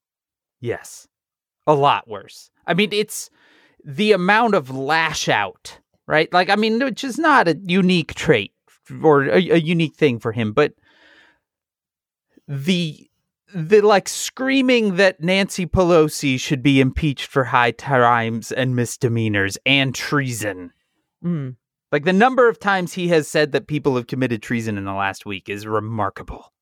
Yes. 0.60 1.08
A 1.66 1.74
lot 1.74 2.08
worse. 2.08 2.50
I 2.66 2.74
mean, 2.74 2.92
it's 2.92 3.30
the 3.84 4.12
amount 4.12 4.54
of 4.54 4.70
lash 4.70 5.28
out, 5.28 5.78
right? 6.06 6.32
Like, 6.32 6.50
I 6.50 6.56
mean, 6.56 6.78
which 6.80 7.04
is 7.04 7.18
not 7.18 7.48
a 7.48 7.58
unique 7.62 8.14
trait 8.14 8.52
or 9.02 9.24
a, 9.24 9.36
a 9.36 9.58
unique 9.58 9.96
thing 9.96 10.18
for 10.18 10.32
him, 10.32 10.52
but 10.52 10.72
the 12.46 13.08
the 13.54 13.80
like 13.80 14.08
screaming 14.08 14.96
that 14.96 15.22
Nancy 15.22 15.66
Pelosi 15.66 16.38
should 16.38 16.62
be 16.62 16.80
impeached 16.80 17.26
for 17.26 17.44
high 17.44 17.72
crimes 17.72 18.52
and 18.52 18.76
misdemeanors 18.76 19.56
and 19.64 19.94
treason. 19.94 20.72
Mm. 21.24 21.56
Like 21.90 22.04
the 22.04 22.12
number 22.12 22.48
of 22.48 22.58
times 22.58 22.92
he 22.92 23.08
has 23.08 23.28
said 23.28 23.52
that 23.52 23.66
people 23.66 23.96
have 23.96 24.06
committed 24.06 24.42
treason 24.42 24.76
in 24.76 24.84
the 24.84 24.92
last 24.92 25.24
week 25.24 25.48
is 25.48 25.66
remarkable. 25.66 26.52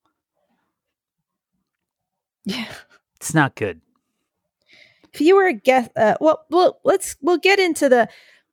Yeah. 2.44 2.72
It's 3.16 3.34
not 3.34 3.56
good. 3.56 3.80
If 5.12 5.20
you 5.20 5.34
were 5.34 5.46
a 5.46 5.54
guest, 5.54 5.90
uh, 5.96 6.16
well, 6.20 6.44
well, 6.50 6.80
let's 6.84 7.16
we'll 7.22 7.38
get 7.38 7.58
into 7.58 7.88
the. 7.88 8.08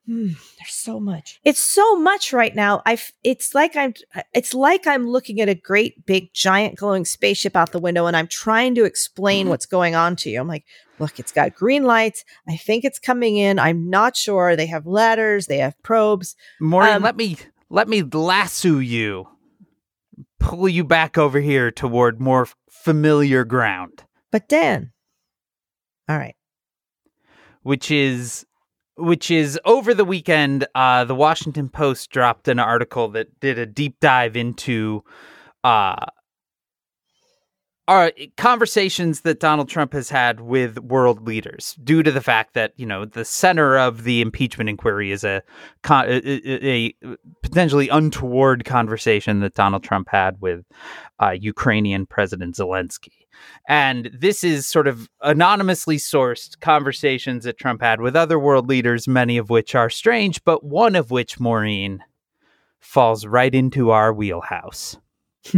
Hmm, 0.05 0.27
there's 0.59 0.73
so 0.73 0.99
much. 0.99 1.39
It's 1.45 1.61
so 1.61 1.95
much 1.95 2.33
right 2.33 2.53
now. 2.53 2.81
I. 2.85 2.97
It's 3.23 3.55
like 3.55 3.77
I'm. 3.77 3.93
It's 4.33 4.53
like 4.53 4.85
I'm 4.85 5.07
looking 5.07 5.39
at 5.39 5.47
a 5.47 5.55
great 5.55 6.05
big 6.05 6.33
giant 6.33 6.75
glowing 6.75 7.05
spaceship 7.05 7.55
out 7.55 7.71
the 7.71 7.79
window, 7.79 8.05
and 8.05 8.17
I'm 8.17 8.27
trying 8.27 8.75
to 8.75 8.83
explain 8.83 9.47
what's 9.49 9.65
going 9.65 9.95
on 9.95 10.17
to 10.17 10.29
you. 10.29 10.41
I'm 10.41 10.47
like, 10.47 10.65
look, 10.99 11.19
it's 11.19 11.31
got 11.31 11.55
green 11.55 11.83
lights. 11.83 12.25
I 12.49 12.57
think 12.57 12.83
it's 12.83 12.99
coming 12.99 13.37
in. 13.37 13.59
I'm 13.59 13.89
not 13.89 14.17
sure. 14.17 14.57
They 14.57 14.65
have 14.65 14.85
ladders. 14.85 15.47
They 15.47 15.59
have 15.59 15.81
probes. 15.83 16.35
Maureen, 16.59 16.95
Um, 16.95 17.03
let 17.03 17.15
me 17.15 17.37
let 17.69 17.87
me 17.87 18.03
lasso 18.03 18.79
you, 18.79 19.29
pull 20.37 20.67
you 20.67 20.83
back 20.83 21.17
over 21.17 21.39
here 21.39 21.71
toward 21.71 22.19
more 22.19 22.49
familiar 22.69 23.45
ground, 23.45 24.03
But 24.33 24.49
Dan. 24.49 24.91
All 26.09 26.17
right. 26.17 26.35
which 27.61 27.89
is 27.89 28.45
which 28.97 29.31
is 29.31 29.59
over 29.65 29.93
the 29.93 30.05
weekend. 30.05 30.67
Uh, 30.75 31.03
the 31.05 31.15
Washington 31.15 31.69
Post 31.69 32.09
dropped 32.11 32.47
an 32.47 32.59
article 32.59 33.09
that 33.09 33.39
did 33.39 33.57
a 33.57 33.65
deep 33.65 33.99
dive 33.99 34.35
into 34.35 35.03
uh, 35.63 36.05
conversations 38.37 39.21
that 39.21 39.39
Donald 39.39 39.67
Trump 39.67 39.91
has 39.93 40.09
had 40.09 40.39
with 40.39 40.79
world 40.79 41.27
leaders 41.27 41.77
due 41.83 42.01
to 42.01 42.11
the 42.11 42.21
fact 42.21 42.53
that 42.53 42.71
you 42.77 42.85
know 42.85 43.03
the 43.03 43.25
center 43.25 43.77
of 43.77 44.03
the 44.03 44.21
impeachment 44.21 44.69
inquiry 44.69 45.11
is 45.11 45.23
a, 45.23 45.41
a, 45.89 46.17
a, 46.17 46.95
a 47.03 47.17
potentially 47.41 47.89
untoward 47.89 48.63
conversation 48.63 49.41
that 49.41 49.53
Donald 49.53 49.83
Trump 49.83 50.07
had 50.09 50.39
with 50.39 50.65
uh, 51.21 51.31
Ukrainian 51.31 52.05
President 52.05 52.55
Zelensky, 52.55 53.22
and 53.67 54.09
this 54.13 54.43
is 54.43 54.67
sort 54.67 54.87
of 54.87 55.09
anonymously 55.21 55.97
sourced 55.97 56.59
conversations 56.59 57.43
that 57.45 57.57
Trump 57.57 57.81
had 57.81 58.01
with 58.01 58.15
other 58.15 58.37
world 58.39 58.67
leaders, 58.67 59.07
many 59.07 59.37
of 59.37 59.49
which 59.49 59.75
are 59.75 59.89
strange, 59.89 60.43
but 60.43 60.63
one 60.63 60.95
of 60.95 61.11
which, 61.11 61.39
Maureen, 61.39 62.03
falls 62.79 63.25
right 63.25 63.53
into 63.53 63.91
our 63.91 64.13
wheelhouse. 64.13 64.97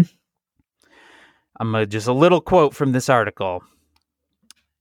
I'm 1.60 1.74
uh, 1.74 1.86
just 1.86 2.08
a 2.08 2.14
little 2.14 2.42
quote 2.42 2.74
from 2.74 2.92
this 2.92 3.10
article. 3.10 3.64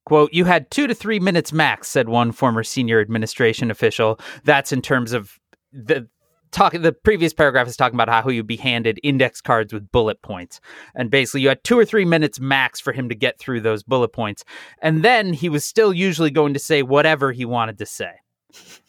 Quote, 0.04 0.32
you 0.34 0.44
had 0.44 0.70
two 0.70 0.86
to 0.86 0.94
three 0.94 1.18
minutes 1.18 1.52
max, 1.52 1.88
said 1.88 2.08
one 2.08 2.32
former 2.32 2.62
senior 2.62 3.00
administration 3.00 3.70
official. 3.70 4.20
That's 4.44 4.72
in 4.72 4.82
terms 4.82 5.12
of 5.12 5.38
the 5.72 6.08
talk. 6.54 6.72
The 6.72 6.92
previous 6.92 7.32
paragraph 7.32 7.66
is 7.66 7.76
talking 7.76 7.96
about 7.96 8.08
how 8.08 8.30
you'd 8.30 8.46
be 8.46 8.56
handed 8.56 9.00
index 9.02 9.40
cards 9.40 9.72
with 9.72 9.90
bullet 9.90 10.22
points. 10.22 10.60
And 10.94 11.10
basically, 11.10 11.42
you 11.42 11.48
had 11.48 11.64
two 11.64 11.78
or 11.78 11.84
three 11.84 12.04
minutes 12.04 12.40
max 12.40 12.80
for 12.80 12.92
him 12.92 13.08
to 13.08 13.14
get 13.14 13.38
through 13.38 13.60
those 13.60 13.82
bullet 13.82 14.12
points. 14.12 14.44
And 14.80 15.02
then 15.02 15.32
he 15.32 15.48
was 15.48 15.64
still 15.64 15.92
usually 15.92 16.30
going 16.30 16.54
to 16.54 16.60
say 16.60 16.82
whatever 16.82 17.32
he 17.32 17.44
wanted 17.44 17.78
to 17.78 17.86
say. 17.86 18.12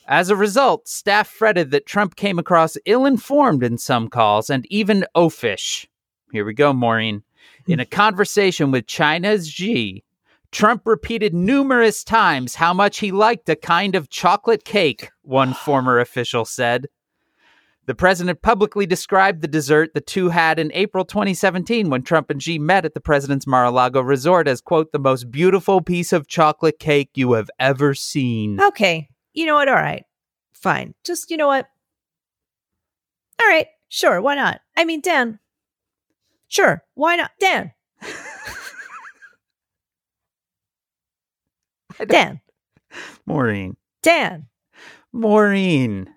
As 0.08 0.30
a 0.30 0.36
result, 0.36 0.88
staff 0.88 1.28
fretted 1.28 1.72
that 1.72 1.88
Trump 1.88 2.16
came 2.16 2.38
across 2.38 2.78
ill 2.86 3.06
informed 3.06 3.64
in 3.64 3.80
some 3.80 4.08
calls 4.08 4.50
and 4.50 4.68
even 4.70 5.06
oafish. 5.16 5.88
Here 6.32 6.46
we 6.46 6.54
go, 6.54 6.74
Maureen. 6.74 7.24
In 7.68 7.80
a 7.80 7.86
conversation 7.86 8.70
with 8.70 8.86
China's 8.86 9.50
Xi, 9.50 10.04
Trump 10.52 10.84
repeated 10.86 11.34
numerous 11.34 12.04
times 12.04 12.56
how 12.56 12.74
much 12.74 13.00
he 13.00 13.12
liked 13.12 13.50
a 13.50 13.56
kind 13.56 13.96
of 13.96 14.10
chocolate 14.10 14.64
cake, 14.64 15.10
one 15.24 15.54
former 15.54 16.00
official 16.00 16.46
said. 16.46 16.88
The 17.88 17.96
president 17.96 18.42
publicly 18.42 18.88
described 18.88 19.42
the 19.42 19.48
dessert 19.48 19.94
the 19.94 20.02
two 20.02 20.30
had 20.30 20.58
in 20.58 20.72
April 20.74 21.06
2017 21.06 21.90
when 21.90 22.02
Trump 22.02 22.32
and 22.32 22.42
Xi 22.42 22.58
met 22.58 22.84
at 22.84 22.96
the 22.96 23.00
president's 23.00 23.46
Mar 23.46 23.66
a 23.66 23.72
Lago 23.72 24.02
resort 24.02 24.48
as, 24.48 24.60
quote, 24.60 24.92
the 24.92 24.98
most 24.98 25.30
beautiful 25.30 25.82
piece 25.82 26.12
of 26.12 26.28
chocolate 26.28 26.80
cake 26.80 27.12
you 27.14 27.34
have 27.34 27.50
ever 27.60 27.94
seen. 27.94 28.60
Okay. 28.60 29.08
You 29.34 29.46
know 29.46 29.54
what? 29.54 29.68
All 29.68 29.76
right. 29.76 30.04
Fine. 30.54 30.96
Just, 31.04 31.30
you 31.30 31.38
know 31.38 31.48
what? 31.48 31.68
All 33.40 33.48
right. 33.48 33.68
Sure. 33.88 34.20
Why 34.20 34.34
not? 34.34 34.62
I 34.76 34.84
mean, 34.84 35.02
Dan. 35.02 35.38
Sure. 36.48 36.82
Why 36.96 37.18
not? 37.18 37.32
Dan. 37.40 37.72
Dan. 42.08 42.42
Maureen. 43.28 43.78
Dan. 44.02 44.48
Maureen. 45.14 46.10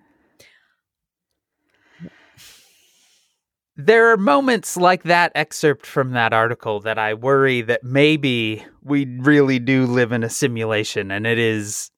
There 3.81 4.11
are 4.11 4.17
moments 4.17 4.75
like 4.75 5.03
that 5.03 5.31
excerpt 5.35 5.85
from 5.85 6.11
that 6.11 6.33
article 6.33 6.81
that 6.81 6.99
I 6.99 7.13
worry 7.13 7.61
that 7.61 7.81
maybe 7.81 8.65
we 8.83 9.05
really 9.05 9.57
do 9.57 9.85
live 9.85 10.11
in 10.11 10.21
a 10.21 10.29
simulation 10.29 11.11
and 11.11 11.25
it 11.25 11.39
is 11.39 11.89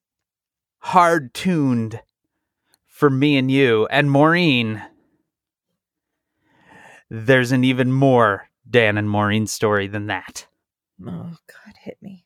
hard 0.78 1.34
tuned 1.34 2.00
for 2.86 3.10
me 3.10 3.36
and 3.36 3.50
you. 3.50 3.88
And 3.90 4.12
Maureen, 4.12 4.80
there's 7.10 7.52
an 7.52 7.64
even 7.64 7.92
more 7.92 8.48
Dan 8.70 8.96
and 8.96 9.10
Maureen 9.10 9.48
story 9.48 9.88
than 9.88 10.06
that. 10.06 10.46
Oh, 11.04 11.36
God, 11.48 11.74
hit 11.82 11.98
me. 12.00 12.26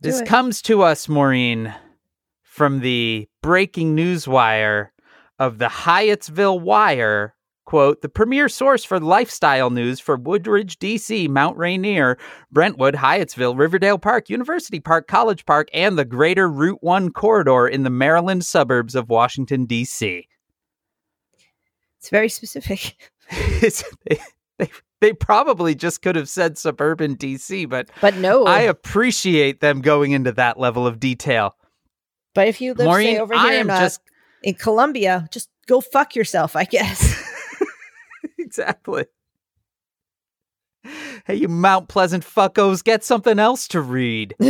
Do 0.00 0.08
This 0.08 0.20
it. 0.20 0.28
comes 0.28 0.62
to 0.62 0.82
us, 0.82 1.08
Maureen, 1.08 1.74
from 2.44 2.78
the 2.78 3.28
breaking 3.42 3.96
news 3.96 4.28
wire 4.28 4.92
of 5.40 5.58
the 5.58 5.66
Hyattsville 5.66 6.60
Wire. 6.60 7.33
Quote, 7.74 8.02
the 8.02 8.08
premier 8.08 8.48
source 8.48 8.84
for 8.84 9.00
lifestyle 9.00 9.68
news 9.68 9.98
for 9.98 10.14
Woodridge, 10.14 10.78
D.C., 10.78 11.26
Mount 11.26 11.58
Rainier, 11.58 12.16
Brentwood, 12.52 12.94
Hyattsville, 12.94 13.58
Riverdale 13.58 13.98
Park, 13.98 14.30
University 14.30 14.78
Park, 14.78 15.08
College 15.08 15.44
Park, 15.44 15.66
and 15.74 15.98
the 15.98 16.04
greater 16.04 16.48
Route 16.48 16.78
1 16.84 17.10
corridor 17.10 17.66
in 17.66 17.82
the 17.82 17.90
Maryland 17.90 18.44
suburbs 18.44 18.94
of 18.94 19.08
Washington, 19.08 19.64
D.C. 19.66 20.28
It's 21.98 22.10
very 22.10 22.28
specific. 22.28 23.10
They, 23.60 24.20
they, 24.58 24.70
they 25.00 25.12
probably 25.12 25.74
just 25.74 26.00
could 26.00 26.14
have 26.14 26.28
said 26.28 26.56
suburban 26.56 27.16
DC, 27.16 27.68
but 27.68 27.90
But 28.00 28.14
no. 28.18 28.44
I 28.44 28.60
appreciate 28.60 29.58
them 29.58 29.80
going 29.80 30.12
into 30.12 30.30
that 30.30 30.60
level 30.60 30.86
of 30.86 31.00
detail. 31.00 31.56
but 32.36 32.46
if 32.46 32.60
you 32.60 32.74
live 32.74 32.86
Maureen, 32.86 33.16
say 33.16 33.20
over 33.20 33.34
here 33.34 33.42
I 33.42 33.54
am 33.54 33.66
in, 33.66 33.70
uh, 33.70 33.80
just 33.80 34.00
in 34.44 34.54
Columbia, 34.54 35.26
just 35.32 35.48
go 35.66 35.80
fuck 35.80 36.14
yourself, 36.14 36.54
I 36.54 36.62
guess. 36.62 37.20
exactly. 38.44 39.06
Hey, 41.26 41.36
you 41.36 41.48
Mount 41.48 41.88
Pleasant 41.88 42.22
fuckos, 42.24 42.84
get 42.84 43.02
something 43.02 43.38
else 43.38 43.66
to 43.68 43.80
read. 43.80 44.34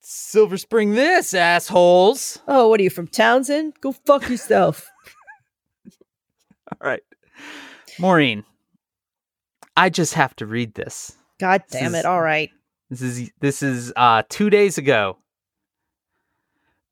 Silver 0.00 0.56
Spring 0.56 0.92
this, 0.92 1.34
assholes. 1.34 2.38
oh, 2.46 2.68
what 2.68 2.80
are 2.80 2.82
you 2.82 2.90
from 2.90 3.08
Townsend? 3.08 3.74
Go 3.80 3.92
fuck 3.92 4.28
yourself. 4.28 4.88
All 6.80 6.88
right. 6.88 7.02
Maureen, 7.98 8.44
I 9.76 9.90
just 9.90 10.14
have 10.14 10.34
to 10.36 10.46
read 10.46 10.74
this. 10.74 11.16
God 11.38 11.62
This 11.68 11.80
damn 11.80 11.94
is- 11.94 12.00
it. 12.00 12.06
All 12.06 12.20
right. 12.22 12.50
This 12.88 13.02
is 13.02 13.30
this 13.40 13.62
is 13.64 13.92
uh 13.96 14.22
2 14.28 14.48
days 14.48 14.78
ago 14.78 15.18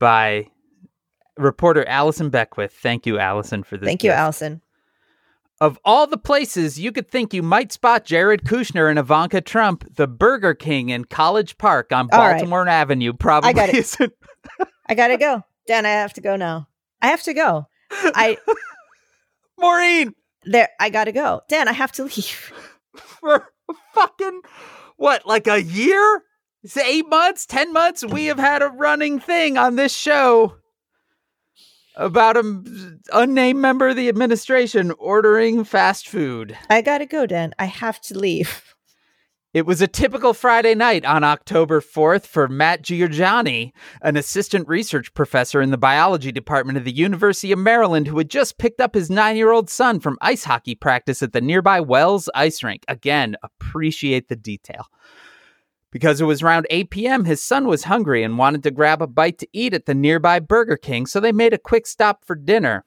by 0.00 0.48
reporter 1.36 1.86
Allison 1.86 2.30
Beckwith. 2.30 2.72
Thank 2.72 3.06
you 3.06 3.18
Allison 3.18 3.62
for 3.62 3.76
this. 3.76 3.86
Thank 3.86 4.02
you, 4.02 4.10
gift. 4.10 4.18
Allison. 4.18 4.62
Of 5.60 5.78
all 5.84 6.06
the 6.06 6.18
places 6.18 6.80
you 6.80 6.90
could 6.92 7.08
think 7.08 7.32
you 7.32 7.42
might 7.42 7.72
spot 7.72 8.04
Jared 8.04 8.42
Kushner 8.42 8.90
and 8.90 8.98
Ivanka 8.98 9.40
Trump, 9.40 9.84
the 9.94 10.08
Burger 10.08 10.52
King 10.52 10.88
in 10.88 11.04
College 11.04 11.56
Park 11.58 11.92
on 11.92 12.08
All 12.12 12.18
right. 12.18 12.32
Baltimore 12.32 12.68
Avenue 12.68 13.12
probably 13.12 13.52
got 13.52 13.68
it. 13.68 13.74
isn't. 13.76 14.12
I 14.86 14.94
gotta 14.94 15.16
go. 15.16 15.42
Dan, 15.66 15.86
I 15.86 15.90
have 15.90 16.12
to 16.14 16.20
go 16.20 16.36
now. 16.36 16.68
I 17.00 17.08
have 17.08 17.22
to 17.22 17.34
go. 17.34 17.66
I 17.90 18.36
Maureen, 19.58 20.14
there 20.44 20.68
I 20.80 20.90
gotta 20.90 21.12
go. 21.12 21.42
Dan, 21.48 21.68
I 21.68 21.72
have 21.72 21.92
to 21.92 22.04
leave. 22.04 22.52
for 22.96 23.48
fucking 23.94 24.42
what, 24.96 25.26
like 25.26 25.46
a 25.46 25.62
year? 25.62 26.22
Is 26.62 26.76
it 26.76 26.86
eight 26.86 27.08
months, 27.08 27.46
ten 27.46 27.72
months? 27.72 28.04
We 28.04 28.26
have 28.26 28.38
had 28.38 28.62
a 28.62 28.68
running 28.68 29.20
thing 29.20 29.56
on 29.56 29.76
this 29.76 29.94
show 29.94 30.56
about 31.96 32.36
an 32.36 33.00
unnamed 33.12 33.60
member 33.60 33.88
of 33.88 33.96
the 33.96 34.08
administration 34.08 34.92
ordering 34.98 35.64
fast 35.64 36.08
food. 36.08 36.56
I 36.68 36.82
gotta 36.82 37.06
go, 37.06 37.26
Dan. 37.26 37.54
I 37.58 37.66
have 37.66 38.00
to 38.02 38.18
leave. 38.18 38.74
It 39.54 39.66
was 39.66 39.80
a 39.80 39.86
typical 39.86 40.34
Friday 40.34 40.74
night 40.74 41.04
on 41.04 41.22
October 41.22 41.80
4th 41.80 42.26
for 42.26 42.48
Matt 42.48 42.82
Giorgiani, 42.82 43.70
an 44.02 44.16
assistant 44.16 44.66
research 44.66 45.14
professor 45.14 45.62
in 45.62 45.70
the 45.70 45.78
biology 45.78 46.32
department 46.32 46.76
of 46.76 46.82
the 46.82 46.90
University 46.90 47.52
of 47.52 47.60
Maryland 47.60 48.08
who 48.08 48.18
had 48.18 48.28
just 48.28 48.58
picked 48.58 48.80
up 48.80 48.96
his 48.96 49.10
nine 49.10 49.36
year 49.36 49.52
old 49.52 49.70
son 49.70 50.00
from 50.00 50.18
ice 50.20 50.42
hockey 50.42 50.74
practice 50.74 51.22
at 51.22 51.32
the 51.32 51.40
nearby 51.40 51.78
Wells 51.78 52.28
ice 52.34 52.64
rink. 52.64 52.82
Again, 52.88 53.36
appreciate 53.44 54.26
the 54.26 54.34
detail. 54.34 54.86
Because 55.94 56.20
it 56.20 56.24
was 56.24 56.42
around 56.42 56.66
8 56.70 56.90
p.m., 56.90 57.24
his 57.24 57.40
son 57.40 57.68
was 57.68 57.84
hungry 57.84 58.24
and 58.24 58.36
wanted 58.36 58.64
to 58.64 58.72
grab 58.72 59.00
a 59.00 59.06
bite 59.06 59.38
to 59.38 59.48
eat 59.52 59.72
at 59.72 59.86
the 59.86 59.94
nearby 59.94 60.40
Burger 60.40 60.76
King, 60.76 61.06
so 61.06 61.20
they 61.20 61.30
made 61.30 61.52
a 61.52 61.58
quick 61.58 61.86
stop 61.86 62.24
for 62.24 62.34
dinner. 62.34 62.84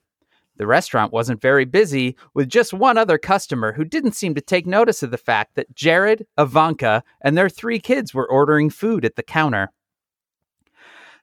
The 0.58 0.68
restaurant 0.68 1.14
wasn't 1.14 1.42
very 1.42 1.64
busy, 1.64 2.18
with 2.34 2.50
just 2.50 2.74
one 2.74 2.98
other 2.98 3.18
customer 3.18 3.72
who 3.72 3.86
didn't 3.86 4.18
seem 4.18 4.36
to 4.36 4.42
take 4.42 4.68
notice 4.68 5.04
of 5.04 5.12
the 5.12 5.18
fact 5.18 5.56
that 5.56 5.74
Jared, 5.74 6.28
Ivanka, 6.38 7.02
and 7.22 7.38
their 7.38 7.48
three 7.48 7.80
kids 7.80 8.14
were 8.14 8.30
ordering 8.30 8.70
food 8.70 9.06
at 9.06 9.16
the 9.16 9.24
counter. 9.24 9.72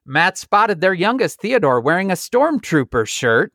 Matt 0.07 0.39
spotted 0.39 0.81
their 0.81 0.95
youngest, 0.95 1.39
Theodore, 1.39 1.79
wearing 1.79 2.09
a 2.09 2.15
stormtrooper 2.15 3.07
shirt. 3.07 3.53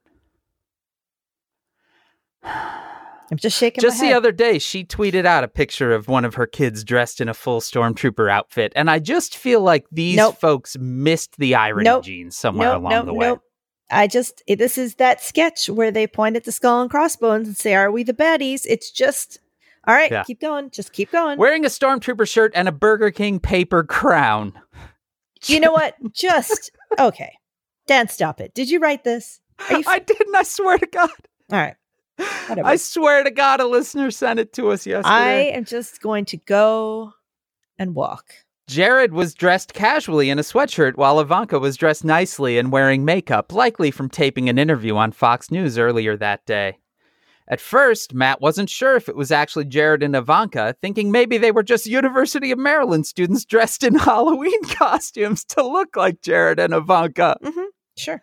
I'm 3.31 3.37
just 3.39 3.57
shaking 3.57 3.81
Just 3.81 4.01
the 4.01 4.07
head. 4.07 4.17
other 4.17 4.33
day, 4.33 4.59
she 4.59 4.85
tweeted 4.85 5.25
out 5.25 5.45
a 5.45 5.49
picture 5.49 5.93
of 5.93 6.09
one 6.09 6.25
of 6.25 6.35
her 6.35 6.47
kids 6.47 6.83
dressed 6.83 7.21
in 7.21 7.29
a 7.29 7.35
full 7.35 7.61
stormtrooper 7.61 8.31
outfit, 8.31 8.73
and 8.75 8.91
I 8.91 8.99
just 8.99 9.37
feel 9.37 9.61
like 9.61 9.87
these 9.93 10.17
Nope. 10.17 10.41
folks 10.41 10.77
missed 10.81 11.37
the 11.39 11.55
irony 11.55 11.85
Nope. 11.85 12.05
gene 12.05 12.31
somewhere 12.33 12.69
nope, 12.71 12.79
along 12.81 12.91
nope, 12.93 13.07
the 13.07 13.15
way. 13.15 13.27
nope. 13.29 13.43
I 13.93 14.07
just 14.07 14.43
this 14.49 14.79
is 14.79 14.97
that 14.97 15.21
sketch 15.21 15.69
where 15.69 15.91
they 15.91 16.07
point 16.07 16.37
at 16.37 16.45
the 16.45 16.53
skull 16.53 16.81
and 16.81 16.91
crossbones 16.91 17.47
and 17.49 17.57
say, 17.57 17.75
"Are 17.75 17.91
we 17.91 18.03
the 18.05 18.13
baddies?" 18.15 18.63
It's 18.69 18.91
just 18.91 19.39
all 19.87 19.95
right. 19.95 20.11
Yeah. 20.11 20.23
Keep 20.25 20.41
going. 20.41 20.71
Just 20.71 20.93
keep 20.93 21.11
going. 21.11 21.39
Wearing 21.39 21.65
a 21.65 21.69
stormtrooper 21.69 22.29
shirt 22.29 22.53
and 22.55 22.69
a 22.69 22.73
Burger 22.73 23.11
King 23.11 23.41
paper 23.41 23.83
crown. 23.83 24.53
you 25.47 25.59
know 25.59 25.73
what? 25.73 25.95
Just 26.13 26.71
okay. 26.99 27.33
Dan, 27.87 28.07
stop 28.09 28.41
it. 28.41 28.55
Did 28.55 28.69
you 28.71 28.79
write 28.79 29.03
this? 29.05 29.41
F- 29.71 29.89
I 29.89 29.99
didn't. 29.99 30.35
I 30.37 30.43
swear 30.43 30.79
to 30.79 30.87
God. 30.87 31.11
all 31.51 31.59
right. 31.59 31.75
Whatever. 32.47 32.69
I 32.69 32.77
swear 32.77 33.25
to 33.25 33.31
God, 33.31 33.61
a 33.61 33.67
listener 33.67 34.11
sent 34.11 34.39
it 34.39 34.53
to 34.55 34.71
us 34.71 34.87
yesterday. 34.87 35.15
I 35.15 35.33
am 35.57 35.65
just 35.65 36.01
going 36.01 36.25
to 36.27 36.37
go 36.37 37.13
and 37.79 37.95
walk. 37.95 38.35
Jared 38.69 39.13
was 39.13 39.35
dressed 39.35 39.75
casually 39.75 40.31
in 40.31 40.39
a 40.39 40.43
sweatshirt 40.43 40.97
while 40.97 41.19
Ivanka 41.19 41.59
was 41.59 41.77
dressed 41.77 42.05
nicely 42.05 42.57
and 42.57 42.71
wearing 42.71 43.05
makeup, 43.05 43.53
likely 43.53 43.91
from 43.91 44.09
taping 44.09 44.49
an 44.49 44.59
interview 44.59 44.97
on 44.97 45.11
Fox 45.11 45.51
News 45.51 45.77
earlier 45.77 46.17
that 46.17 46.47
day. 46.47 46.79
At 47.49 47.61
first, 47.61 48.15
Matt 48.15 48.41
wasn't 48.41 48.71
sure 48.71 48.95
if 48.95 49.09
it 49.09 49.17
was 49.17 49.33
actually 49.33 49.65
Jared 49.65 50.05
and 50.05 50.15
Ivanka, 50.15 50.77
thinking 50.81 51.11
maybe 51.11 51.37
they 51.37 51.51
were 51.51 51.65
just 51.65 51.85
University 51.85 52.53
of 52.53 52.61
Maryland 52.61 53.07
students 53.07 53.45
dressed 53.45 53.83
in 53.83 53.95
Halloween 53.99 54.63
costumes 54.67 55.45
to 55.47 55.67
look 55.67 55.97
like 55.97 56.23
Jared 56.23 56.61
and 56.61 56.73
Ivanka. 56.73 57.37
Mm-hmm. 57.43 57.65
Sure. 57.97 58.23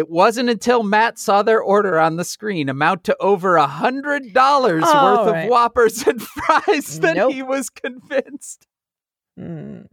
It 0.00 0.08
wasn't 0.08 0.48
until 0.48 0.82
Matt 0.82 1.18
saw 1.18 1.42
their 1.42 1.60
order 1.60 1.98
on 2.00 2.16
the 2.16 2.24
screen 2.24 2.70
amount 2.70 3.04
to 3.04 3.16
over 3.20 3.56
a 3.56 3.66
hundred 3.66 4.32
dollars 4.32 4.82
All 4.86 5.18
worth 5.26 5.32
right. 5.34 5.42
of 5.44 5.50
Whoppers 5.50 6.06
and 6.06 6.22
fries 6.46 7.00
that 7.00 7.16
Nope. 7.16 7.34
he 7.34 7.42
was 7.42 7.68
convinced. 7.68 8.66
Mm. 9.38 9.88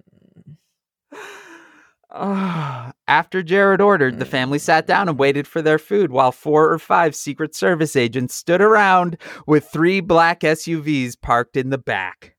After 3.10 3.44
Jared 3.44 3.82
ordered, 3.82 4.18
the 4.20 4.24
Mm. 4.26 4.30
family 4.30 4.60
sat 4.60 4.88
down 4.88 5.10
and 5.10 5.20
waited 5.20 5.46
for 5.46 5.62
their 5.62 5.78
food 5.78 6.10
while 6.10 6.32
four 6.32 6.72
or 6.72 6.80
five 6.80 7.14
Secret 7.16 7.54
Service 7.54 7.98
agents 7.98 8.34
stood 8.34 8.62
around 8.62 9.18
with 9.46 9.68
three 9.68 10.00
black 10.00 10.40
SUVs 10.40 11.20
parked 11.22 11.58
in 11.58 11.70
the 11.70 11.78
back. 11.78 12.34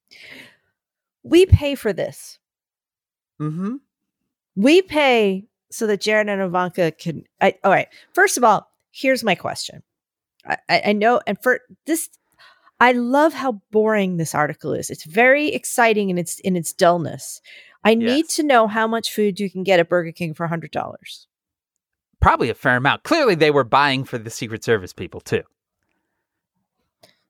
We 1.22 1.44
pay 1.44 1.74
for 1.74 1.92
this. 1.92 2.38
Mm-hmm. 3.42 3.76
We 4.56 4.80
pay 4.80 5.44
so 5.70 5.86
that 5.86 6.00
Jared 6.00 6.28
and 6.28 6.42
Ivanka 6.42 6.92
can. 6.92 7.24
I, 7.40 7.54
all 7.64 7.72
right. 7.72 7.88
First 8.14 8.36
of 8.36 8.44
all, 8.44 8.70
here's 8.90 9.24
my 9.24 9.34
question. 9.34 9.82
I, 10.46 10.82
I, 10.86 10.92
know, 10.92 11.20
and 11.26 11.38
for 11.42 11.60
this, 11.86 12.08
I 12.80 12.92
love 12.92 13.34
how 13.34 13.60
boring 13.70 14.16
this 14.16 14.34
article 14.34 14.72
is. 14.72 14.88
It's 14.88 15.04
very 15.04 15.48
exciting 15.48 16.10
in 16.10 16.18
its 16.18 16.38
in 16.40 16.56
its 16.56 16.72
dullness. 16.72 17.40
I 17.84 17.94
need 17.94 18.28
to 18.30 18.42
know 18.42 18.66
how 18.66 18.86
much 18.86 19.12
food 19.12 19.38
you 19.40 19.50
can 19.50 19.62
get 19.62 19.80
at 19.80 19.88
Burger 19.88 20.12
King 20.12 20.34
for 20.34 20.46
hundred 20.46 20.72
dollars. 20.72 21.26
Probably 22.20 22.50
a 22.50 22.54
fair 22.54 22.76
amount. 22.76 23.04
Clearly, 23.04 23.34
they 23.34 23.50
were 23.50 23.64
buying 23.64 24.04
for 24.04 24.18
the 24.18 24.30
Secret 24.30 24.64
Service 24.64 24.92
people 24.92 25.20
too. 25.20 25.42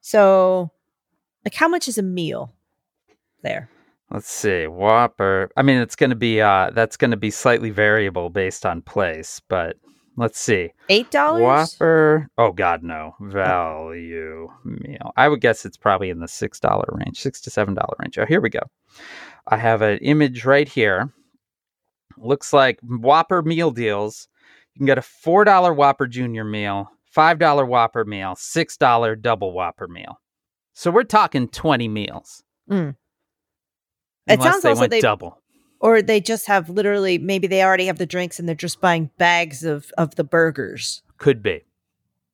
So, 0.00 0.70
like, 1.44 1.54
how 1.54 1.68
much 1.68 1.88
is 1.88 1.98
a 1.98 2.02
meal 2.02 2.54
there? 3.42 3.68
Let's 4.10 4.30
see, 4.30 4.66
Whopper. 4.66 5.50
I 5.56 5.62
mean, 5.62 5.78
it's 5.78 5.96
going 5.96 6.10
to 6.10 6.16
be 6.16 6.40
uh, 6.40 6.70
that's 6.70 6.96
going 6.96 7.10
to 7.10 7.16
be 7.16 7.30
slightly 7.30 7.70
variable 7.70 8.30
based 8.30 8.64
on 8.64 8.80
place, 8.80 9.42
but 9.48 9.76
let's 10.16 10.40
see. 10.40 10.72
Eight 10.88 11.10
dollars. 11.10 11.42
Whopper. 11.42 12.28
Oh 12.38 12.52
God, 12.52 12.82
no 12.82 13.14
value 13.20 14.48
meal. 14.64 15.12
I 15.16 15.28
would 15.28 15.42
guess 15.42 15.66
it's 15.66 15.76
probably 15.76 16.08
in 16.08 16.20
the 16.20 16.28
six 16.28 16.58
dollar 16.58 16.88
range, 16.92 17.20
six 17.20 17.40
to 17.42 17.50
seven 17.50 17.74
dollar 17.74 17.94
range. 17.98 18.18
Oh, 18.18 18.24
here 18.24 18.40
we 18.40 18.48
go. 18.48 18.62
I 19.46 19.58
have 19.58 19.82
an 19.82 19.98
image 19.98 20.46
right 20.46 20.68
here. 20.68 21.12
Looks 22.16 22.52
like 22.54 22.80
Whopper 22.82 23.42
meal 23.42 23.70
deals. 23.70 24.28
You 24.74 24.80
can 24.80 24.86
get 24.86 24.98
a 24.98 25.02
four 25.02 25.44
dollar 25.44 25.74
Whopper 25.74 26.06
Junior 26.06 26.44
meal, 26.44 26.90
five 27.04 27.38
dollar 27.38 27.66
Whopper 27.66 28.06
meal, 28.06 28.34
six 28.36 28.78
dollar 28.78 29.14
double 29.16 29.52
Whopper 29.52 29.86
meal. 29.86 30.18
So 30.72 30.90
we're 30.90 31.04
talking 31.04 31.48
twenty 31.48 31.88
meals. 31.88 32.42
Mm. 32.70 32.96
It 34.28 34.42
sounds 34.42 34.62
they 34.62 34.68
also 34.70 34.80
went 34.80 34.90
they- 34.90 35.00
double. 35.00 35.40
Or 35.80 36.02
they 36.02 36.20
just 36.20 36.46
have 36.46 36.68
literally 36.68 37.18
maybe 37.18 37.46
they 37.46 37.62
already 37.62 37.86
have 37.86 37.98
the 37.98 38.06
drinks 38.06 38.40
and 38.40 38.48
they're 38.48 38.56
just 38.56 38.80
buying 38.80 39.10
bags 39.16 39.62
of 39.62 39.92
of 39.96 40.16
the 40.16 40.24
burgers. 40.24 41.02
Could 41.18 41.40
be. 41.42 41.64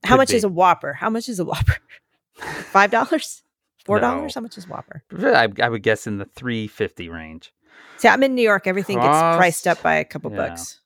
How 0.03 0.17
much 0.17 0.31
be. 0.31 0.37
is 0.37 0.45
a 0.45 0.49
Whopper? 0.49 0.95
How 0.95 1.11
much 1.11 1.29
is 1.29 1.39
a 1.39 1.45
Whopper? 1.45 1.77
Five 2.73 2.91
dollars? 2.91 3.43
Four 3.85 4.01
No. 4.01 4.15
dollars? 4.15 4.35
How 4.35 4.41
much 4.41 4.57
is 4.57 4.67
Whopper? 4.67 5.03
I, 5.23 5.49
I 5.63 5.69
would 5.69 5.83
guess 5.83 6.07
in 6.07 6.17
the 6.17 6.25
three 6.25 6.67
fifty 6.67 7.11
range. 7.11 7.53
See, 7.99 8.09
I'm 8.09 8.23
in 8.23 8.35
New 8.35 8.43
York. 8.43 8.67
Everything 8.67 8.97
gets 8.97 9.19
priced 9.37 9.67
up 9.67 9.83
by 9.83 9.97
a 9.97 10.05
couple 10.07 10.31
yeah. 10.31 10.49
bucks. 10.49 10.81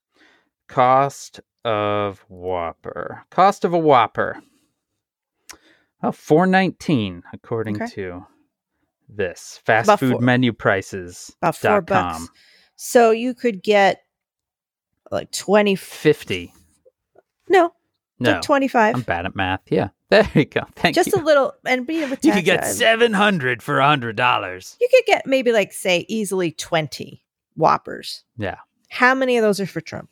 Cost 0.67 1.41
of 1.65 2.25
Whopper. 2.29 3.23
Cost 3.31 3.65
of 3.65 3.73
a 3.73 3.79
Whopper. 3.79 4.43
Oh, 6.03 6.11
four 6.13 6.45
nineteen 6.47 7.23
according 7.33 7.77
Okay. 7.81 7.95
to 7.95 8.27
this 9.09 9.61
fast 9.65 9.87
About 9.87 10.01
food 10.01 10.13
four- 10.13 10.21
menu 10.21 10.53
prices. 10.53 11.35
About 11.43 11.57
four 11.57 11.81
bucks. 11.81 12.19
com. 12.19 12.29
So 12.77 13.11
you 13.11 13.35
could 13.35 13.63
get 13.63 14.03
like 15.11 15.31
twenty. 15.33 15.75
Fifty. 15.77 16.53
No, 17.49 17.73
No, 18.19 18.33
like 18.33 18.43
25. 18.43 18.95
I'm 18.97 19.01
bad 19.03 19.25
at 19.25 19.35
math. 19.35 19.63
Yeah, 19.71 19.89
there 20.11 20.29
you 20.35 20.45
go. 20.45 20.63
Thank 20.77 20.95
just 20.95 21.07
you. 21.07 21.13
Just 21.13 21.23
a 21.23 21.25
little, 21.25 21.55
and 21.65 21.87
be 21.87 22.05
with 22.05 22.25
you 22.25 22.33
could 22.33 22.45
get 22.45 22.65
uh, 22.65 22.67
seven 22.67 23.15
hundred 23.15 23.63
for 23.63 23.79
a 23.81 23.87
hundred 23.87 24.17
dollars. 24.17 24.77
You 24.81 24.89
could 24.91 25.07
get 25.07 25.27
maybe 25.27 25.51
like 25.53 25.73
say 25.73 26.05
easily 26.09 26.51
20 26.53 27.25
Whoppers. 27.55 28.25
Yeah, 28.37 28.57
How 28.91 29.15
many 29.15 29.37
of 29.39 29.43
those 29.43 29.59
are 29.61 29.67
for 29.67 29.81
Trump? 29.81 30.11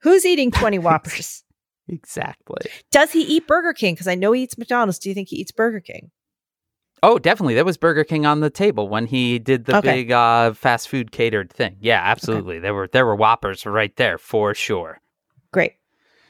Who's 0.00 0.26
eating 0.26 0.50
20 0.50 0.78
Whoppers? 0.80 1.44
exactly. 1.88 2.70
Does 2.90 3.12
he 3.12 3.22
eat 3.22 3.46
Burger 3.46 3.72
King? 3.72 3.94
Because 3.94 4.08
I 4.08 4.14
know 4.16 4.32
he 4.32 4.42
eats 4.42 4.58
McDonald's. 4.58 4.98
Do 4.98 5.08
you 5.08 5.14
think 5.14 5.28
he 5.28 5.36
eats 5.36 5.52
Burger 5.52 5.80
King? 5.80 6.10
Oh, 7.04 7.18
definitely. 7.18 7.54
There 7.54 7.64
was 7.64 7.76
Burger 7.76 8.04
King 8.04 8.26
on 8.26 8.40
the 8.40 8.50
table 8.50 8.88
when 8.88 9.06
he 9.06 9.38
did 9.40 9.64
the 9.64 9.78
Okay. 9.78 10.02
big 10.02 10.12
uh, 10.12 10.52
fast 10.52 10.88
food 10.88 11.10
catered 11.10 11.52
thing. 11.52 11.76
Yeah, 11.80 12.00
absolutely. 12.02 12.60
There 12.60 12.74
were 12.74 12.86
there 12.86 13.04
were 13.06 13.16
Whoppers 13.16 13.66
right 13.66 13.94
there 13.96 14.18
for 14.18 14.54
sure. 14.54 15.00
Great. 15.52 15.72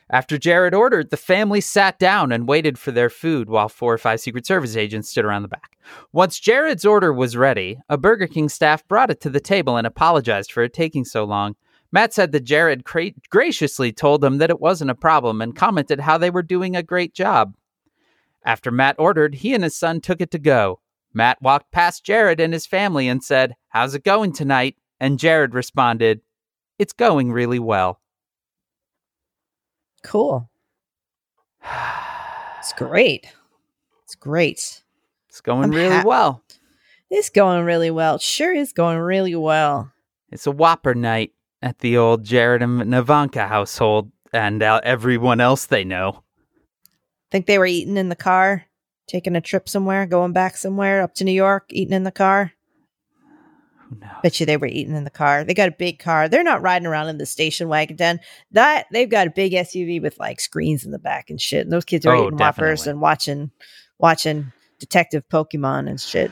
After 0.08 0.36
Jared 0.36 0.74
ordered, 0.74 1.10
the 1.10 1.16
family 1.16 1.60
sat 1.60 1.98
down 1.98 2.32
and 2.32 2.46
waited 2.48 2.78
for 2.78 2.90
their 2.90 3.08
food 3.10 3.48
while 3.48 3.68
four 3.68 3.94
or 3.94 3.98
five 3.98 4.20
Secret 4.20 4.46
Service 4.46 4.76
agents 4.76 5.08
stood 5.10 5.24
around 5.24 5.42
the 5.42 5.48
back. 5.48 5.78
Once 6.12 6.38
Jared's 6.38 6.84
order 6.84 7.12
was 7.12 7.36
ready, 7.36 7.78
a 7.88 7.96
Burger 7.96 8.26
King 8.26 8.48
staff 8.50 8.86
brought 8.88 9.10
it 9.10 9.20
to 9.22 9.30
the 9.30 9.40
table 9.40 9.76
and 9.76 9.86
apologized 9.86 10.52
for 10.52 10.62
it 10.64 10.72
taking 10.74 11.04
so 11.04 11.24
long. 11.24 11.54
Matt 11.92 12.12
said 12.14 12.32
that 12.32 12.44
Jared 12.44 12.84
cra- 12.84 13.12
graciously 13.30 13.92
told 13.92 14.20
them 14.22 14.38
that 14.38 14.50
it 14.50 14.60
wasn't 14.60 14.90
a 14.90 14.94
problem 14.94 15.40
and 15.42 15.56
commented 15.56 16.00
how 16.00 16.16
they 16.18 16.30
were 16.30 16.42
doing 16.42 16.74
a 16.76 16.82
great 16.82 17.14
job. 17.14 17.54
After 18.44 18.70
Matt 18.70 18.96
ordered, 18.98 19.36
he 19.36 19.54
and 19.54 19.62
his 19.62 19.76
son 19.76 20.00
took 20.00 20.20
it 20.20 20.30
to 20.32 20.38
go. 20.38 20.80
Matt 21.14 21.40
walked 21.42 21.70
past 21.70 22.04
Jared 22.04 22.40
and 22.40 22.52
his 22.52 22.66
family 22.66 23.08
and 23.08 23.22
said, 23.22 23.54
How's 23.68 23.94
it 23.94 24.04
going 24.04 24.32
tonight? 24.32 24.76
And 24.98 25.18
Jared 25.18 25.54
responded, 25.54 26.20
It's 26.78 26.92
going 26.92 27.32
really 27.32 27.58
well. 27.58 28.00
Cool. 30.02 30.48
It's 32.58 32.72
great. 32.74 33.26
It's 34.04 34.14
great. 34.14 34.84
It's 35.28 35.40
going 35.40 35.64
I'm 35.64 35.70
really 35.72 35.90
hap- 35.90 36.06
well. 36.06 36.44
It's 37.10 37.28
going 37.28 37.64
really 37.64 37.90
well. 37.90 38.14
It 38.14 38.22
sure 38.22 38.54
is 38.54 38.72
going 38.72 38.98
really 38.98 39.34
well. 39.34 39.90
It's 40.30 40.46
a 40.46 40.52
whopper 40.52 40.94
night 40.94 41.32
at 41.60 41.80
the 41.80 41.96
old 41.96 42.22
Jared 42.22 42.62
and 42.62 42.94
Ivanka 42.94 43.48
household 43.48 44.12
and 44.32 44.62
uh, 44.62 44.80
everyone 44.84 45.40
else 45.40 45.66
they 45.66 45.82
know. 45.82 46.21
Think 47.32 47.46
they 47.46 47.58
were 47.58 47.66
eating 47.66 47.96
in 47.96 48.08
the 48.10 48.14
car, 48.16 48.66
taking 49.08 49.34
a 49.36 49.40
trip 49.40 49.68
somewhere, 49.68 50.06
going 50.06 50.32
back 50.32 50.56
somewhere 50.56 51.02
up 51.02 51.14
to 51.16 51.24
New 51.24 51.32
York, 51.32 51.64
eating 51.70 51.94
in 51.94 52.04
the 52.04 52.12
car. 52.12 52.52
Who 53.88 53.96
knows? 53.98 54.10
Bet 54.22 54.38
you 54.38 54.46
they 54.46 54.56
were 54.58 54.66
eating 54.66 54.94
in 54.94 55.04
the 55.04 55.10
car. 55.10 55.42
They 55.42 55.54
got 55.54 55.68
a 55.68 55.72
big 55.72 55.98
car. 55.98 56.28
They're 56.28 56.44
not 56.44 56.62
riding 56.62 56.86
around 56.86 57.08
in 57.08 57.18
the 57.18 57.26
station 57.26 57.68
wagon. 57.68 57.96
Den. 57.96 58.20
That 58.52 58.86
they've 58.92 59.08
got 59.08 59.26
a 59.26 59.30
big 59.30 59.52
SUV 59.52 60.00
with 60.00 60.18
like 60.18 60.40
screens 60.40 60.84
in 60.84 60.92
the 60.92 60.98
back 60.98 61.30
and 61.30 61.40
shit. 61.40 61.62
And 61.62 61.72
those 61.72 61.84
kids 61.84 62.04
are 62.06 62.14
Oh, 62.14 62.26
eating 62.26 62.38
whoppers 62.38 62.86
and 62.86 63.00
watching, 63.00 63.50
watching 63.98 64.52
Detective 64.78 65.24
Pokemon 65.30 65.88
and 65.88 66.00
shit. 66.00 66.30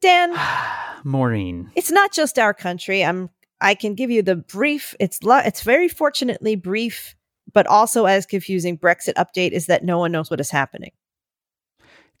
Dan, 0.00 0.34
Maureen. 1.04 1.70
it's 1.74 1.90
not 1.90 2.12
just 2.12 2.38
our 2.38 2.52
country. 2.54 3.02
I'm. 3.04 3.30
I 3.60 3.74
can 3.74 3.94
give 3.94 4.10
you 4.10 4.20
the 4.22 4.36
brief. 4.36 4.94
It's 5.00 5.22
lo- 5.22 5.40
it's 5.42 5.62
very 5.62 5.88
fortunately 5.88 6.56
brief, 6.56 7.14
but 7.54 7.66
also 7.66 8.04
as 8.04 8.26
confusing. 8.26 8.76
Brexit 8.76 9.14
update 9.14 9.52
is 9.52 9.66
that 9.66 9.84
no 9.84 9.98
one 9.98 10.12
knows 10.12 10.30
what 10.30 10.40
is 10.40 10.50
happening. 10.50 10.92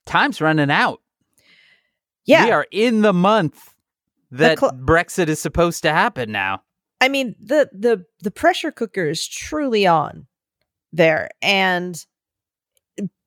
Time's 0.06 0.40
running 0.40 0.70
out. 0.70 1.00
Yeah, 2.24 2.46
We 2.46 2.50
are 2.52 2.66
in 2.70 3.02
the 3.02 3.12
month 3.12 3.74
that 4.30 4.58
cl- 4.58 4.72
Brexit 4.72 5.28
is 5.28 5.40
supposed 5.40 5.82
to 5.82 5.92
happen 5.92 6.32
now. 6.32 6.62
I 7.00 7.08
mean 7.08 7.34
the 7.38 7.68
the 7.72 8.04
the 8.22 8.30
pressure 8.30 8.72
cooker 8.72 9.06
is 9.06 9.28
truly 9.28 9.86
on 9.86 10.26
there, 10.92 11.28
and 11.42 12.02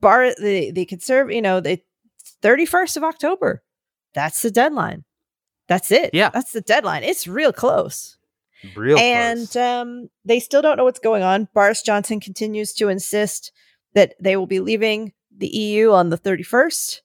bar 0.01 0.33
the 0.35 0.71
the 0.71 0.85
conserv 0.87 1.33
you 1.33 1.41
know 1.41 1.59
the 1.59 1.79
thirty 2.41 2.65
first 2.65 2.97
of 2.97 3.03
October. 3.03 3.61
That's 4.15 4.41
the 4.41 4.49
deadline. 4.49 5.03
That's 5.67 5.91
it. 5.91 6.11
Yeah. 6.13 6.29
that's 6.29 6.53
the 6.53 6.61
deadline. 6.61 7.03
It's 7.03 7.27
real 7.27 7.53
close. 7.53 8.16
Real 8.75 8.97
and 8.97 9.55
um, 9.55 10.09
they 10.25 10.39
still 10.39 10.61
don't 10.61 10.77
know 10.77 10.83
what's 10.83 10.99
going 10.99 11.23
on. 11.23 11.47
Boris 11.53 11.81
Johnson 11.81 12.19
continues 12.19 12.73
to 12.73 12.89
insist 12.89 13.51
that 13.93 14.15
they 14.19 14.35
will 14.35 14.47
be 14.47 14.59
leaving 14.59 15.13
the 15.35 15.47
EU 15.47 15.91
on 15.91 16.09
the 16.09 16.17
31st. 16.17 17.01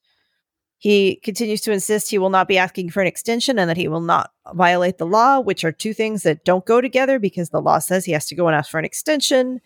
He 0.78 1.16
continues 1.22 1.60
to 1.62 1.72
insist 1.72 2.10
he 2.10 2.18
will 2.18 2.30
not 2.30 2.48
be 2.48 2.58
asking 2.58 2.90
for 2.90 3.00
an 3.00 3.06
extension 3.06 3.58
and 3.58 3.70
that 3.70 3.76
he 3.76 3.86
will 3.86 4.00
not 4.00 4.32
violate 4.52 4.98
the 4.98 5.06
law, 5.06 5.38
which 5.38 5.62
are 5.64 5.70
two 5.70 5.94
things 5.94 6.24
that 6.24 6.44
don't 6.44 6.66
go 6.66 6.80
together 6.80 7.18
because 7.18 7.50
the 7.50 7.60
law 7.60 7.78
says 7.78 8.04
he 8.04 8.12
has 8.12 8.26
to 8.26 8.34
go 8.34 8.48
and 8.48 8.56
ask 8.56 8.70
for 8.70 8.78
an 8.78 8.84
extension. 8.84 9.60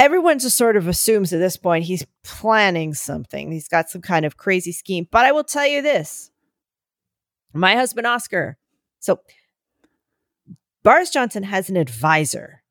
Everyone 0.00 0.38
just 0.38 0.56
sort 0.56 0.76
of 0.76 0.88
assumes 0.88 1.32
at 1.32 1.40
this 1.40 1.56
point 1.56 1.84
he's 1.84 2.06
planning 2.24 2.94
something. 2.94 3.52
He's 3.52 3.68
got 3.68 3.90
some 3.90 4.00
kind 4.00 4.24
of 4.24 4.36
crazy 4.36 4.72
scheme. 4.72 5.06
But 5.10 5.26
I 5.26 5.32
will 5.32 5.44
tell 5.44 5.66
you 5.66 5.82
this 5.82 6.30
my 7.52 7.74
husband, 7.74 8.06
Oscar. 8.06 8.56
So 9.00 9.20
Boris 10.88 11.10
Johnson 11.10 11.42
has 11.42 11.68
an 11.68 11.76
advisor, 11.76 12.62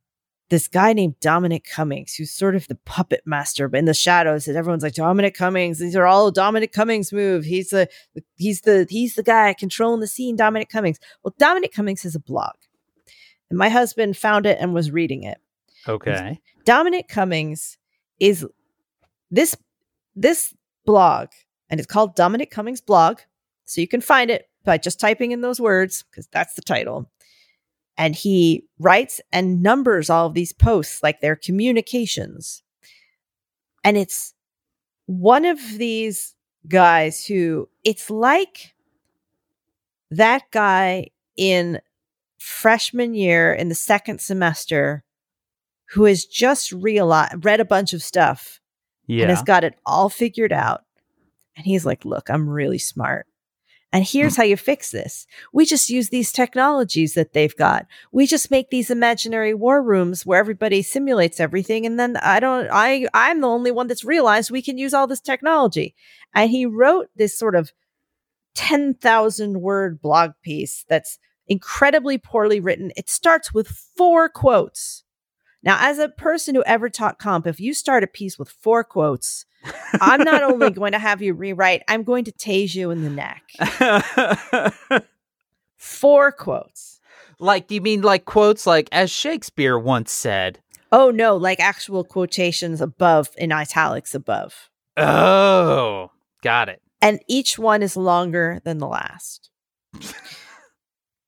this 0.49 0.67
guy 0.67 0.91
named 0.91 1.19
Dominic 1.19 1.65
Cummings, 1.65 2.15
who's 2.15 2.31
sort 2.31 2.55
of 2.55 2.67
the 2.67 2.73
puppet 2.73 3.21
master 3.27 3.67
but 3.67 3.77
in 3.77 3.85
the 3.85 3.93
shadows. 3.93 4.47
And 4.47 4.57
everyone's 4.57 4.81
like, 4.81 4.95
Dominic 4.95 5.35
Cummings, 5.35 5.77
these 5.77 5.95
are 5.95 6.07
all 6.07 6.31
Dominic 6.31 6.71
Cummings 6.71 7.13
move. 7.13 7.43
He's 7.43 7.69
the 7.69 7.87
he's 8.33 8.61
the 8.61 8.87
he's 8.89 9.13
the 9.13 9.21
guy 9.21 9.53
controlling 9.53 9.99
the 9.99 10.07
scene, 10.07 10.35
Dominic 10.35 10.69
Cummings. 10.69 10.97
Well, 11.21 11.35
Dominic 11.37 11.71
Cummings 11.71 12.01
has 12.01 12.15
a 12.15 12.19
blog. 12.19 12.55
And 13.51 13.59
my 13.59 13.69
husband 13.69 14.17
found 14.17 14.47
it 14.47 14.57
and 14.59 14.73
was 14.73 14.89
reading 14.89 15.21
it. 15.21 15.37
okay. 15.87 16.41
Dominic 16.65 17.09
Cummings 17.09 17.77
is 18.19 18.43
this 19.29 19.55
this 20.15 20.55
blog, 20.87 21.27
and 21.69 21.79
it's 21.79 21.85
called 21.85 22.15
Dominic 22.15 22.49
Cummings 22.49 22.81
blog. 22.81 23.19
So 23.65 23.79
you 23.79 23.87
can 23.87 24.01
find 24.01 24.31
it 24.31 24.49
by 24.65 24.79
just 24.79 24.99
typing 24.99 25.33
in 25.33 25.41
those 25.41 25.61
words 25.61 26.03
because 26.09 26.25
that's 26.31 26.55
the 26.55 26.63
title. 26.63 27.11
And 27.97 28.15
he 28.15 28.65
writes 28.79 29.19
and 29.31 29.63
numbers 29.63 30.09
all 30.09 30.27
of 30.27 30.33
these 30.35 30.53
posts 30.53 31.01
like 31.01 31.19
they're 31.19 31.35
communications. 31.35 32.61
And 33.83 33.97
it's 33.97 34.33
one 35.07 35.45
of 35.45 35.59
these 35.77 36.35
guys 36.67 37.25
who 37.25 37.69
it's 37.83 38.09
like 38.09 38.75
that 40.11 40.43
guy 40.51 41.07
in 41.37 41.79
freshman 42.37 43.13
year 43.13 43.53
in 43.53 43.69
the 43.69 43.75
second 43.75 44.19
semester 44.21 45.03
who 45.91 46.03
has 46.03 46.25
just 46.25 46.71
realized 46.71 47.45
read 47.45 47.59
a 47.59 47.65
bunch 47.65 47.93
of 47.93 48.03
stuff 48.03 48.59
and 49.23 49.29
has 49.29 49.41
got 49.41 49.63
it 49.63 49.75
all 49.85 50.09
figured 50.09 50.51
out. 50.53 50.83
And 51.55 51.65
he's 51.65 51.85
like, 51.85 52.05
look, 52.05 52.29
I'm 52.29 52.47
really 52.49 52.77
smart. 52.77 53.25
And 53.93 54.05
here's 54.05 54.35
how 54.35 54.43
you 54.43 54.57
fix 54.57 54.91
this. 54.91 55.25
We 55.53 55.65
just 55.65 55.89
use 55.89 56.09
these 56.09 56.33
technologies 56.33 57.13
that 57.13 57.31
they've 57.31 57.55
got. 57.55 57.85
We 58.11 58.27
just 58.27 58.51
make 58.51 58.69
these 58.69 58.89
imaginary 58.89 59.53
war 59.53 59.81
rooms 59.81 60.25
where 60.25 60.39
everybody 60.39 60.81
simulates 60.81 61.39
everything. 61.39 61.85
And 61.85 61.97
then 61.97 62.17
I 62.17 62.41
don't, 62.41 62.67
I, 62.69 63.07
I'm 63.13 63.39
the 63.39 63.47
only 63.47 63.71
one 63.71 63.87
that's 63.87 64.03
realized 64.03 64.51
we 64.51 64.61
can 64.61 64.77
use 64.77 64.93
all 64.93 65.07
this 65.07 65.21
technology. 65.21 65.95
And 66.35 66.51
he 66.51 66.65
wrote 66.65 67.07
this 67.15 67.37
sort 67.39 67.55
of 67.55 67.71
10,000 68.55 69.61
word 69.61 70.01
blog 70.01 70.31
piece 70.41 70.83
that's 70.89 71.17
incredibly 71.47 72.17
poorly 72.17 72.59
written. 72.59 72.91
It 72.97 73.09
starts 73.09 73.53
with 73.53 73.67
four 73.67 74.27
quotes. 74.27 75.03
Now, 75.63 75.77
as 75.79 75.97
a 75.97 76.09
person 76.09 76.55
who 76.55 76.63
ever 76.65 76.89
taught 76.89 77.19
comp, 77.19 77.47
if 77.47 77.59
you 77.59 77.73
start 77.73 78.03
a 78.03 78.07
piece 78.07 78.37
with 78.37 78.49
four 78.49 78.83
quotes, 78.83 79.45
I'm 80.01 80.23
not 80.23 80.43
only 80.51 80.71
going 80.71 80.91
to 80.91 80.99
have 80.99 81.21
you 81.21 81.33
rewrite, 81.33 81.83
I'm 81.87 82.03
going 82.03 82.25
to 82.25 82.31
tase 82.31 82.75
you 82.75 82.91
in 82.91 83.03
the 83.03 83.09
neck. 83.09 83.43
Four 85.77 86.31
quotes. 86.31 86.99
like 87.39 87.69
you 87.71 87.81
mean 87.81 88.01
like 88.01 88.25
quotes 88.25 88.65
like 88.65 88.89
as 88.91 89.11
Shakespeare 89.11 89.77
once 89.77 90.11
said. 90.11 90.59
Oh 90.91 91.11
no, 91.11 91.35
like 91.35 91.59
actual 91.59 92.03
quotations 92.03 92.81
above 92.81 93.29
in 93.37 93.51
italics 93.51 94.15
above. 94.15 94.69
Oh, 94.95 96.11
got 96.41 96.69
it. 96.69 96.81
And 97.01 97.19
each 97.27 97.59
one 97.59 97.83
is 97.83 97.95
longer 97.95 98.59
than 98.63 98.79
the 98.79 98.87
last. 98.87 99.49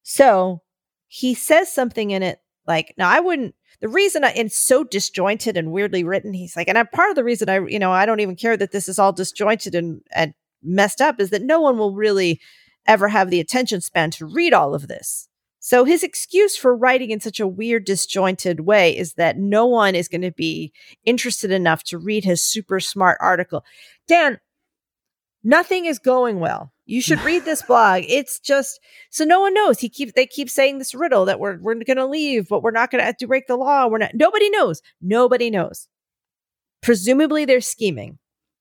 so 0.01 0.61
he 1.07 1.33
says 1.33 1.71
something 1.71 2.11
in 2.11 2.23
it 2.23 2.39
like, 2.67 2.93
now 2.97 3.09
I 3.09 3.19
wouldn't, 3.19 3.55
the 3.81 3.87
reason 3.87 4.23
I, 4.23 4.33
it's 4.35 4.57
so 4.57 4.83
disjointed 4.83 5.55
and 5.57 5.71
weirdly 5.71 6.03
written, 6.03 6.33
he's 6.33 6.55
like, 6.55 6.67
and 6.67 6.77
I'm 6.77 6.87
part 6.87 7.09
of 7.09 7.15
the 7.15 7.23
reason 7.23 7.49
I, 7.49 7.59
you 7.59 7.79
know, 7.79 7.91
I 7.91 8.05
don't 8.05 8.19
even 8.19 8.35
care 8.35 8.57
that 8.57 8.71
this 8.71 8.89
is 8.89 8.99
all 8.99 9.13
disjointed 9.13 9.75
and, 9.75 10.01
and 10.13 10.33
messed 10.61 11.01
up 11.01 11.19
is 11.19 11.29
that 11.29 11.41
no 11.41 11.61
one 11.61 11.77
will 11.77 11.93
really 11.93 12.39
ever 12.87 13.07
have 13.07 13.29
the 13.29 13.39
attention 13.39 13.81
span 13.81 14.11
to 14.11 14.25
read 14.25 14.53
all 14.53 14.73
of 14.73 14.87
this. 14.87 15.29
So 15.59 15.83
his 15.83 16.03
excuse 16.03 16.55
for 16.55 16.75
writing 16.75 17.11
in 17.11 17.19
such 17.19 17.39
a 17.39 17.47
weird, 17.47 17.85
disjointed 17.85 18.61
way 18.61 18.97
is 18.97 19.13
that 19.13 19.37
no 19.37 19.65
one 19.65 19.93
is 19.93 20.07
going 20.07 20.21
to 20.21 20.31
be 20.31 20.71
interested 21.05 21.51
enough 21.51 21.83
to 21.85 21.97
read 21.97 22.23
his 22.23 22.41
super 22.41 22.79
smart 22.79 23.17
article. 23.21 23.63
Dan, 24.07 24.39
nothing 25.43 25.85
is 25.85 25.99
going 25.99 26.39
well. 26.39 26.71
You 26.89 27.01
should 27.01 27.21
read 27.21 27.45
this 27.45 27.61
blog. 27.67 28.03
It's 28.07 28.39
just 28.39 28.79
so 29.11 29.23
no 29.23 29.39
one 29.39 29.53
knows. 29.53 29.79
He 29.79 29.89
keeps 29.89 30.13
they 30.13 30.25
keep 30.25 30.49
saying 30.49 30.79
this 30.79 30.95
riddle 30.95 31.25
that 31.25 31.39
we're 31.39 31.57
we're 31.59 31.75
going 31.75 31.97
to 31.97 32.05
leave, 32.05 32.49
but 32.49 32.63
we're 32.63 32.71
not 32.71 32.89
going 32.91 32.99
to 32.99 33.05
have 33.05 33.17
to 33.17 33.27
break 33.27 33.47
the 33.47 33.55
law. 33.57 33.87
We're 33.87 33.99
not. 33.99 34.15
Nobody 34.15 34.49
knows. 34.49 34.81
Nobody 35.01 35.49
knows. 35.51 35.87
presumably 36.81 37.45
they're 37.45 37.61
scheming. 37.61 38.17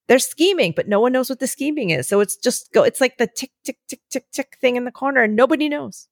They're 0.09 0.19
scheming, 0.19 0.73
but 0.75 0.89
no 0.89 1.01
one 1.01 1.13
knows 1.13 1.29
what 1.29 1.39
the 1.39 1.47
scheming 1.47 1.91
is. 1.91 2.09
So 2.09 2.21
it's 2.21 2.37
just 2.37 2.73
go. 2.73 2.83
It's 2.83 3.01
like 3.01 3.19
the 3.19 3.27
tick 3.27 3.51
tick 3.65 3.79
tick 3.89 4.01
tick 4.11 4.25
tick 4.33 4.57
thing 4.61 4.77
in 4.77 4.85
the 4.85 4.93
corner, 4.93 5.23
and 5.23 5.37
nobody 5.37 5.69
knows. 5.69 6.09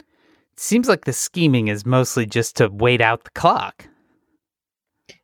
It 0.00 0.60
Seems 0.60 0.88
like 0.88 1.04
the 1.04 1.12
scheming 1.12 1.68
is 1.68 1.84
mostly 1.84 2.26
just 2.26 2.56
to 2.56 2.68
wait 2.68 3.00
out 3.00 3.24
the 3.24 3.30
clock. 3.30 3.88
Like, 5.08 5.20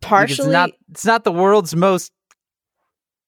Partially, 0.00 0.46
it's 0.46 0.52
not 0.52 0.70
it's 0.90 1.04
not 1.06 1.24
the 1.24 1.32
world's 1.32 1.76
most 1.76 2.12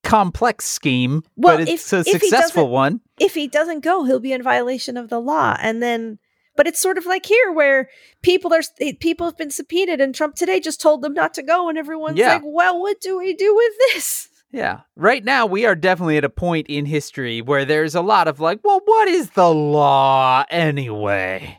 complex 0.06 0.64
scheme, 0.64 1.22
Well, 1.36 1.58
but 1.58 1.68
it's 1.68 1.92
if- 1.92 2.06
a 2.06 2.10
successful 2.10 2.68
one. 2.68 3.00
if 3.20 3.34
he 3.34 3.46
doesn't 3.48 3.80
go, 3.80 4.04
he'll 4.04 4.20
be 4.20 4.32
in 4.32 4.42
violation 4.42 4.96
of 4.96 5.08
the 5.10 5.20
law. 5.20 5.56
And 5.60 5.82
then, 5.82 6.18
but 6.56 6.66
it's 6.66 6.80
sort 6.80 6.96
of 6.98 7.06
like 7.06 7.26
here 7.26 7.52
where 7.52 7.88
people 8.22 8.54
are 8.54 8.62
eh, 8.80 8.92
people 8.98 9.26
have 9.26 9.36
been 9.36 9.50
subpoenaed, 9.50 10.00
and 10.00 10.14
Trump 10.14 10.34
today 10.36 10.60
just 10.60 10.80
told 10.80 11.02
them 11.02 11.12
not 11.14 11.34
to 11.34 11.42
go, 11.42 11.68
and 11.68 11.76
everyone's 11.76 12.18
Yeah. 12.18 12.34
like, 12.34 12.42
"Well, 12.44 12.80
what 12.80 13.00
do 13.00 13.18
we 13.18 13.34
do 13.34 13.54
with 13.54 13.72
this?" 13.92 14.28
Yeah. 14.52 14.80
Right 14.94 15.22
now, 15.24 15.44
we 15.44 15.66
are 15.66 15.74
definitely 15.74 16.16
at 16.16 16.24
a 16.24 16.30
point 16.30 16.66
in 16.68 16.86
history 16.86 17.42
where 17.42 17.64
there's 17.66 17.94
a 17.94 18.00
lot 18.00 18.26
of 18.28 18.40
like, 18.40 18.60
well, 18.62 18.80
what 18.84 19.08
is 19.08 19.30
the 19.30 19.52
law 19.52 20.44
anyway? 20.48 21.58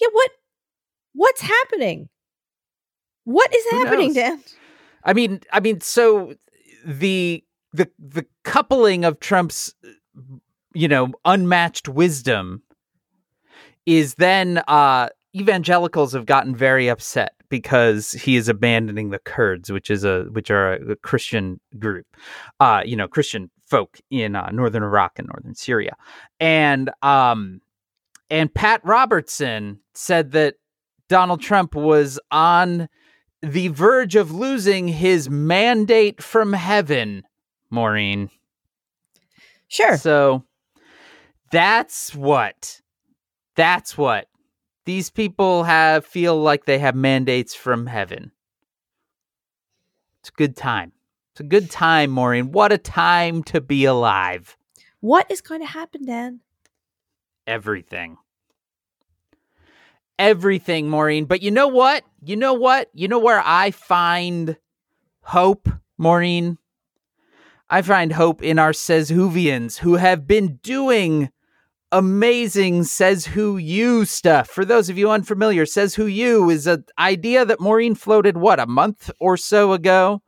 Yeah, 0.00 0.08
what 0.12 0.30
what's 1.14 1.42
happening? 1.42 2.08
What 3.24 3.54
is 3.54 3.64
Who 3.70 3.84
happening, 3.84 4.06
knows? 4.08 4.14
Dan? 4.14 4.42
I 5.04 5.12
mean, 5.12 5.40
I 5.52 5.60
mean, 5.60 5.80
so 5.80 6.34
the 6.86 7.44
the 7.72 7.90
the 7.98 8.26
coupling 8.44 9.04
of 9.04 9.20
Trump's, 9.20 9.74
you 10.74 10.88
know, 10.88 11.12
unmatched 11.24 11.88
wisdom 11.88 12.62
is 13.86 14.14
then 14.14 14.62
uh 14.68 15.08
evangelicals 15.34 16.12
have 16.12 16.26
gotten 16.26 16.54
very 16.54 16.88
upset 16.88 17.32
because 17.48 18.12
he 18.12 18.36
is 18.36 18.48
abandoning 18.48 19.10
the 19.10 19.18
Kurds, 19.18 19.70
which 19.70 19.90
is 19.90 20.04
a 20.04 20.24
which 20.32 20.50
are 20.50 20.74
a, 20.74 20.92
a 20.92 20.96
Christian 20.96 21.60
group, 21.78 22.06
uh, 22.60 22.82
you 22.84 22.96
know, 22.96 23.08
Christian 23.08 23.50
folk 23.66 24.00
in 24.10 24.36
uh, 24.36 24.50
northern 24.50 24.82
Iraq 24.82 25.18
and 25.18 25.28
northern 25.28 25.54
Syria, 25.54 25.94
and 26.40 26.90
um, 27.02 27.60
and 28.30 28.52
Pat 28.52 28.80
Robertson 28.84 29.80
said 29.94 30.32
that 30.32 30.54
Donald 31.08 31.42
Trump 31.42 31.74
was 31.74 32.18
on 32.30 32.88
the 33.42 33.68
verge 33.68 34.16
of 34.16 34.32
losing 34.32 34.88
his 34.88 35.28
mandate 35.28 36.22
from 36.22 36.54
heaven, 36.54 37.22
Maureen. 37.72 38.30
Sure. 39.66 39.96
So 39.96 40.44
that's 41.50 42.14
what. 42.14 42.80
That's 43.56 43.98
what. 43.98 44.28
These 44.84 45.10
people 45.10 45.64
have 45.64 46.04
feel 46.04 46.40
like 46.40 46.64
they 46.66 46.78
have 46.78 46.94
mandates 46.94 47.54
from 47.54 47.86
heaven. 47.86 48.32
It's 50.20 50.28
a 50.28 50.32
good 50.32 50.56
time. 50.56 50.92
It's 51.32 51.40
a 51.40 51.44
good 51.44 51.70
time, 51.70 52.10
Maureen. 52.10 52.52
What 52.52 52.72
a 52.72 52.78
time 52.78 53.42
to 53.44 53.60
be 53.60 53.86
alive. 53.86 54.56
What 55.00 55.30
is 55.30 55.40
going 55.40 55.60
to 55.60 55.66
happen, 55.66 56.04
Dan? 56.04 56.40
Everything. 57.46 58.18
Everything, 60.18 60.88
Maureen. 60.90 61.24
But 61.24 61.42
you 61.42 61.50
know 61.50 61.68
what? 61.68 62.04
You 62.22 62.36
know 62.36 62.52
what? 62.52 62.90
You 62.92 63.08
know 63.08 63.18
where 63.18 63.42
I 63.44 63.70
find 63.70 64.56
hope, 65.22 65.68
Maureen? 65.96 66.58
I 67.72 67.80
find 67.80 68.12
hope 68.12 68.42
in 68.42 68.58
our 68.58 68.74
Says 68.74 69.10
Whovians 69.10 69.78
who 69.78 69.94
have 69.94 70.26
been 70.26 70.56
doing 70.56 71.30
amazing 71.90 72.84
Says 72.84 73.24
Who 73.24 73.56
You 73.56 74.04
stuff. 74.04 74.50
For 74.50 74.66
those 74.66 74.90
of 74.90 74.98
you 74.98 75.10
unfamiliar, 75.10 75.64
Says 75.64 75.94
Who 75.94 76.04
You 76.04 76.50
is 76.50 76.66
an 76.66 76.84
idea 76.98 77.46
that 77.46 77.60
Maureen 77.60 77.94
floated, 77.94 78.36
what, 78.36 78.60
a 78.60 78.66
month 78.66 79.10
or 79.18 79.38
so 79.38 79.72
ago? 79.72 80.20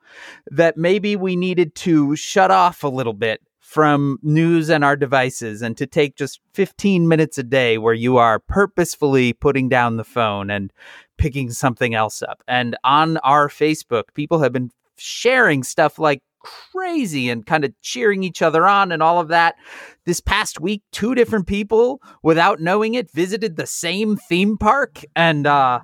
That 0.53 0.79
maybe 0.79 1.17
we 1.17 1.37
needed 1.37 1.75
to 1.75 2.17
shut 2.17 2.51
off 2.51 2.83
a 2.83 2.89
little 2.89 3.13
bit 3.13 3.43
from 3.59 4.19
news 4.23 4.71
and 4.71 4.83
our 4.83 4.97
devices 4.97 5.61
and 5.61 5.77
to 5.77 5.87
take 5.87 6.17
just 6.17 6.41
15 6.55 7.07
minutes 7.09 7.37
a 7.37 7.43
day 7.43 7.77
where 7.77 7.93
you 7.93 8.17
are 8.17 8.39
purposefully 8.39 9.35
putting 9.35 9.69
down 9.69 9.99
the 9.99 10.05
phone 10.05 10.49
and 10.49 10.73
picking 11.19 11.51
something 11.51 11.95
else 11.95 12.23
up. 12.23 12.43
And 12.49 12.75
on 12.85 13.19
our 13.19 13.51
Facebook, 13.51 14.05
people 14.15 14.41
have 14.41 14.55
been 14.55 14.71
sharing 14.97 15.63
stuff 15.63 15.99
like 15.99 16.23
crazy 16.45 17.31
and 17.31 17.47
kind 17.47 17.65
of 17.65 17.73
cheering 17.81 18.23
each 18.23 18.43
other 18.43 18.67
on 18.67 18.93
and 18.93 19.03
all 19.03 19.19
of 19.19 19.29
that. 19.29 19.57
This 20.05 20.21
past 20.21 20.61
week, 20.61 20.83
two 20.93 21.15
different 21.15 21.47
people, 21.47 22.01
without 22.23 22.61
knowing 22.61 22.95
it, 22.95 23.11
visited 23.11 23.57
the 23.57 23.67
same 23.67 24.17
theme 24.17 24.57
park 24.59 25.03
and 25.17 25.47
uh 25.47 25.81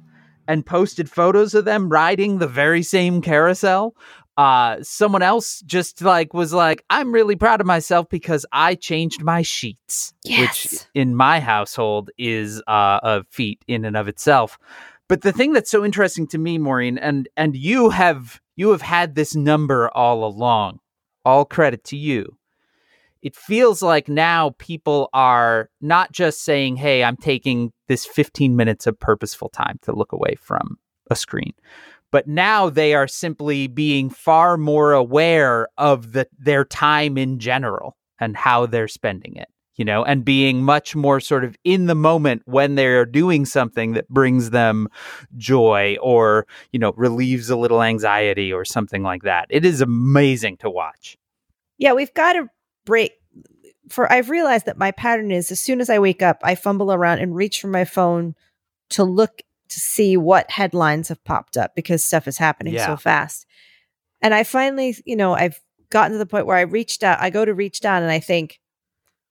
and 0.46 0.66
posted 0.66 1.08
photos 1.10 1.54
of 1.54 1.64
them 1.64 1.88
riding 1.88 2.38
the 2.38 2.48
very 2.48 2.82
same 2.82 3.22
carousel. 3.22 3.94
Uh 4.36 4.76
someone 4.82 5.22
else 5.22 5.60
just 5.62 6.02
like 6.02 6.34
was 6.34 6.52
like, 6.52 6.84
I'm 6.90 7.12
really 7.12 7.36
proud 7.36 7.60
of 7.60 7.66
myself 7.66 8.08
because 8.10 8.44
I 8.52 8.74
changed 8.74 9.22
my 9.22 9.42
sheets. 9.42 10.12
Which 10.42 10.84
in 10.94 11.16
my 11.16 11.40
household 11.40 12.10
is 12.18 12.62
uh, 12.66 13.00
a 13.02 13.24
feat 13.30 13.64
in 13.66 13.84
and 13.84 13.96
of 13.96 14.06
itself. 14.08 14.58
But 15.08 15.22
the 15.22 15.32
thing 15.32 15.52
that's 15.52 15.70
so 15.70 15.84
interesting 15.84 16.28
to 16.28 16.38
me, 16.38 16.56
Maureen, 16.58 16.96
and 16.96 17.28
and 17.36 17.56
you 17.56 17.90
have 17.90 18.40
you 18.60 18.72
have 18.72 18.82
had 18.82 19.14
this 19.14 19.34
number 19.34 19.88
all 19.94 20.22
along. 20.22 20.80
All 21.24 21.46
credit 21.46 21.82
to 21.84 21.96
you. 21.96 22.36
It 23.22 23.34
feels 23.34 23.80
like 23.80 24.06
now 24.06 24.54
people 24.58 25.08
are 25.14 25.70
not 25.80 26.12
just 26.12 26.44
saying, 26.44 26.76
"Hey, 26.76 27.02
I'm 27.02 27.16
taking 27.16 27.72
this 27.88 28.04
15 28.04 28.56
minutes 28.56 28.86
of 28.86 29.00
purposeful 29.00 29.48
time 29.48 29.78
to 29.80 29.94
look 29.94 30.12
away 30.12 30.34
from 30.38 30.78
a 31.10 31.16
screen." 31.16 31.54
But 32.12 32.28
now 32.28 32.68
they 32.68 32.92
are 32.92 33.08
simply 33.08 33.66
being 33.66 34.10
far 34.10 34.58
more 34.58 34.92
aware 34.92 35.68
of 35.78 36.12
the 36.12 36.28
their 36.38 36.66
time 36.66 37.16
in 37.16 37.38
general 37.38 37.96
and 38.18 38.36
how 38.36 38.66
they're 38.66 38.88
spending 38.88 39.36
it 39.36 39.48
you 39.76 39.84
know, 39.84 40.04
and 40.04 40.24
being 40.24 40.62
much 40.62 40.94
more 40.94 41.20
sort 41.20 41.44
of 41.44 41.56
in 41.64 41.86
the 41.86 41.94
moment 41.94 42.42
when 42.44 42.74
they're 42.74 43.06
doing 43.06 43.44
something 43.46 43.92
that 43.92 44.08
brings 44.08 44.50
them 44.50 44.88
joy 45.36 45.96
or, 46.02 46.46
you 46.72 46.78
know, 46.78 46.92
relieves 46.96 47.48
a 47.50 47.56
little 47.56 47.82
anxiety 47.82 48.52
or 48.52 48.64
something 48.64 49.02
like 49.02 49.22
that. 49.22 49.46
It 49.48 49.64
is 49.64 49.80
amazing 49.80 50.58
to 50.58 50.70
watch. 50.70 51.16
Yeah, 51.78 51.92
we've 51.94 52.12
got 52.14 52.34
to 52.34 52.48
break. 52.84 53.12
For 53.88 54.10
I've 54.12 54.30
realized 54.30 54.66
that 54.66 54.76
my 54.78 54.90
pattern 54.92 55.30
is 55.32 55.50
as 55.50 55.60
soon 55.60 55.80
as 55.80 55.90
I 55.90 55.98
wake 55.98 56.22
up, 56.22 56.38
I 56.44 56.54
fumble 56.54 56.92
around 56.92 57.18
and 57.18 57.34
reach 57.34 57.60
for 57.60 57.68
my 57.68 57.84
phone 57.84 58.34
to 58.90 59.02
look 59.02 59.42
to 59.68 59.80
see 59.80 60.16
what 60.16 60.50
headlines 60.50 61.08
have 61.08 61.24
popped 61.24 61.56
up 61.56 61.74
because 61.74 62.04
stuff 62.04 62.28
is 62.28 62.38
happening 62.38 62.74
Yeah. 62.74 62.86
so 62.86 62.96
fast. 62.96 63.46
And 64.20 64.34
I 64.34 64.44
finally, 64.44 64.96
you 65.06 65.16
know, 65.16 65.32
I've 65.32 65.60
gotten 65.90 66.12
to 66.12 66.18
the 66.18 66.26
point 66.26 66.46
where 66.46 66.56
I 66.56 66.62
reached 66.62 67.02
out, 67.02 67.20
I 67.20 67.30
go 67.30 67.44
to 67.44 67.54
reach 67.54 67.80
down 67.80 68.02
and 68.02 68.12
I 68.12 68.20
think, 68.20 68.59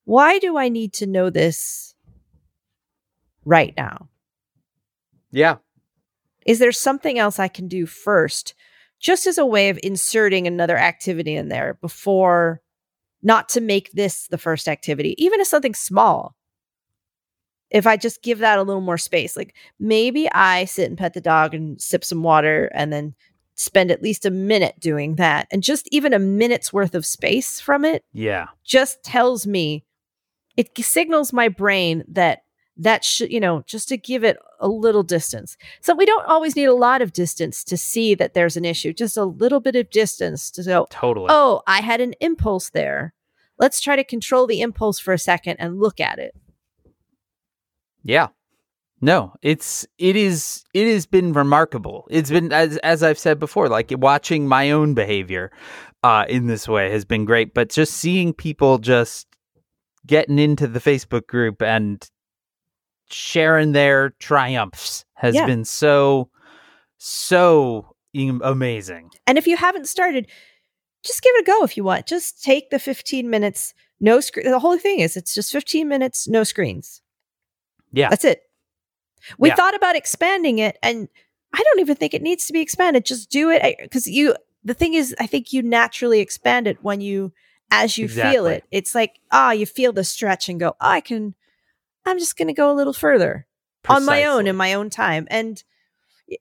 why 0.05 0.39
do 0.39 0.57
I 0.57 0.69
need 0.69 0.93
to 0.93 1.05
know 1.07 1.29
this 1.29 1.93
right 3.45 3.73
now? 3.77 4.09
Yeah. 5.31 5.57
Is 6.45 6.59
there 6.59 6.71
something 6.71 7.19
else 7.19 7.37
I 7.39 7.47
can 7.47 7.67
do 7.67 7.85
first, 7.85 8.55
just 8.99 9.27
as 9.27 9.37
a 9.37 9.45
way 9.45 9.69
of 9.69 9.79
inserting 9.83 10.47
another 10.47 10.77
activity 10.77 11.35
in 11.35 11.49
there 11.49 11.75
before 11.81 12.61
not 13.21 13.49
to 13.49 13.61
make 13.61 13.91
this 13.91 14.27
the 14.27 14.37
first 14.37 14.67
activity, 14.67 15.15
even 15.23 15.39
if 15.39 15.47
something 15.47 15.75
small? 15.75 16.35
If 17.69 17.85
I 17.85 17.97
just 17.97 18.23
give 18.23 18.39
that 18.39 18.57
a 18.57 18.63
little 18.63 18.81
more 18.81 18.97
space, 18.97 19.37
like 19.37 19.53
maybe 19.79 20.27
I 20.31 20.65
sit 20.65 20.89
and 20.89 20.97
pet 20.97 21.13
the 21.13 21.21
dog 21.21 21.53
and 21.53 21.79
sip 21.79 22.03
some 22.03 22.23
water 22.23 22.71
and 22.73 22.91
then 22.91 23.13
spend 23.53 23.91
at 23.91 24.01
least 24.01 24.25
a 24.25 24.31
minute 24.31 24.79
doing 24.79 25.15
that. 25.15 25.47
And 25.51 25.61
just 25.61 25.87
even 25.91 26.13
a 26.13 26.19
minute's 26.19 26.73
worth 26.73 26.95
of 26.95 27.05
space 27.05 27.59
from 27.59 27.85
it 27.85 28.03
Yeah. 28.11 28.47
just 28.63 29.03
tells 29.03 29.45
me, 29.45 29.83
it 30.57 30.69
signals 30.77 31.31
my 31.33 31.47
brain 31.47 32.03
that 32.07 32.43
that 32.77 33.03
should, 33.03 33.31
you 33.31 33.41
know, 33.41 33.61
just 33.67 33.89
to 33.89 33.97
give 33.97 34.23
it 34.23 34.37
a 34.59 34.67
little 34.69 35.03
distance. 35.03 35.57
So 35.81 35.93
we 35.93 36.05
don't 36.05 36.25
always 36.25 36.55
need 36.55 36.65
a 36.65 36.73
lot 36.73 37.01
of 37.01 37.11
distance 37.11 37.63
to 37.65 37.75
see 37.77 38.15
that 38.15 38.33
there's 38.33 38.55
an 38.55 38.63
issue, 38.63 38.93
just 38.93 39.17
a 39.17 39.25
little 39.25 39.59
bit 39.59 39.75
of 39.75 39.89
distance 39.89 40.49
to 40.51 40.63
go, 40.63 40.87
Totally. 40.89 41.27
oh, 41.29 41.61
I 41.67 41.81
had 41.81 41.99
an 41.99 42.13
impulse 42.21 42.69
there. 42.69 43.13
Let's 43.57 43.81
try 43.81 43.97
to 43.97 44.03
control 44.05 44.47
the 44.47 44.61
impulse 44.61 44.97
for 44.99 45.13
a 45.13 45.17
second 45.17 45.57
and 45.59 45.77
look 45.79 45.99
at 45.99 46.19
it. 46.19 46.33
Yeah. 48.03 48.27
No, 49.01 49.33
it's 49.41 49.87
it 49.97 50.17
is 50.17 50.65
it 50.73 50.91
has 50.91 51.05
been 51.05 51.31
remarkable. 51.31 52.05
It's 52.09 52.29
been 52.29 52.51
as 52.51 52.77
as 52.77 53.01
I've 53.01 53.19
said 53.19 53.39
before, 53.39 53.69
like 53.69 53.91
watching 53.97 54.45
my 54.47 54.71
own 54.71 54.93
behavior 54.93 55.51
uh 56.03 56.25
in 56.27 56.47
this 56.47 56.67
way 56.67 56.91
has 56.91 57.05
been 57.05 57.23
great, 57.23 57.53
but 57.53 57.69
just 57.69 57.93
seeing 57.93 58.33
people 58.33 58.77
just 58.77 59.27
getting 60.07 60.39
into 60.39 60.67
the 60.67 60.79
Facebook 60.79 61.27
group 61.27 61.61
and 61.61 62.07
sharing 63.09 63.71
their 63.71 64.11
triumphs 64.19 65.05
has 65.15 65.35
Yeah. 65.35 65.45
been 65.45 65.65
so 65.65 66.29
so 66.97 67.95
amazing. 68.13 69.09
And 69.27 69.37
if 69.37 69.47
you 69.47 69.55
haven't 69.55 69.87
started, 69.87 70.27
just 71.03 71.21
give 71.21 71.33
it 71.35 71.41
a 71.41 71.45
go 71.45 71.63
if 71.63 71.77
you 71.77 71.83
want. 71.83 72.05
Just 72.07 72.43
take 72.43 72.69
the 72.71 72.79
15 72.79 73.29
minutes, 73.29 73.73
no 74.01 74.19
screen. 74.19 74.49
The 74.49 74.59
whole 74.59 74.77
thing 74.77 74.99
is 74.99 75.15
it's 75.15 75.33
just 75.33 75.51
15 75.51 75.87
minutes, 75.87 76.27
no 76.27 76.43
screens. 76.43 77.01
Yeah. 77.93 78.09
That's 78.09 78.25
it. 78.25 78.41
We 79.37 79.49
Yeah. 79.49 79.55
thought 79.55 79.75
about 79.75 79.95
expanding 79.95 80.59
it, 80.59 80.77
and 80.83 81.07
I 81.53 81.61
don't 81.63 81.79
even 81.79 81.95
think 81.95 82.13
it 82.13 82.21
needs 82.21 82.45
to 82.47 82.53
be 82.53 82.61
expanded. 82.61 83.05
Just 83.05 83.29
do 83.29 83.49
it 83.49 83.61
eh, 83.63 83.75
because 83.81 84.07
you 84.07 84.35
the 84.63 84.73
thing 84.73 84.93
is, 84.93 85.15
I 85.19 85.25
think 85.27 85.53
you 85.53 85.61
naturally 85.61 86.19
expand 86.19 86.67
it 86.67 86.83
when 86.83 86.99
you, 86.99 87.31
as 87.71 87.97
you 87.97 88.07
feel 88.31 88.45
it. 88.47 88.63
It's 88.71 88.95
like, 88.95 89.19
ah, 89.31 89.51
you 89.51 89.65
feel 89.65 89.93
the 89.93 90.03
stretch 90.03 90.49
and 90.49 90.59
go, 90.59 90.69
oh, 90.69 90.75
I 90.79 91.01
can, 91.01 91.35
I'm 92.05 92.17
just 92.19 92.37
going 92.37 92.47
to 92.47 92.53
go 92.53 92.71
a 92.71 92.75
little 92.75 92.93
further 92.93 93.45
on 93.87 94.05
my 94.05 94.25
own 94.25 94.47
in 94.47 94.55
my 94.55 94.73
own 94.73 94.89
time. 94.89 95.27
And 95.29 95.63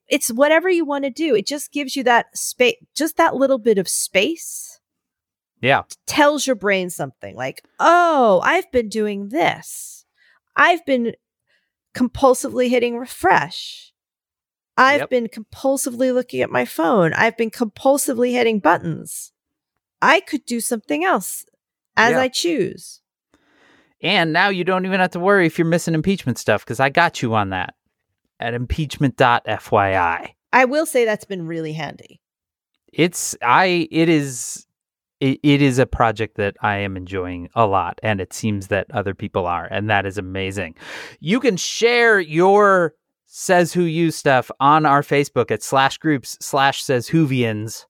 it's 0.07 0.31
whatever 0.31 0.69
you 0.69 0.85
want 0.85 1.03
to 1.05 1.09
do. 1.09 1.35
It 1.35 1.45
just 1.47 1.71
gives 1.71 1.95
you 1.95 2.03
that 2.03 2.35
space, 2.37 2.75
just 2.95 3.17
that 3.17 3.35
little 3.35 3.57
bit 3.57 3.77
of 3.77 3.87
space 3.87 4.79
Yeah. 5.61 5.83
tells 6.05 6.45
your 6.47 6.55
brain 6.55 6.89
something 6.89 7.35
like, 7.35 7.63
oh, 7.79 8.41
I've 8.43 8.71
been 8.71 8.89
doing 8.89 9.29
this. 9.29 10.05
I've 10.55 10.85
been 10.85 11.13
compulsively 11.95 12.69
hitting 12.69 12.97
refresh. 12.97 13.93
I've 14.77 15.01
Yep. 15.01 15.09
been 15.09 15.27
compulsively 15.27 16.13
looking 16.13 16.41
at 16.41 16.49
my 16.49 16.65
phone. 16.65 17.13
I've 17.13 17.35
been 17.35 17.49
compulsively 17.51 18.31
hitting 18.31 18.59
buttons. 18.59 19.33
I 20.01 20.19
could 20.21 20.45
do 20.45 20.59
something 20.59 21.03
else 21.03 21.45
as 21.97 22.11
Yeah. 22.11 22.21
I 22.21 22.27
choose. 22.29 23.01
And 24.01 24.31
now 24.31 24.49
you 24.49 24.63
don't 24.63 24.85
even 24.85 24.99
have 24.99 25.11
to 25.11 25.19
worry 25.19 25.45
if 25.45 25.57
you're 25.57 25.67
missing 25.67 25.93
impeachment 25.93 26.37
stuff 26.37 26.63
because 26.63 26.79
I 26.79 26.89
got 26.89 27.21
you 27.21 27.33
on 27.35 27.49
that 27.49 27.75
at 28.39 28.53
impeachment.fyi. 28.53 30.33
I 30.51 30.65
will 30.65 30.85
say 30.85 31.05
that's 31.05 31.25
been 31.25 31.45
really 31.45 31.73
handy. 31.73 32.21
It's 32.91 33.35
I 33.41 33.87
it 33.91 34.09
is 34.09 34.65
it, 35.19 35.39
it 35.43 35.61
is 35.61 35.79
a 35.79 35.85
project 35.85 36.37
that 36.37 36.55
I 36.61 36.77
am 36.77 36.95
enjoying 36.95 37.49
a 37.53 37.67
lot 37.67 37.99
and 38.01 38.21
it 38.21 38.33
seems 38.33 38.67
that 38.67 38.87
other 38.91 39.13
people 39.13 39.45
are 39.45 39.67
and 39.69 39.89
that 39.89 40.05
is 40.05 40.17
amazing. 40.17 40.75
You 41.19 41.39
can 41.39 41.57
share 41.57 42.19
your 42.19 42.95
says 43.25 43.73
who 43.73 43.83
you 43.83 44.09
stuff 44.09 44.49
on 44.59 44.85
our 44.85 45.03
Facebook 45.03 45.51
at 45.51 45.61
slash 45.61 45.97
groups 45.97 46.37
slash 46.41 46.81
says 46.81 47.09
whovians. 47.09 47.85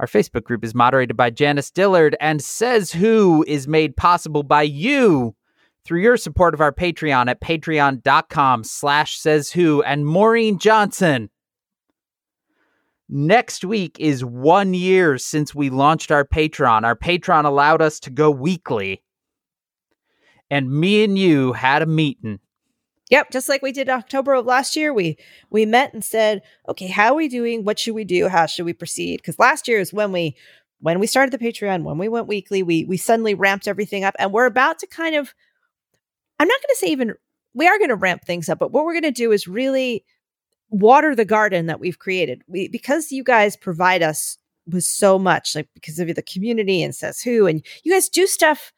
Our 0.00 0.06
Facebook 0.06 0.42
group 0.44 0.64
is 0.64 0.74
moderated 0.74 1.16
by 1.16 1.30
Janice 1.30 1.70
Dillard 1.70 2.16
and 2.20 2.42
says 2.42 2.92
who 2.92 3.44
is 3.46 3.68
made 3.68 3.96
possible 3.96 4.42
by 4.42 4.62
you 4.62 5.36
through 5.84 6.00
your 6.00 6.16
support 6.16 6.54
of 6.54 6.60
our 6.60 6.72
Patreon 6.72 7.28
at 7.28 7.40
patreon.com 7.40 8.64
slash 8.64 9.18
says 9.18 9.52
who 9.52 9.82
and 9.82 10.06
Maureen 10.06 10.58
Johnson. 10.58 11.30
Next 13.08 13.64
week 13.64 13.98
is 14.00 14.24
one 14.24 14.74
year 14.74 15.18
since 15.18 15.54
we 15.54 15.70
launched 15.70 16.10
our 16.10 16.24
Patreon. 16.24 16.84
Our 16.84 16.96
Patreon 16.96 17.44
allowed 17.44 17.82
us 17.82 18.00
to 18.00 18.10
go 18.10 18.30
weekly. 18.30 19.02
And 20.50 20.70
me 20.70 21.04
and 21.04 21.18
you 21.18 21.52
had 21.52 21.82
a 21.82 21.86
meeting. 21.86 22.40
Yep, 23.10 23.30
just 23.30 23.48
like 23.48 23.62
we 23.62 23.72
did 23.72 23.88
October 23.88 24.34
of 24.34 24.46
last 24.46 24.76
year, 24.76 24.92
we 24.94 25.18
we 25.50 25.66
met 25.66 25.92
and 25.92 26.04
said, 26.04 26.42
"Okay, 26.68 26.86
how 26.86 27.08
are 27.12 27.14
we 27.14 27.28
doing? 27.28 27.64
What 27.64 27.78
should 27.78 27.94
we 27.94 28.04
do? 28.04 28.28
How 28.28 28.46
should 28.46 28.64
we 28.64 28.72
proceed?" 28.72 29.18
Because 29.18 29.38
last 29.38 29.68
year 29.68 29.78
is 29.78 29.92
when 29.92 30.10
we 30.12 30.36
when 30.80 30.98
we 30.98 31.06
started 31.06 31.32
the 31.32 31.44
Patreon, 31.44 31.82
when 31.84 31.98
we 31.98 32.08
went 32.08 32.26
weekly, 32.28 32.62
we 32.62 32.84
we 32.84 32.96
suddenly 32.96 33.34
ramped 33.34 33.68
everything 33.68 34.04
up, 34.04 34.14
and 34.18 34.32
we're 34.32 34.46
about 34.46 34.78
to 34.80 34.86
kind 34.86 35.14
of. 35.16 35.34
I'm 36.40 36.48
not 36.48 36.60
going 36.60 36.74
to 36.74 36.76
say 36.76 36.86
even 36.88 37.14
we 37.54 37.68
are 37.68 37.78
going 37.78 37.90
to 37.90 37.94
ramp 37.94 38.24
things 38.24 38.48
up, 38.48 38.58
but 38.58 38.72
what 38.72 38.84
we're 38.84 38.94
going 38.94 39.02
to 39.04 39.10
do 39.12 39.32
is 39.32 39.46
really 39.46 40.04
water 40.70 41.14
the 41.14 41.24
garden 41.24 41.66
that 41.66 41.80
we've 41.80 41.98
created. 41.98 42.42
We 42.48 42.68
because 42.68 43.12
you 43.12 43.24
guys 43.24 43.56
provide 43.56 44.02
us 44.02 44.38
with 44.66 44.84
so 44.84 45.18
much, 45.18 45.54
like 45.54 45.68
because 45.74 45.98
of 45.98 46.14
the 46.14 46.22
community 46.22 46.82
and 46.82 46.94
says 46.94 47.20
who, 47.20 47.46
and 47.46 47.64
you 47.84 47.92
guys 47.92 48.08
do 48.08 48.26
stuff 48.26 48.72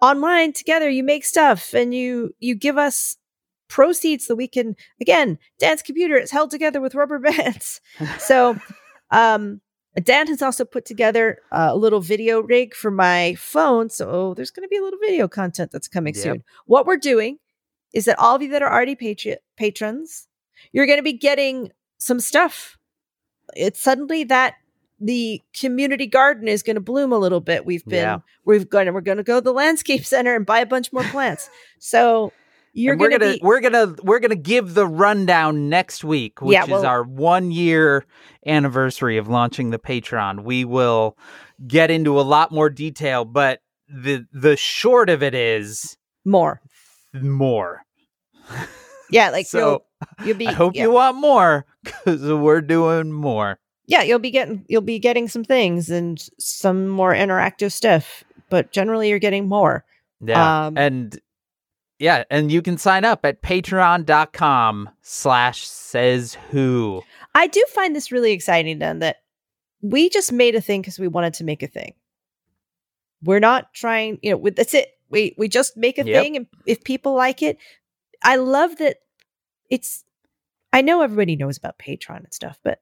online 0.00 0.52
together. 0.52 0.88
You 0.88 1.04
make 1.04 1.24
stuff, 1.24 1.74
and 1.74 1.94
you 1.94 2.34
you 2.40 2.54
give 2.54 2.78
us 2.78 3.16
proceeds 3.76 4.26
so 4.26 4.34
we 4.34 4.46
can 4.46 4.76
again 5.00 5.38
dan's 5.58 5.82
computer 5.82 6.16
is 6.18 6.30
held 6.30 6.50
together 6.50 6.80
with 6.80 6.94
rubber 6.94 7.18
bands. 7.18 7.80
So 8.18 8.56
um 9.10 9.60
dan 10.02 10.26
has 10.28 10.42
also 10.42 10.64
put 10.64 10.84
together 10.84 11.38
a 11.50 11.76
little 11.76 12.00
video 12.00 12.40
rig 12.40 12.74
for 12.74 12.90
my 12.90 13.34
phone. 13.36 13.88
So 13.90 14.34
there's 14.34 14.50
going 14.50 14.64
to 14.66 14.68
be 14.68 14.76
a 14.78 14.82
little 14.82 14.98
video 15.00 15.28
content 15.28 15.70
that's 15.72 15.88
coming 15.88 16.14
Yep. 16.14 16.22
soon. 16.22 16.44
What 16.66 16.86
we're 16.86 16.96
doing 17.12 17.38
is 17.92 18.04
that 18.06 18.18
all 18.18 18.34
of 18.36 18.42
you 18.42 18.48
that 18.50 18.62
are 18.62 18.72
already 18.72 18.94
patri- 18.94 19.38
patrons 19.56 20.28
you're 20.72 20.86
going 20.86 20.98
to 20.98 21.02
be 21.12 21.12
getting 21.30 21.72
some 21.98 22.20
stuff. 22.20 22.78
It's 23.56 23.80
suddenly 23.80 24.24
that 24.24 24.54
the 25.00 25.42
community 25.58 26.06
garden 26.06 26.46
is 26.48 26.62
going 26.62 26.76
to 26.76 26.80
bloom 26.92 27.12
a 27.12 27.18
little 27.18 27.40
bit. 27.40 27.66
We've 27.66 27.84
been 27.84 28.04
Yeah. 28.04 28.18
we've 28.44 28.68
gone 28.70 28.92
we're 28.94 29.00
going 29.10 29.18
to 29.18 29.24
go 29.32 29.36
to 29.40 29.44
the 29.50 29.52
landscape 29.52 30.04
center 30.04 30.34
and 30.36 30.46
buy 30.46 30.60
a 30.60 30.66
bunch 30.66 30.92
more 30.92 31.04
plants. 31.04 31.50
So 31.80 32.32
you're 32.72 32.92
And 32.92 33.00
we're 33.00 33.08
going 33.10 33.20
to 33.20 33.26
gonna 33.26 33.36
be 33.36 33.40
we're 33.42 33.60
gonna 33.60 33.94
we're 34.02 34.20
gonna 34.20 34.34
give 34.34 34.74
the 34.74 34.86
rundown 34.86 35.68
next 35.68 36.04
week, 36.04 36.40
which 36.40 36.54
Yeah, 36.54 36.64
is 36.64 36.84
our 36.84 37.02
one 37.02 37.50
year 37.50 38.04
anniversary 38.46 39.18
of 39.18 39.28
launching 39.28 39.70
the 39.70 39.78
Patreon. 39.78 40.44
We 40.44 40.64
will 40.64 41.16
get 41.66 41.90
into 41.90 42.18
a 42.18 42.22
lot 42.22 42.50
more 42.52 42.70
detail, 42.70 43.24
but 43.24 43.60
the 43.88 44.26
the 44.32 44.56
short 44.56 45.10
of 45.10 45.22
it 45.22 45.34
is 45.34 45.96
more 46.24 46.60
more. 47.20 47.84
Yeah, 49.10 49.28
like 49.28 49.46
so 49.46 49.82
you'll, 50.18 50.26
you'll 50.26 50.38
be. 50.38 50.48
I 50.48 50.52
hope 50.52 50.74
yeah. 50.74 50.84
you 50.84 50.90
want 50.92 51.16
more 51.16 51.66
because 51.84 52.22
we're 52.22 52.62
doing 52.62 53.12
more. 53.12 53.58
Yeah, 53.86 54.02
you'll 54.02 54.18
be 54.18 54.30
getting 54.30 54.64
you'll 54.68 54.80
be 54.80 54.98
getting 54.98 55.28
some 55.28 55.44
things 55.44 55.90
and 55.90 56.18
some 56.38 56.88
more 56.88 57.12
interactive 57.12 57.72
stuff, 57.72 58.24
but 58.48 58.72
generally 58.72 59.10
you're 59.10 59.18
getting 59.18 59.48
more. 59.48 59.84
Yeah. 60.24 60.66
Um, 60.66 60.78
and 60.78 61.20
yeah, 62.02 62.24
and 62.30 62.50
you 62.50 62.60
can 62.62 62.76
sign 62.76 63.04
up 63.04 63.24
at 63.24 63.42
patreon.com 63.42 64.90
slash 65.02 65.66
says 65.66 66.36
who. 66.50 67.02
I 67.34 67.46
do 67.46 67.64
find 67.68 67.94
this 67.94 68.10
really 68.10 68.32
exciting, 68.32 68.78
then 68.80 68.98
that 68.98 69.18
we 69.80 70.08
just 70.08 70.32
made 70.32 70.54
a 70.56 70.60
thing 70.60 70.80
because 70.82 70.98
we 70.98 71.08
wanted 71.08 71.34
to 71.34 71.44
make 71.44 71.62
a 71.62 71.66
thing. 71.68 71.94
We're 73.22 73.40
not 73.40 73.72
trying, 73.72 74.18
you 74.22 74.32
know, 74.32 74.36
with 74.36 74.56
that's 74.56 74.74
it. 74.74 74.88
We 75.10 75.34
we 75.38 75.48
just 75.48 75.76
make 75.76 75.98
a 75.98 76.04
Yep. 76.04 76.22
thing, 76.22 76.36
and 76.36 76.46
if 76.66 76.82
people 76.82 77.14
like 77.14 77.40
it, 77.42 77.56
I 78.22 78.36
love 78.36 78.76
that. 78.78 78.96
It's. 79.70 80.04
I 80.72 80.80
know 80.82 81.02
everybody 81.02 81.36
knows 81.36 81.56
about 81.58 81.78
Patreon 81.78 82.24
and 82.24 82.34
stuff, 82.34 82.58
but 82.64 82.80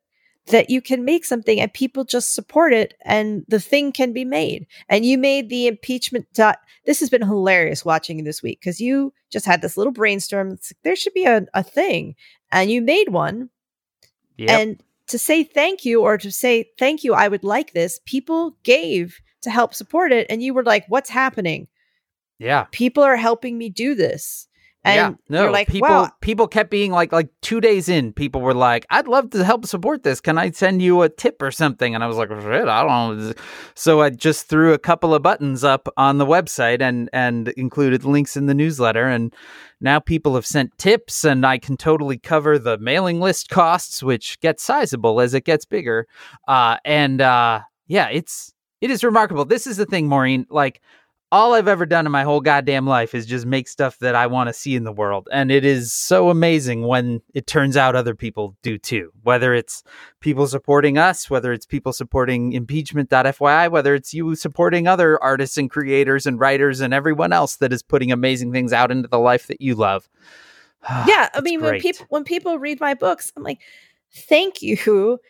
that 0.50 0.70
you 0.70 0.80
can 0.80 1.04
make 1.04 1.24
something 1.24 1.60
and 1.60 1.72
people 1.72 2.04
just 2.04 2.34
support 2.34 2.72
it, 2.72 2.94
and 3.04 3.44
the 3.48 3.60
thing 3.60 3.92
can 3.92 4.12
be 4.12 4.24
made. 4.24 4.66
And 4.88 5.04
you 5.04 5.18
made 5.18 5.48
the 5.48 5.66
impeachment. 5.66 6.26
Dot, 6.34 6.58
this 6.86 7.00
has 7.00 7.10
been 7.10 7.22
hilarious 7.22 7.84
watching 7.84 8.24
this 8.24 8.42
week 8.42 8.60
because 8.60 8.80
you 8.80 9.12
just 9.30 9.46
had 9.46 9.62
this 9.62 9.76
little 9.76 9.92
brainstorm. 9.92 10.52
It's 10.52 10.72
like, 10.72 10.82
there 10.82 10.96
should 10.96 11.14
be 11.14 11.24
a, 11.24 11.46
a 11.54 11.62
thing, 11.62 12.14
and 12.52 12.70
you 12.70 12.82
made 12.82 13.08
one. 13.08 13.50
Yep. 14.36 14.50
And 14.50 14.82
to 15.08 15.18
say 15.18 15.44
thank 15.44 15.84
you 15.84 16.02
or 16.02 16.16
to 16.16 16.30
say 16.30 16.70
thank 16.78 17.04
you, 17.04 17.14
I 17.14 17.28
would 17.28 17.44
like 17.44 17.72
this, 17.72 18.00
people 18.06 18.56
gave 18.62 19.20
to 19.42 19.50
help 19.50 19.74
support 19.74 20.12
it. 20.12 20.26
And 20.30 20.42
you 20.42 20.54
were 20.54 20.64
like, 20.64 20.84
what's 20.88 21.10
happening? 21.10 21.68
yeah. 22.40 22.64
People 22.72 23.02
are 23.02 23.16
helping 23.16 23.58
me 23.58 23.68
do 23.68 23.94
this. 23.94 24.48
And 24.82 25.18
yeah, 25.30 25.42
no, 25.44 25.50
like, 25.50 25.68
people 25.68 25.90
wow, 25.90 26.10
people 26.22 26.48
kept 26.48 26.70
being 26.70 26.90
like 26.90 27.12
like 27.12 27.28
2 27.42 27.60
days 27.60 27.90
in, 27.90 28.14
people 28.14 28.40
were 28.40 28.54
like, 28.54 28.86
"I'd 28.88 29.08
love 29.08 29.28
to 29.30 29.44
help 29.44 29.66
support 29.66 30.04
this. 30.04 30.22
Can 30.22 30.38
I 30.38 30.50
send 30.52 30.80
you 30.80 31.02
a 31.02 31.10
tip 31.10 31.42
or 31.42 31.50
something?" 31.50 31.94
And 31.94 32.02
I 32.02 32.06
was 32.06 32.16
like, 32.16 32.30
"Shit, 32.30 32.66
I 32.66 32.82
don't 32.82 33.18
know." 33.18 33.32
So 33.74 34.00
I 34.00 34.08
just 34.08 34.48
threw 34.48 34.72
a 34.72 34.78
couple 34.78 35.14
of 35.14 35.22
buttons 35.22 35.64
up 35.64 35.86
on 35.98 36.16
the 36.16 36.24
website 36.24 36.80
and 36.80 37.10
and 37.12 37.48
included 37.58 38.04
links 38.04 38.38
in 38.38 38.46
the 38.46 38.54
newsletter 38.54 39.06
and 39.06 39.34
now 39.82 40.00
people 40.00 40.34
have 40.34 40.46
sent 40.46 40.76
tips 40.78 41.24
and 41.24 41.44
I 41.46 41.58
can 41.58 41.76
totally 41.76 42.16
cover 42.16 42.58
the 42.58 42.78
mailing 42.78 43.20
list 43.20 43.50
costs 43.50 44.02
which 44.02 44.40
get 44.40 44.60
sizable 44.60 45.20
as 45.20 45.34
it 45.34 45.44
gets 45.44 45.66
bigger. 45.66 46.06
Uh 46.48 46.78
and 46.86 47.20
uh 47.20 47.60
yeah, 47.86 48.08
it's 48.08 48.54
it 48.80 48.90
is 48.90 49.04
remarkable. 49.04 49.44
This 49.44 49.66
is 49.66 49.76
the 49.76 49.84
thing, 49.84 50.06
Maureen, 50.08 50.46
like 50.48 50.80
all 51.32 51.54
I've 51.54 51.68
ever 51.68 51.86
done 51.86 52.06
in 52.06 52.12
my 52.12 52.24
whole 52.24 52.40
goddamn 52.40 52.86
life 52.86 53.14
is 53.14 53.24
just 53.24 53.46
make 53.46 53.68
stuff 53.68 53.98
that 54.00 54.16
I 54.16 54.26
want 54.26 54.48
to 54.48 54.52
see 54.52 54.74
in 54.74 54.82
the 54.82 54.92
world. 54.92 55.28
And 55.30 55.52
it 55.52 55.64
is 55.64 55.92
so 55.92 56.28
amazing 56.28 56.86
when 56.86 57.22
it 57.34 57.46
turns 57.46 57.76
out 57.76 57.94
other 57.94 58.16
people 58.16 58.56
do 58.62 58.78
too. 58.78 59.12
Whether 59.22 59.54
it's 59.54 59.84
people 60.18 60.48
supporting 60.48 60.98
us, 60.98 61.30
whether 61.30 61.52
it's 61.52 61.66
people 61.66 61.92
supporting 61.92 62.52
impeachment.fyi, 62.52 63.70
whether 63.70 63.94
it's 63.94 64.12
you 64.12 64.34
supporting 64.34 64.88
other 64.88 65.22
artists 65.22 65.56
and 65.56 65.70
creators 65.70 66.26
and 66.26 66.40
writers 66.40 66.80
and 66.80 66.92
everyone 66.92 67.32
else 67.32 67.56
that 67.56 67.72
is 67.72 67.82
putting 67.82 68.10
amazing 68.10 68.52
things 68.52 68.72
out 68.72 68.90
into 68.90 69.08
the 69.08 69.18
life 69.18 69.46
that 69.46 69.60
you 69.60 69.76
love. 69.76 70.08
yeah. 71.06 71.28
I 71.32 71.40
mean, 71.42 71.60
when 71.60 71.80
people 71.80 72.06
when 72.08 72.24
people 72.24 72.58
read 72.58 72.80
my 72.80 72.94
books, 72.94 73.32
I'm 73.36 73.44
like, 73.44 73.60
thank 74.12 74.62
you 74.62 75.20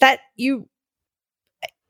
that 0.00 0.20
you 0.36 0.68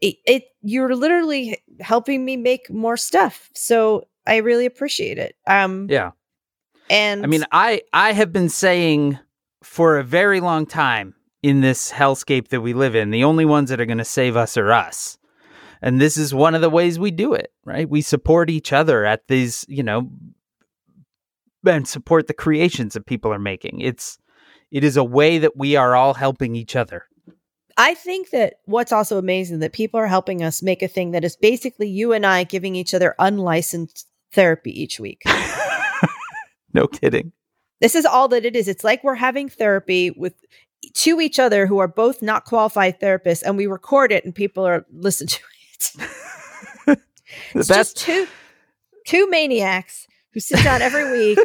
it, 0.01 0.17
it 0.27 0.45
you're 0.63 0.95
literally 0.95 1.63
helping 1.81 2.25
me 2.25 2.37
make 2.37 2.71
more 2.71 2.97
stuff. 2.97 3.51
So 3.55 4.07
I 4.27 4.37
really 4.37 4.67
appreciate 4.67 5.19
it. 5.19 5.37
Um 5.47 5.87
Yeah. 5.91 6.13
and 6.91 7.25
I 7.25 7.27
mean, 7.27 7.45
I 7.53 7.83
I 7.93 8.13
have 8.13 8.33
been 8.33 8.49
saying 8.49 9.19
for 9.63 9.99
a 9.99 10.05
very 10.05 10.41
long 10.41 10.67
time 10.67 11.15
in 11.43 11.61
this 11.61 11.93
hellscape 11.93 12.49
that 12.49 12.61
we 12.61 12.73
live 12.73 12.95
in, 12.95 13.11
the 13.11 13.25
only 13.25 13.45
ones 13.45 13.71
that 13.71 13.81
are 13.81 13.87
going 13.87 13.99
to 13.99 14.05
save 14.05 14.37
us 14.37 14.57
are 14.57 14.73
us. 14.73 15.19
And 15.83 16.01
this 16.01 16.17
is 16.17 16.35
one 16.35 16.55
of 16.55 16.61
the 16.61 16.71
ways 16.71 16.99
we 16.99 17.11
do 17.11 17.35
it, 17.35 17.53
right? 17.65 17.89
We 17.89 18.01
support 18.01 18.51
each 18.51 18.73
other 18.73 19.05
at 19.05 19.29
these, 19.29 19.65
you 19.69 19.83
know, 19.83 20.11
and 21.67 21.87
support 21.87 22.27
the 22.27 22.35
creations 22.35 22.95
that 22.95 23.07
people 23.07 23.33
are 23.33 23.39
making. 23.39 23.81
It's 23.81 24.19
it 24.71 24.83
is 24.83 24.97
a 24.97 25.05
way 25.05 25.39
that 25.39 25.57
we 25.57 25.77
are 25.77 25.95
all 25.95 26.15
helping 26.15 26.57
each 26.57 26.75
other. 26.75 27.05
I 27.77 27.95
think 27.95 28.31
that 28.31 28.61
what's 28.65 28.93
also 28.93 29.19
amazing 29.19 29.59
that 29.59 29.73
people 29.73 30.01
are 30.01 30.07
helping 30.07 30.43
us 30.43 30.63
make 30.63 30.83
a 30.83 30.89
thing 30.89 31.11
that 31.11 31.25
is 31.25 31.37
basically 31.37 31.89
you 31.89 32.13
and 32.13 32.25
I 32.25 32.45
giving 32.45 32.75
each 32.75 32.95
other 32.95 33.15
unlicensed 33.19 34.07
therapy 34.33 34.71
each 34.81 34.99
week. 34.99 35.23
no 36.73 36.87
kidding. 36.87 37.33
This 37.81 37.95
is 37.95 38.07
all 38.07 38.29
that 38.29 38.47
it 38.47 38.57
is. 38.57 38.69
It's 38.69 38.85
like 38.85 39.05
we're 39.05 39.15
having 39.15 39.49
therapy 39.49 40.11
with 40.11 40.35
to 40.95 41.21
each 41.21 41.39
other 41.39 41.67
who 41.67 41.79
are 41.79 41.89
both 41.89 42.23
not 42.23 42.45
qualified 42.45 43.01
therapists 43.01 43.43
and 43.43 43.57
we 43.57 43.67
record 43.67 44.13
it 44.13 44.25
and 44.25 44.35
people 44.35 44.67
are 44.67 44.87
listening 44.93 45.29
to 45.29 45.41
it. 45.43 46.09
It's 47.55 47.69
best 47.69 47.97
just 47.97 48.07
two 48.07 48.27
two 49.05 49.29
maniacs 49.29 50.07
who 50.33 50.41
sit 50.41 50.63
down 50.63 50.81
every 50.83 51.11
week 51.19 51.39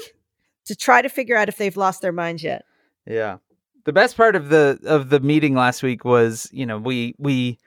to 0.65 0.75
try 0.75 1.01
to 1.01 1.09
figure 1.09 1.35
out 1.35 1.49
if 1.49 1.57
they've 1.57 1.75
lost 1.75 2.01
their 2.01 2.11
minds 2.11 2.43
yet. 2.43 2.65
Yeah. 3.05 3.37
The 3.85 3.93
best 3.93 4.15
part 4.17 4.35
of 4.35 4.49
the 4.49 4.79
of 4.85 5.09
the 5.09 5.19
meeting 5.19 5.55
last 5.55 5.81
week 5.83 6.05
was, 6.05 6.49
you 6.51 6.65
know, 6.65 6.77
we 6.77 7.15
we 7.17 7.57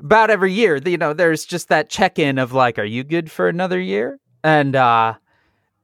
about 0.00 0.30
every 0.30 0.52
year, 0.52 0.76
you 0.84 0.96
know, 0.98 1.12
there's 1.12 1.44
just 1.44 1.68
that 1.68 1.88
check-in 1.88 2.38
of 2.38 2.52
like, 2.52 2.78
are 2.78 2.84
you 2.84 3.04
good 3.04 3.30
for 3.30 3.48
another 3.48 3.80
year? 3.80 4.18
And 4.42 4.74
uh 4.74 5.14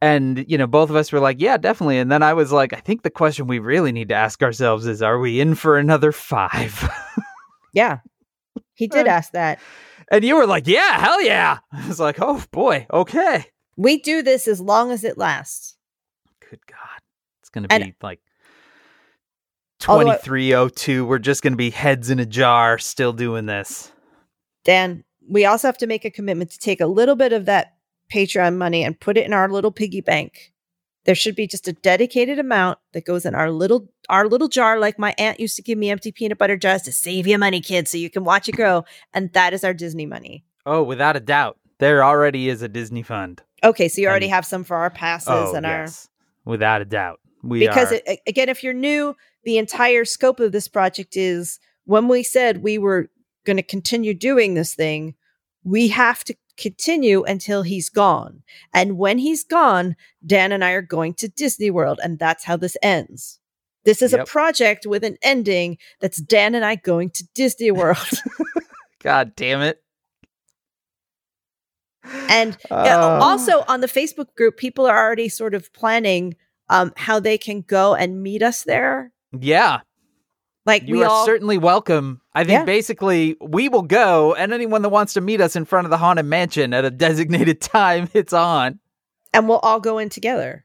and 0.03 0.45
you 0.49 0.59
know, 0.59 0.67
both 0.67 0.91
of 0.91 0.97
us 0.97 1.13
were 1.13 1.21
like, 1.21 1.41
yeah, 1.41 1.57
definitely. 1.57 1.99
And 1.99 2.11
then 2.11 2.23
I 2.23 2.33
was 2.35 2.51
like, 2.53 2.73
I 2.73 2.81
think 2.81 3.03
the 3.03 3.11
question 3.11 3.47
we 3.47 3.59
really 3.59 3.93
need 3.93 4.09
to 4.09 4.15
ask 4.15 4.43
ourselves 4.43 4.87
is 4.87 5.03
are 5.03 5.19
we 5.19 5.41
in 5.41 5.55
for 5.55 5.79
another 5.79 6.13
5? 6.13 6.91
Yeah. 7.73 7.99
He 8.75 8.89
did 8.89 9.07
ask 9.07 9.31
that. 9.31 9.61
and 10.11 10.25
you 10.25 10.35
were 10.35 10.47
like, 10.47 10.67
yeah, 10.67 10.99
hell 10.99 11.23
yeah. 11.23 11.59
I 11.73 11.87
was 11.87 12.01
like, 12.01 12.17
oh 12.21 12.43
boy, 12.51 12.87
okay. 12.93 13.45
We 13.77 13.99
do 14.01 14.23
this 14.23 14.49
as 14.49 14.61
long 14.61 14.91
as 14.91 15.05
it 15.05 15.17
lasts. 15.17 15.77
Good 16.51 16.67
god. 16.67 16.99
It's 17.41 17.49
going 17.51 17.69
to 17.69 17.73
And- 17.73 17.85
be 17.85 17.95
like 18.03 18.19
2302. 19.81 21.05
We're 21.07 21.19
just 21.19 21.43
going 21.43 21.53
to 21.53 21.57
be 21.57 21.71
heads 21.71 22.11
in 22.11 22.19
a 22.19 22.27
jar 22.27 22.79
still 22.79 23.13
doing 23.13 23.47
this. 23.47 23.91
Dan, 24.65 25.05
we 25.29 25.45
also 25.45 25.69
have 25.69 25.79
to 25.79 25.87
make 25.87 26.05
a 26.05 26.11
commitment 26.11 26.51
to 26.53 26.59
take 26.59 26.81
a 26.81 26.87
little 26.87 27.17
bit 27.17 27.33
of 27.33 27.47
that 27.47 27.75
Patreon 28.13 28.57
money 28.57 28.85
and 28.85 28.99
put 28.99 29.17
it 29.17 29.25
in 29.27 29.33
our 29.33 29.49
little 29.49 29.71
piggy 29.71 30.01
bank. 30.01 30.53
There 31.07 31.15
should 31.15 31.35
be 31.35 31.47
just 31.47 31.67
a 31.67 31.73
dedicated 31.73 32.39
amount 32.39 32.79
that 32.93 33.07
goes 33.07 33.25
in 33.25 33.35
our 33.35 33.51
little 33.51 33.89
our 34.11 34.29
little 34.29 34.49
jar, 34.49 34.79
like 34.79 34.99
my 34.99 35.15
aunt 35.17 35.41
used 35.41 35.57
to 35.57 35.63
give 35.63 35.79
me 35.79 35.89
empty 35.91 36.13
peanut 36.13 36.37
butter 36.37 36.57
jars 36.57 36.83
to 36.83 36.93
save 36.93 37.27
you 37.27 37.39
money, 37.39 37.61
kids, 37.61 37.91
so 37.91 37.97
you 37.97 38.11
can 38.11 38.25
watch 38.25 38.49
it 38.49 38.57
grow. 38.57 38.85
And 39.15 39.33
that 39.33 39.55
is 39.55 39.65
our 39.65 39.73
Disney 39.73 40.05
money. 40.05 40.45
Oh, 40.67 40.83
without 40.83 41.17
a 41.17 41.21
doubt. 41.21 41.57
There 41.79 42.05
already 42.05 42.51
is 42.51 42.61
a 42.61 42.69
Disney 42.69 43.03
fund. 43.03 43.41
Okay, 43.65 43.89
so 43.89 44.03
you 44.03 44.09
already 44.09 44.27
And- 44.27 44.35
have 44.35 44.45
some 44.45 44.63
for 44.65 44.77
our 44.77 44.91
passes 44.91 45.29
Oh, 45.31 45.55
and 45.55 45.65
our. 45.65 45.87
Without 46.45 46.83
a 46.83 46.85
doubt. 46.85 47.21
We 47.43 47.61
because 47.61 47.93
are. 47.93 48.01
it, 48.05 48.21
again, 48.27 48.51
if 48.51 48.63
you're 48.63 48.75
new, 48.75 49.17
the 49.45 49.59
entire 49.59 50.05
scope 50.05 50.41
of 50.41 50.53
this 50.53 50.69
project 50.69 51.17
is 51.17 51.59
when 51.85 52.09
we 52.09 52.23
said 52.23 52.63
we 52.63 52.79
were 52.79 53.11
going 53.45 53.57
to 53.57 53.63
continue 53.63 54.15
doing 54.15 54.55
this 54.55 54.75
thing, 54.75 55.15
we 55.65 55.89
have 55.89 56.25
to 56.25 56.35
continue 56.57 57.23
until 57.25 57.63
he's 57.63 57.89
gone. 57.89 58.43
And 58.75 58.99
when 58.99 59.19
he's 59.19 59.45
gone, 59.45 59.97
Dan 60.25 60.53
and 60.53 60.65
I 60.65 60.73
are 60.73 60.83
going 60.83 61.15
to 61.15 61.29
Disney 61.29 61.71
World, 61.71 62.01
and 62.03 62.19
that's 62.19 62.45
how 62.45 62.57
this 62.57 62.77
ends. 62.83 63.41
This 63.85 64.03
is 64.03 64.13
a 64.13 64.25
project 64.25 64.85
with 64.87 65.03
an 65.05 65.17
ending 65.23 65.79
that's 66.01 66.19
Dan 66.19 66.55
and 66.55 66.65
I 66.65 66.77
going 66.77 67.11
to 67.11 67.27
Disney 67.35 67.71
World. 67.71 67.97
God 69.03 69.35
damn 69.35 69.63
it. 69.63 69.83
and 72.29 72.59
Uh, 72.71 73.19
also 73.23 73.65
on 73.69 73.81
the 73.81 73.87
Facebook 73.87 74.35
group, 74.37 74.59
people 74.59 74.87
are 74.87 74.99
already 74.99 75.29
sort 75.29 75.55
of 75.55 75.73
planning 75.73 76.37
um, 76.69 76.93
how 76.97 77.19
they 77.19 77.39
can 77.39 77.63
go 77.63 77.95
and 77.95 78.23
meet 78.23 78.43
us 78.43 78.65
there. 78.65 79.13
Yeah, 79.39 79.81
Like 80.67 80.87
you 80.89 80.97
we 80.99 81.03
are 81.05 81.09
all 81.11 81.25
certainly 81.27 81.59
welcome. 81.59 82.21
I 82.35 82.41
think 82.45 82.61
Yeah. 82.61 82.65
basically 82.65 83.37
we 83.41 83.69
will 83.69 83.83
go, 83.83 84.35
and 84.35 84.53
anyone 84.53 84.83
that 84.83 84.89
wants 84.91 85.15
to 85.15 85.21
meet 85.21 85.41
us 85.41 85.57
in 85.57 85.65
front 85.65 85.87
of 85.87 85.91
the 85.91 85.99
Haunted 85.99 86.27
Mansion 86.27 86.73
at 86.75 86.85
a 86.85 86.91
designated 86.91 87.61
time, 87.61 88.09
it's 88.15 88.33
on. 88.33 88.79
and 89.33 89.49
we'll 89.49 89.59
all 89.61 89.81
go 89.81 89.99
in 89.99 90.09
together. 90.09 90.65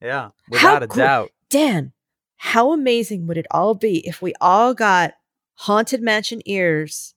Yeah, 0.00 0.28
How 0.28 0.32
without 0.50 0.82
a 0.82 0.86
cool- 0.88 0.96
doubt. 0.98 1.30
Dan, 1.50 1.92
how 2.36 2.72
amazing 2.72 3.26
would 3.26 3.38
it 3.38 3.46
all 3.50 3.74
be 3.74 4.06
if 4.06 4.20
we 4.20 4.34
all 4.40 4.74
got 4.74 5.14
haunted 5.54 6.02
mansion 6.02 6.40
ears 6.46 7.14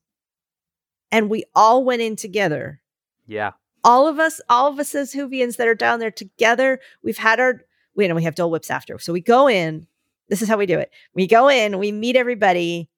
and 1.11 1.29
we 1.29 1.43
all 1.55 1.83
went 1.83 2.01
in 2.01 2.15
together? 2.15 2.81
Yeah, 3.25 3.51
All 3.83 4.07
of 4.07 4.19
us, 4.19 4.39
all 4.49 4.67
of 4.71 4.79
us 4.79 4.93
as 4.95 5.13
Whovians 5.13 5.57
that 5.57 5.67
are 5.67 5.75
down 5.75 5.99
there 5.99 6.11
together, 6.11 6.79
we've 7.03 7.17
had 7.17 7.39
our 7.39 7.61
we 7.95 8.07
know 8.07 8.15
we 8.15 8.23
have 8.23 8.35
Dole 8.35 8.51
Whips 8.51 8.69
after. 8.71 8.99
So 8.99 9.11
we 9.11 9.21
go 9.21 9.49
in. 9.49 9.87
This 10.29 10.41
is 10.41 10.47
how 10.49 10.57
we 10.57 10.65
do 10.65 10.77
it. 10.79 10.91
We 11.13 11.27
go 11.27 11.47
in, 11.49 11.79
we 11.79 11.91
meet 11.91 12.15
everybody, 12.15 12.89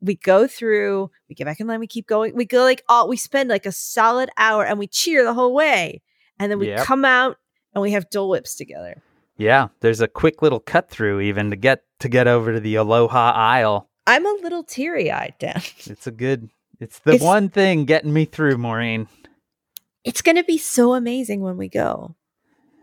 we 0.00 0.14
go 0.14 0.46
through, 0.46 1.10
we 1.28 1.34
get 1.34 1.44
back 1.44 1.58
in 1.60 1.66
line, 1.66 1.80
we 1.80 1.86
keep 1.88 2.06
going. 2.06 2.34
We 2.34 2.44
go 2.44 2.62
like 2.62 2.82
all 2.88 3.08
we 3.08 3.16
spend 3.16 3.48
like 3.50 3.66
a 3.66 3.72
solid 3.72 4.30
hour 4.36 4.64
and 4.64 4.78
we 4.78 4.86
cheer 4.86 5.24
the 5.24 5.34
whole 5.34 5.54
way. 5.54 6.02
And 6.38 6.50
then 6.50 6.58
we 6.60 6.68
Yep. 6.68 6.84
come 6.84 7.04
out 7.04 7.36
and 7.74 7.82
we 7.82 7.90
have 7.92 8.08
Dole 8.10 8.28
Whips 8.28 8.54
together. 8.54 9.02
yeah. 9.36 9.68
There's 9.80 10.00
a 10.00 10.08
quick 10.08 10.40
little 10.42 10.60
cut 10.60 10.88
through 10.88 11.20
even 11.20 11.50
to 11.50 11.56
get 11.56 11.82
to 12.00 12.08
get 12.08 12.28
over 12.28 12.52
to 12.52 12.60
the 12.60 12.76
Aloha 12.76 13.32
Isle. 13.34 13.88
I'm 14.06 14.24
a 14.24 14.38
little 14.42 14.62
teary 14.62 15.10
eyed, 15.10 15.34
Dan. 15.40 15.60
It's 15.86 16.06
a 16.06 16.10
good. 16.12 16.48
It's 16.80 17.00
the 17.00 17.14
It's- 17.14 17.26
one 17.26 17.48
thing 17.48 17.84
getting 17.84 18.12
me 18.12 18.24
through, 18.24 18.56
Maureen. 18.56 19.08
It's 20.04 20.22
going 20.22 20.36
to 20.36 20.44
be 20.44 20.58
so 20.58 20.94
amazing 20.94 21.40
when 21.40 21.56
we 21.56 21.68
go. 21.68 22.14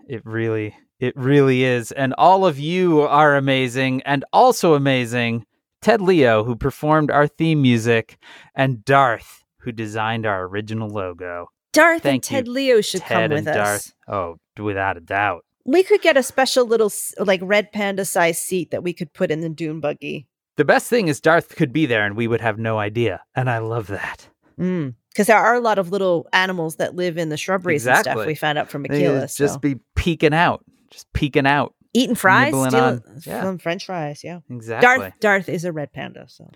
It 0.07 0.21
really, 0.25 0.75
it 0.99 1.15
really 1.15 1.63
is. 1.63 1.91
And 1.91 2.13
all 2.17 2.45
of 2.45 2.59
you 2.59 3.01
are 3.01 3.35
amazing 3.35 4.01
and 4.03 4.23
also 4.31 4.73
amazing. 4.73 5.45
Ted 5.81 6.01
Leo, 6.01 6.43
who 6.43 6.55
performed 6.55 7.11
our 7.11 7.27
theme 7.27 7.61
music, 7.61 8.17
and 8.55 8.83
Darth, 8.83 9.43
who 9.59 9.71
designed 9.71 10.25
our 10.25 10.45
original 10.45 10.89
logo. 10.89 11.47
Darth 11.73 12.05
and 12.05 12.23
Thank 12.23 12.31
you, 12.31 12.37
Ted 12.37 12.47
Leo 12.47 12.81
should 12.81 13.01
Ted 13.01 13.09
come 13.09 13.23
and 13.23 13.33
with 13.33 13.47
us. 13.47 13.55
Darth. 13.55 13.93
Oh, 14.07 14.63
without 14.63 14.97
a 14.97 15.01
doubt. 15.01 15.43
We 15.65 15.83
could 15.83 16.01
get 16.01 16.15
a 16.15 16.23
special 16.23 16.65
little 16.65 16.91
like 17.19 17.41
red 17.43 17.71
panda 17.71 18.05
size 18.05 18.39
seat 18.39 18.71
that 18.71 18.83
we 18.83 18.93
could 18.93 19.13
put 19.13 19.31
in 19.31 19.41
the 19.41 19.49
dune 19.49 19.79
buggy. 19.79 20.27
The 20.57 20.65
best 20.65 20.89
thing 20.89 21.07
is 21.07 21.19
Darth 21.19 21.55
could 21.55 21.73
be 21.73 21.85
there 21.85 22.05
and 22.05 22.15
we 22.15 22.27
would 22.27 22.41
have 22.41 22.57
no 22.57 22.79
idea. 22.79 23.21
And 23.35 23.49
I 23.49 23.57
love 23.57 23.87
that. 23.87 24.29
Mm, 24.59 24.93
because 25.09 25.27
there 25.27 25.37
are 25.37 25.55
a 25.55 25.59
lot 25.59 25.77
of 25.77 25.91
little 25.91 26.27
animals 26.31 26.77
that 26.77 26.95
live 26.95 27.17
in 27.17 27.29
the 27.29 27.37
shrubberies 27.37 27.85
and 27.85 27.97
stuff. 27.97 28.25
We 28.25 28.35
found 28.35 28.57
out 28.57 28.69
from 28.69 28.83
Michaela. 28.83 29.21
just 29.27 29.37
so. 29.37 29.59
be 29.59 29.75
peeking 29.95 30.33
out. 30.33 30.63
Just 30.95 31.11
peeking 31.11 31.45
out. 31.45 31.75
eating 31.93 32.15
fries, 32.15 32.53
stealing 32.53 33.01
yeah. 33.25 33.43
some 33.43 33.57
French 33.57 33.85
fries. 33.85 34.23
Yeah, 34.23 34.39
Exactly. 34.49 34.87
Darth 34.87 35.13
Darth 35.19 35.49
is 35.49 35.65
a 35.65 35.73
red 35.73 35.91
panda. 35.91 36.25
So 36.29 36.49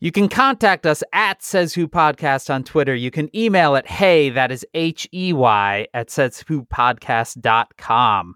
You 0.00 0.10
can 0.10 0.28
contact 0.28 0.84
us 0.84 1.04
at 1.12 1.44
Says 1.44 1.74
Who 1.74 1.86
Podcast 1.86 2.52
on 2.52 2.64
Twitter. 2.64 2.94
You 2.94 3.12
can 3.12 3.34
email 3.36 3.76
at 3.76 3.86
hey, 3.86 4.30
that 4.30 4.50
is 4.50 4.66
H 4.74 5.08
E 5.14 5.32
Y, 5.32 5.86
at 5.94 6.10
says 6.10 6.42
who 6.48 6.64
podcast.com. 6.64 8.34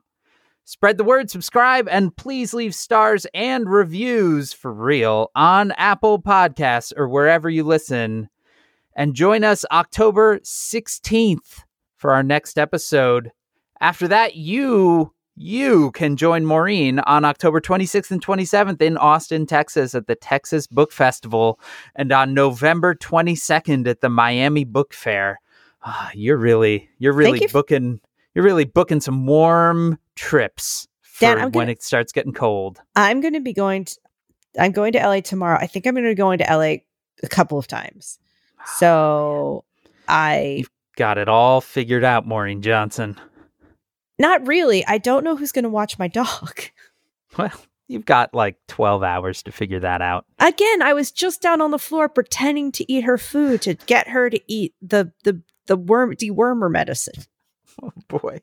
Spread 0.64 0.96
the 0.96 1.04
word, 1.04 1.28
subscribe, 1.28 1.88
and 1.88 2.16
please 2.16 2.54
leave 2.54 2.74
stars 2.74 3.26
and 3.34 3.68
reviews 3.68 4.52
for 4.52 4.72
real 4.72 5.30
on 5.34 5.72
Apple 5.72 6.22
Podcasts 6.22 6.92
or 6.96 7.08
wherever 7.08 7.50
you 7.50 7.64
listen. 7.64 8.28
And 8.96 9.14
join 9.14 9.44
us 9.44 9.64
October 9.72 10.38
16th 10.38 11.62
for 11.96 12.12
our 12.12 12.22
next 12.22 12.58
episode. 12.58 13.30
After 13.80 14.08
that, 14.08 14.36
you 14.36 15.12
you 15.36 15.90
can 15.92 16.16
join 16.16 16.46
Maureen 16.46 16.98
on 17.00 17.24
October 17.24 17.60
26th 17.60 18.10
and 18.10 18.24
27th 18.24 18.80
in 18.80 18.96
Austin, 18.96 19.46
Texas 19.46 19.94
at 19.94 20.06
the 20.06 20.14
Texas 20.14 20.66
Book 20.66 20.90
Festival 20.92 21.60
and 21.94 22.10
on 22.10 22.34
November 22.34 22.94
22nd 22.94 23.86
at 23.86 24.00
the 24.00 24.08
Miami 24.08 24.64
Book 24.64 24.94
Fair. 24.94 25.40
Ah, 25.84 26.10
you're 26.14 26.38
really 26.38 26.88
you're 26.98 27.12
really 27.12 27.40
you 27.42 27.48
booking 27.48 28.00
you're 28.34 28.44
really 28.44 28.64
booking 28.64 29.00
some 29.00 29.26
warm 29.26 29.98
trips 30.14 30.88
for 31.02 31.20
Dan, 31.26 31.38
when 31.38 31.50
gonna- 31.52 31.72
it 31.72 31.82
starts 31.82 32.12
getting 32.12 32.32
cold. 32.32 32.80
I'm 32.96 33.20
going 33.20 33.34
to 33.34 33.40
be 33.40 33.52
going. 33.52 33.84
To, 33.84 33.96
I'm 34.58 34.72
going 34.72 34.92
to 34.92 34.98
LA 34.98 35.20
tomorrow. 35.20 35.58
I 35.60 35.66
think 35.66 35.86
I'm 35.86 35.94
going 35.94 36.06
to 36.06 36.14
go 36.14 36.30
into 36.30 36.44
LA 36.44 36.78
a 37.22 37.28
couple 37.28 37.58
of 37.58 37.66
times. 37.66 38.18
So 38.78 39.64
I 40.08 40.64
Got 40.96 41.18
it 41.18 41.28
all 41.28 41.60
figured 41.60 42.04
out, 42.04 42.26
Maureen 42.26 42.62
Johnson. 42.62 43.20
Not 44.18 44.46
really. 44.46 44.84
I 44.86 44.98
don't 44.98 45.24
know 45.24 45.36
who's 45.36 45.52
going 45.52 45.64
to 45.64 45.68
watch 45.68 45.98
my 45.98 46.08
dog. 46.08 46.60
Well, 47.38 47.52
you've 47.86 48.06
got 48.06 48.32
like 48.32 48.56
12 48.68 49.02
hours 49.02 49.42
to 49.42 49.52
figure 49.52 49.80
that 49.80 50.00
out. 50.00 50.24
Again, 50.38 50.80
I 50.80 50.94
was 50.94 51.10
just 51.10 51.42
down 51.42 51.60
on 51.60 51.70
the 51.70 51.78
floor 51.78 52.08
pretending 52.08 52.72
to 52.72 52.90
eat 52.90 53.02
her 53.04 53.18
food 53.18 53.60
to 53.62 53.74
get 53.74 54.08
her 54.08 54.30
to 54.30 54.40
eat 54.50 54.74
the 54.80 55.12
the 55.24 55.42
the 55.66 55.76
worm 55.76 56.14
dewormer 56.14 56.70
medicine. 56.70 57.24
Oh 57.82 57.92
boy. 58.08 58.40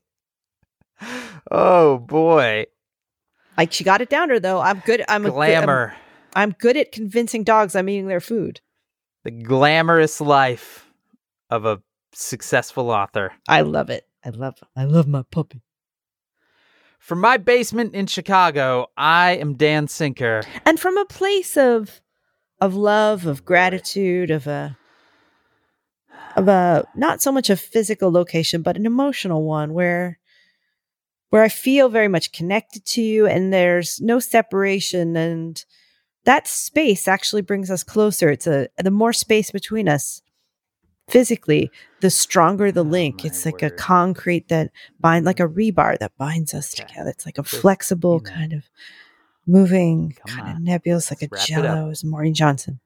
Oh 1.49 1.97
boy. 1.97 2.65
Like 3.57 3.71
she 3.73 3.83
got 3.83 4.01
it 4.01 4.09
down 4.09 4.29
her 4.29 4.39
though. 4.39 4.59
I'm 4.59 4.79
good. 4.85 5.03
I'm 5.07 5.25
a 5.25 5.29
good- 5.31 5.39
I'm- 5.39 5.63
Glamour. 5.63 5.95
I'm, 6.35 6.51
good 6.51 6.77
at 6.77 6.91
convincing 6.91 7.43
dogs 7.43 7.75
I'm 7.75 7.89
eating 7.89 8.07
their 8.07 8.19
food. 8.19 8.61
the 9.23 9.31
glamorous 9.31 10.19
life 10.21 10.87
of 11.49 11.65
a 11.65 11.81
successful 12.11 12.89
author. 12.91 13.31
I 13.47 13.61
love 13.61 13.89
it. 13.89 14.07
I 14.25 14.29
love. 14.29 14.55
I 14.75 14.85
love 14.85 15.07
my 15.07 15.23
puppy. 15.23 15.61
From 16.99 17.19
my 17.19 17.37
basement 17.37 17.93
in 17.93 18.07
Chicago, 18.07 18.87
I 18.95 19.31
am 19.31 19.55
Dan 19.55 19.87
Sinker. 19.87 20.43
And 20.65 20.79
from 20.79 20.97
a 20.97 21.05
place 21.05 21.57
of 21.57 22.01
of 22.61 22.75
love, 22.75 23.25
of 23.25 23.43
gratitude, 23.43 24.31
of 24.31 24.47
a 24.47 24.77
of 26.37 26.47
a 26.47 26.87
not 26.95 27.21
so 27.21 27.31
much 27.31 27.49
a 27.49 27.57
physical 27.57 28.11
location, 28.11 28.61
but 28.61 28.77
an 28.77 28.85
emotional 28.85 29.43
one 29.43 29.73
where 29.73 30.19
where 31.29 31.43
I 31.43 31.49
feel 31.49 31.89
very 31.89 32.07
much 32.07 32.31
connected 32.31 32.85
to 32.85 33.01
you 33.01 33.25
and 33.25 33.51
there's 33.51 33.99
no 33.99 34.19
separation 34.19 35.17
and 35.17 35.63
that 36.25 36.47
space 36.47 37.07
actually 37.07 37.41
brings 37.41 37.69
us 37.69 37.83
closer. 37.83 38.29
It's 38.29 38.47
a 38.47 38.69
the 38.77 38.91
more 38.91 39.13
space 39.13 39.51
between 39.51 39.89
us 39.89 40.21
physically, 41.07 41.69
the 42.01 42.09
stronger 42.09 42.71
the 42.71 42.81
Oh, 42.81 42.83
link. 42.83 43.25
it's 43.25 43.45
like 43.45 43.61
a 43.61 43.69
concrete 43.69 44.47
that 44.49 44.71
bind 44.99 45.25
like 45.25 45.39
a 45.39 45.47
rebar 45.47 45.97
that 45.99 46.11
binds 46.17 46.53
us 46.53 46.73
together. 46.73 47.09
It's 47.09 47.25
like 47.25 47.37
a 47.37 47.43
Just, 47.43 47.61
flexible 47.61 48.21
you 48.23 48.29
know. 48.29 48.35
kind 48.37 48.53
of 48.53 48.63
moving, 49.45 50.15
Come 50.27 50.37
kind 50.37 50.49
of 50.49 50.55
on. 50.57 50.63
nebulous, 50.63 51.11
like 51.11 51.21
Let's 51.21 51.49
a 51.49 51.53
wrap 51.55 51.63
it 51.65 51.65
up. 51.67 51.75
jello 51.75 51.89
as 51.89 52.03
Maureen 52.03 52.33
Johnson. 52.33 52.79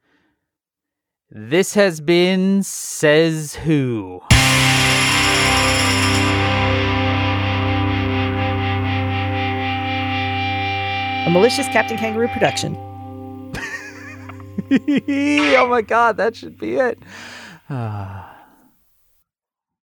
This 1.30 1.74
has 1.74 2.00
been 2.00 2.64
Says 2.64 3.56
Who. 3.56 4.22
A 11.26 11.30
malicious 11.30 11.68
Captain 11.68 11.98
Kangaroo 11.98 12.30
production. 12.30 12.76
oh 14.72 15.68
my 15.70 15.82
god, 15.82 16.16
that 16.18 16.36
should 16.38 16.58
be 16.58 16.76
it. 16.76 16.98
Ah. 17.70 18.27